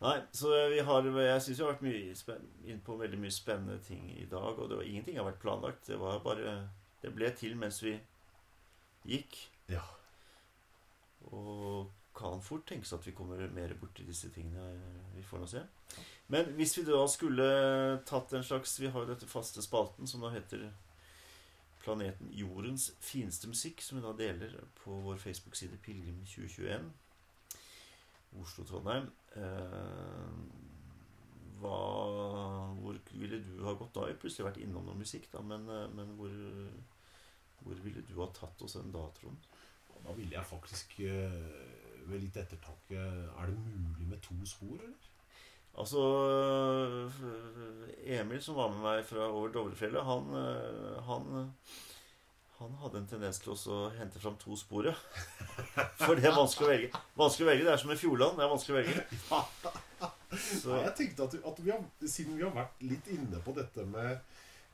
Nei, 0.00 0.16
så 0.32 0.48
vi 0.72 0.78
har 0.80 1.04
Jeg 1.04 1.42
syns 1.44 1.58
vi 1.58 1.64
har 1.64 1.74
vært 1.74 1.82
mye 1.84 2.14
spenn, 2.16 2.44
inn 2.64 2.78
på 2.80 2.94
veldig 2.96 3.18
mye 3.20 3.34
spennende 3.36 3.76
ting 3.84 4.06
i 4.14 4.24
dag. 4.24 4.56
Og 4.56 4.70
det 4.70 4.78
var 4.78 4.88
ingenting 4.88 5.18
har 5.20 5.26
vært 5.28 5.42
planlagt. 5.42 5.86
Det 5.90 5.98
var 6.00 6.22
bare 6.24 6.70
Det 7.02 7.12
ble 7.12 7.28
til 7.36 7.56
mens 7.56 7.82
vi 7.84 7.92
gikk. 9.04 9.36
Ja. 9.68 9.82
Og 11.28 11.90
kan 12.16 12.40
kan 12.40 12.42
fort 12.44 12.66
tenkes 12.68 12.92
at 12.92 13.06
vi 13.06 13.12
kommer 13.16 13.40
mer 13.54 13.74
borti 13.80 14.04
disse 14.06 14.30
tingene. 14.32 14.80
Vi 15.14 15.22
får 15.24 15.42
nå 15.42 15.46
se. 15.48 15.62
Men 16.30 16.52
hvis 16.54 16.76
vi 16.78 16.84
da 16.86 17.00
skulle 17.10 17.46
tatt 18.06 18.32
en 18.38 18.44
slags 18.46 18.76
Vi 18.78 18.90
har 18.92 19.02
jo 19.02 19.10
dette 19.10 19.26
faste 19.26 19.62
spalten 19.64 20.06
som 20.06 20.22
da 20.22 20.30
heter 20.30 20.68
Planeten 21.80 22.28
Jordens 22.36 22.90
fineste 23.00 23.48
musikk, 23.48 23.80
som 23.82 23.98
vi 23.98 24.04
da 24.04 24.12
deler 24.12 24.58
på 24.82 24.98
vår 25.00 25.16
Facebook-side 25.16 25.78
Pilegrim 25.82 26.18
2021. 26.28 26.90
Oslo-Trondheim. 28.36 29.08
Eh, 29.40 30.34
hva 31.60 31.78
Hvor 32.80 33.00
ville 33.12 33.40
du 33.44 33.64
ha 33.64 33.72
gått 33.72 33.94
da? 33.94 34.06
Jeg 34.06 34.18
har 34.18 34.20
plutselig 34.20 34.46
vært 34.50 34.60
innom 34.60 34.86
noe 34.86 35.00
musikk, 35.00 35.30
da, 35.32 35.40
men, 35.40 35.66
eh, 35.72 35.88
men 35.96 36.12
hvor, 36.20 36.36
hvor 37.64 37.80
ville 37.84 38.04
du 38.06 38.14
ha 38.20 38.28
tatt 38.36 38.62
oss 38.62 38.76
en 38.76 38.92
da, 38.92 39.06
Trond? 39.16 39.48
Da 40.04 40.14
ville 40.16 40.36
jeg 40.36 40.48
faktisk 40.52 41.00
eh, 41.00 41.40
ved 42.06 42.22
litt 42.22 42.36
ettertanke 42.40 43.00
Er 43.00 43.50
det 43.50 43.56
mulig 43.56 44.06
med 44.08 44.22
to 44.24 44.36
spor, 44.48 44.78
eller? 44.78 45.09
Altså 45.78 46.00
Emil, 48.04 48.42
som 48.42 48.54
var 48.58 48.72
med 48.72 48.82
meg 48.82 49.04
fra 49.06 49.28
over 49.30 49.52
Dovrefjellet, 49.54 50.02
han, 50.04 50.26
eh, 50.36 50.98
han, 51.06 51.54
han 52.58 52.74
hadde 52.82 53.00
en 53.00 53.08
tendens 53.08 53.38
til 53.40 53.54
å 53.54 53.78
hente 53.96 54.20
fram 54.20 54.36
to 54.40 54.56
sporet. 54.58 54.98
For 56.02 56.18
det 56.18 56.26
er 56.28 56.36
vanskelig 56.36 56.66
å 56.66 56.72
velge. 56.72 57.02
Vanskelig 57.18 57.46
å 57.46 57.50
velge, 57.52 57.66
Det 57.68 57.74
er 57.76 57.82
som 57.84 57.94
i 57.94 57.98
Fjordland. 58.00 58.36
Det 58.40 58.46
er 58.46 58.52
vanskelig 58.54 58.76
å 58.76 58.80
velge. 58.80 59.06
Så, 60.60 60.76
jeg 60.78 60.94
tenkte 60.98 61.26
at, 61.26 61.34
at 61.50 61.58
vi 61.60 61.72
har, 61.74 61.80
Siden 62.06 62.36
vi 62.38 62.44
har 62.46 62.52
vært 62.54 62.82
litt 62.86 63.08
inne 63.10 63.40
på 63.44 63.52
dette 63.56 63.82
med 63.90 64.12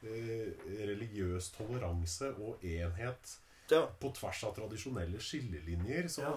eh, 0.05 0.51
religiøs 0.87 1.49
toleranse 1.57 2.29
og 2.45 2.63
enhet 2.67 3.33
ja. 3.73 3.87
på 4.01 4.11
tvers 4.15 4.43
av 4.47 4.53
tradisjonelle 4.59 5.21
skillelinjer, 5.23 6.11
så 6.13 6.27
Ja. 6.29 6.35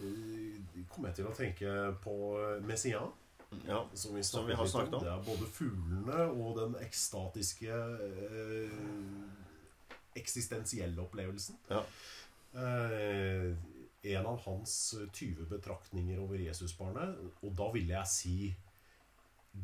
eh, 0.00 0.86
kom 0.92 1.08
jeg 1.10 1.18
til 1.18 1.28
å 1.28 1.34
tenke 1.36 1.74
på 2.04 2.14
Messiaen. 2.66 3.10
Ja. 3.66 3.88
Som 3.94 4.14
vi, 4.14 4.22
Som 4.24 4.46
vi 4.46 4.54
har 4.54 4.66
snakket 4.66 4.94
om. 4.94 5.04
Det 5.04 5.12
er 5.12 5.22
både 5.26 5.48
fuglene 5.50 6.24
og 6.30 6.58
den 6.58 6.76
ekstatiske 6.82 7.72
eh, 7.72 8.78
eksistensielle 10.16 11.02
opplevelsen. 11.02 11.58
Ja. 11.70 11.82
Eh, 12.52 13.52
en 14.02 14.26
av 14.26 14.40
hans 14.44 14.94
20 15.12 15.46
betraktninger 15.46 16.18
over 16.20 16.40
Jesusbarnet, 16.42 17.18
og 17.42 17.54
da 17.58 17.68
ville 17.72 17.94
jeg 17.94 18.10
si 18.10 18.36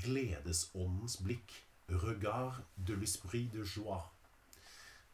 gledesåndens 0.05 1.19
blikk. 1.25 1.65
Regard 1.89 2.61
de 2.77 2.99
l'esprit 3.01 3.49
de 3.53 3.65
joie. 3.65 4.03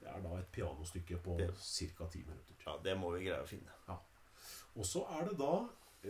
Det 0.01 0.09
er 0.11 0.23
da 0.25 0.39
et 0.41 0.49
pianostykke 0.53 1.21
på 1.23 1.37
ca. 1.39 2.09
ti 2.11 2.25
minutter. 2.27 2.55
ja, 2.67 2.73
det 2.85 2.97
må 2.99 3.13
vi 3.15 3.29
greie 3.29 3.43
å 3.43 3.47
finne. 3.47 3.71
Og 4.75 4.87
så 4.87 5.05
er 5.15 5.29
det 5.29 5.39
da 5.39 5.53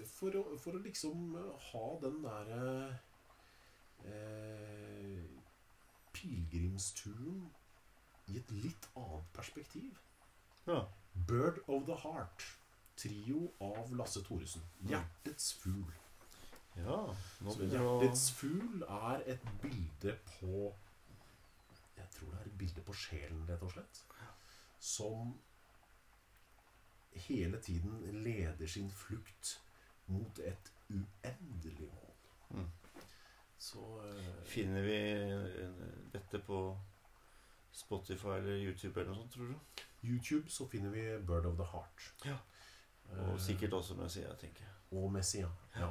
For 0.03 0.35
å, 0.35 0.45
for 0.59 0.75
å 0.75 0.83
liksom 0.83 1.37
eh, 1.39 1.69
ha 1.71 1.85
den 2.03 2.17
derre 2.25 2.65
eh, 4.03 5.21
Pilegrimsturen 6.15 7.45
i 8.33 8.39
et 8.41 8.51
litt 8.55 8.89
annet 8.99 9.31
perspektiv. 9.37 9.99
Ja. 10.67 10.85
Bird 11.29 11.61
of 11.69 11.87
the 11.87 11.97
Heart. 12.03 12.47
Trio 12.97 13.53
av 13.61 13.93
Lasse 13.99 14.23
Thoresen. 14.25 14.63
Hjertets 14.89 15.53
fugl. 15.59 15.93
ja 16.77 16.99
Så 17.43 17.67
Hjertets 17.67 18.29
fugl 18.39 18.85
er 18.87 19.25
et 19.35 19.49
bilde 19.63 20.17
på 20.37 20.73
Jeg 21.97 22.07
tror 22.15 22.31
det 22.31 22.39
er 22.41 22.47
et 22.47 22.59
bilde 22.59 22.83
på 22.87 22.95
sjelen, 22.99 23.45
rett 23.49 23.63
og 23.63 23.75
slett. 23.75 24.05
Som 24.79 25.35
hele 27.27 27.61
tiden 27.63 28.23
leder 28.25 28.67
sin 28.67 28.91
flukt 28.91 29.61
mot 30.07 30.39
et 30.39 30.73
uendelig 30.91 31.89
mål. 31.93 32.15
Mm. 32.51 32.71
Så 33.59 33.85
eh, 34.05 34.45
Finner 34.45 34.83
vi 34.83 34.97
eh, 35.33 35.69
dette 36.13 36.39
på 36.47 36.59
Spotify 37.73 38.29
eller 38.39 38.57
YouTube 38.61 39.01
eller 39.01 39.13
noe 39.15 39.23
sånt, 39.23 39.33
tror 39.33 39.49
du? 39.53 39.85
YouTube 40.05 40.51
så 40.53 40.67
finner 40.69 40.91
vi 40.93 41.07
Bird 41.27 41.47
of 41.47 41.57
the 41.59 41.65
Heart. 41.73 42.09
Ja. 42.29 42.37
Eh, 43.11 43.31
Og 43.33 43.41
sikkert 43.41 43.73
også 43.73 43.95
Messia, 43.99 44.35
tenker 44.41 44.67
jeg. 44.67 44.75
Og 45.01 45.13
Messia. 45.13 45.49
Ja. 45.77 45.91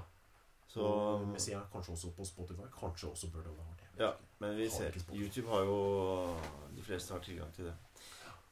Så 0.68 0.82
og 0.86 1.28
Messia 1.28 1.59
kanskje 1.72 1.91
også 1.93 2.11
på 2.18 2.26
Spotify. 2.26 2.70
Kanskje 2.80 3.09
også 3.09 3.32
Bird 3.32 3.47
of 3.47 3.57
the 3.57 3.64
Heart. 3.64 3.80
Ja, 3.99 4.11
men 4.39 4.55
vi 4.57 4.70
ser. 4.70 4.95
YouTube 5.14 5.47
har 5.49 5.59
jo 5.59 6.38
De 6.76 6.82
fleste 6.82 7.14
har 7.14 7.22
tilgang 7.22 7.51
til 7.53 7.66
det. 7.66 7.76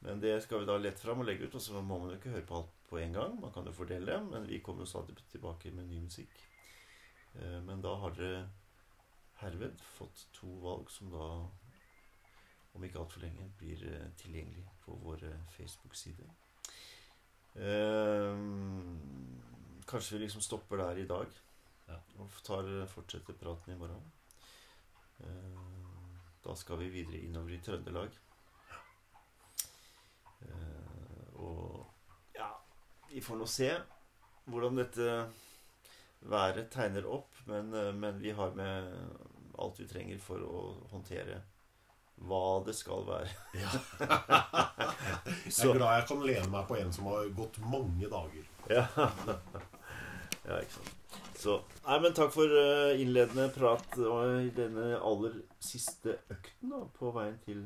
Men 0.02 0.20
det 0.20 0.34
skal 0.42 0.60
vi 0.62 0.66
da 0.66 0.76
lette 0.78 1.00
fram 1.04 1.20
og 1.22 1.26
legge 1.28 1.46
ut, 1.46 1.54
og 1.54 1.62
så 1.62 1.80
må 1.80 1.98
man 2.02 2.10
jo 2.10 2.16
ikke 2.18 2.32
høre 2.34 2.46
på 2.48 2.56
alt 2.58 2.72
på 2.88 2.98
en 2.98 3.12
gang. 3.14 3.36
Man 3.40 3.52
kan 3.54 3.66
jo 3.68 3.72
fordele, 3.76 4.16
men 4.26 4.48
vi 4.48 4.58
kommer 4.60 4.82
jo 4.82 4.90
stadig 4.90 5.14
tilbake 5.30 5.70
med 5.70 5.86
ny 5.90 6.00
musikk. 6.02 6.32
Eh, 7.34 7.60
Men 7.62 7.80
da 7.84 7.94
har 8.02 8.10
dere 8.18 8.48
herved 9.42 9.80
fått 9.96 10.26
to 10.34 10.48
valg 10.62 10.90
som 10.90 11.10
da, 11.10 11.28
om 12.74 12.84
ikke 12.84 12.98
altfor 12.98 13.20
lenge, 13.22 13.46
blir 13.58 13.82
eh, 13.92 14.08
tilgjengelig 14.18 14.66
på 14.84 14.96
vår 15.04 15.22
eh, 15.30 15.46
Facebook-side. 15.56 16.26
Eh, 17.54 18.36
Kanskje 19.86 20.16
vi 20.16 20.24
liksom 20.24 20.40
stopper 20.40 20.76
der 20.78 20.96
i 21.02 21.06
dag 21.10 21.26
og 22.22 22.30
tar, 22.46 22.68
fortsetter 22.88 23.34
praten 23.36 23.74
i 23.74 23.76
morgen. 23.76 24.04
Da 26.44 26.54
skal 26.56 26.78
vi 26.80 26.86
videre 26.94 27.18
innover 27.26 27.52
i 27.52 27.58
Trøndelag. 27.60 28.14
Eh, 30.42 31.34
Og 31.34 31.84
ja, 32.34 32.48
vi 33.12 33.20
får 33.20 33.36
nå 33.40 33.46
se 33.50 33.70
hvordan 34.50 34.80
dette 34.80 35.08
været 36.20 36.70
tegner 36.70 37.06
opp. 37.06 37.34
Men, 37.44 37.74
eh, 37.74 37.92
men 37.94 38.18
vi 38.18 38.30
har 38.30 38.54
med 38.54 38.92
alt 39.58 39.80
vi 39.80 39.88
trenger 39.88 40.18
for 40.22 40.42
å 40.42 40.62
håndtere 40.92 41.42
hva 42.22 42.62
det 42.66 42.74
skal 42.78 43.04
være. 43.06 43.28
Jeg 45.46 45.68
er 45.68 45.76
glad 45.76 45.96
jeg 45.98 46.08
kan 46.08 46.24
lene 46.26 46.48
meg 46.52 46.66
på 46.68 46.78
en 46.78 46.92
som 46.94 47.10
har 47.10 47.28
gått 47.36 47.58
mange 47.66 48.08
dager. 48.10 48.48
Ja. 48.70 48.86
ja, 50.46 50.58
ikke 50.60 50.78
sant. 50.78 50.98
Så 51.42 51.56
Nei, 51.82 51.96
men 52.04 52.14
takk 52.14 52.30
for 52.34 52.46
eh, 52.46 53.00
innledende 53.02 53.48
prat 53.50 53.96
i 53.98 54.50
denne 54.54 54.94
aller 55.02 55.40
siste 55.60 56.20
økten 56.30 56.70
da, 56.70 56.84
på 56.94 57.10
veien 57.16 57.38
til 57.42 57.64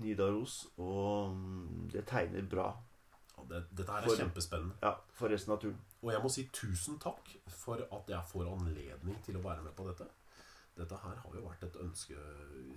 Nidaros. 0.00 0.62
Og 0.80 1.34
mm, 1.36 1.88
det 1.92 2.06
tegner 2.08 2.46
bra 2.48 2.70
Ja, 2.72 2.87
det, 3.48 3.62
dette 3.76 3.92
her 3.92 4.02
er 4.02 4.08
For- 4.08 4.16
kjempespennende. 4.22 4.74
ja, 4.82 4.92
for 5.18 5.28
resten 5.32 5.52
av 5.52 5.60
turen. 5.62 5.78
Og 6.02 6.12
jeg 6.12 6.22
må 6.22 6.28
si 6.30 6.44
tusen 6.52 6.98
takk 7.02 7.28
for 7.48 7.74
at 7.92 8.08
jeg 8.12 8.22
får 8.30 8.46
anledning 8.52 9.16
til 9.24 9.36
å 9.36 9.42
være 9.42 9.62
med 9.64 9.72
på 9.76 9.86
dette. 9.88 10.06
Dette 10.78 10.94
her 11.02 11.16
har 11.24 11.34
jo 11.34 11.40
vært 11.48 11.64
et 11.66 11.76
ønske 11.82 12.14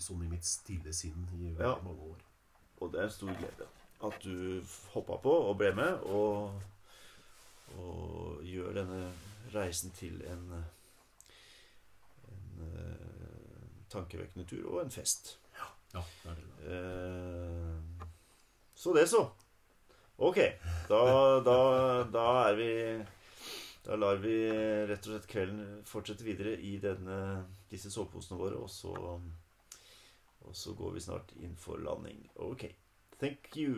sånn 0.01 0.23
i 0.25 0.29
mitt 0.31 0.45
stille 0.45 0.93
sinn 0.93 1.27
i 1.37 1.51
Ja. 1.59 1.75
mange 1.83 2.01
år. 2.11 2.17
Og 2.81 2.91
det 2.91 2.99
er 2.99 3.03
en 3.03 3.11
stor 3.13 3.35
glede 3.37 3.67
at 4.03 4.23
du 4.23 4.63
hoppa 4.95 5.17
på 5.21 5.29
og 5.49 5.57
ble 5.59 5.73
med, 5.77 5.99
og, 6.09 6.61
og 7.77 8.41
gjør 8.43 8.73
denne 8.73 9.11
reisen 9.53 9.91
til 9.91 10.21
en, 10.25 10.63
en 12.31 12.63
eh, 12.65 13.85
tankevekkende 13.93 14.47
tur 14.49 14.65
og 14.73 14.81
en 14.85 14.91
fest. 14.91 15.35
Ja, 15.93 16.01
det 16.23 16.31
er 16.31 16.35
det. 16.39 16.45
Eh, 16.73 18.07
så 18.75 18.93
det, 18.97 19.07
så. 19.09 19.27
Ok. 20.21 20.37
Da, 20.89 21.01
da, 21.41 21.57
da 22.13 22.25
er 22.49 22.57
vi 22.59 22.73
Da 23.81 23.95
lar 23.97 24.19
vi 24.21 24.35
rett 24.85 25.07
og 25.07 25.15
slett 25.15 25.29
kvelden 25.31 25.79
fortsette 25.89 26.25
videre 26.27 26.53
i 26.61 26.75
denne, 26.83 27.15
disse 27.71 27.89
soveposene 27.89 28.37
våre, 28.37 28.59
og 28.61 28.69
så, 28.69 28.93
og 30.45 30.53
så 30.53 30.75
går 30.77 30.93
vi 30.93 31.01
snart 31.01 31.33
inn 31.41 31.57
for 31.57 31.81
landing. 31.81 32.21
Ok. 32.45 32.67
Thank 33.17 33.57
you. 33.57 33.73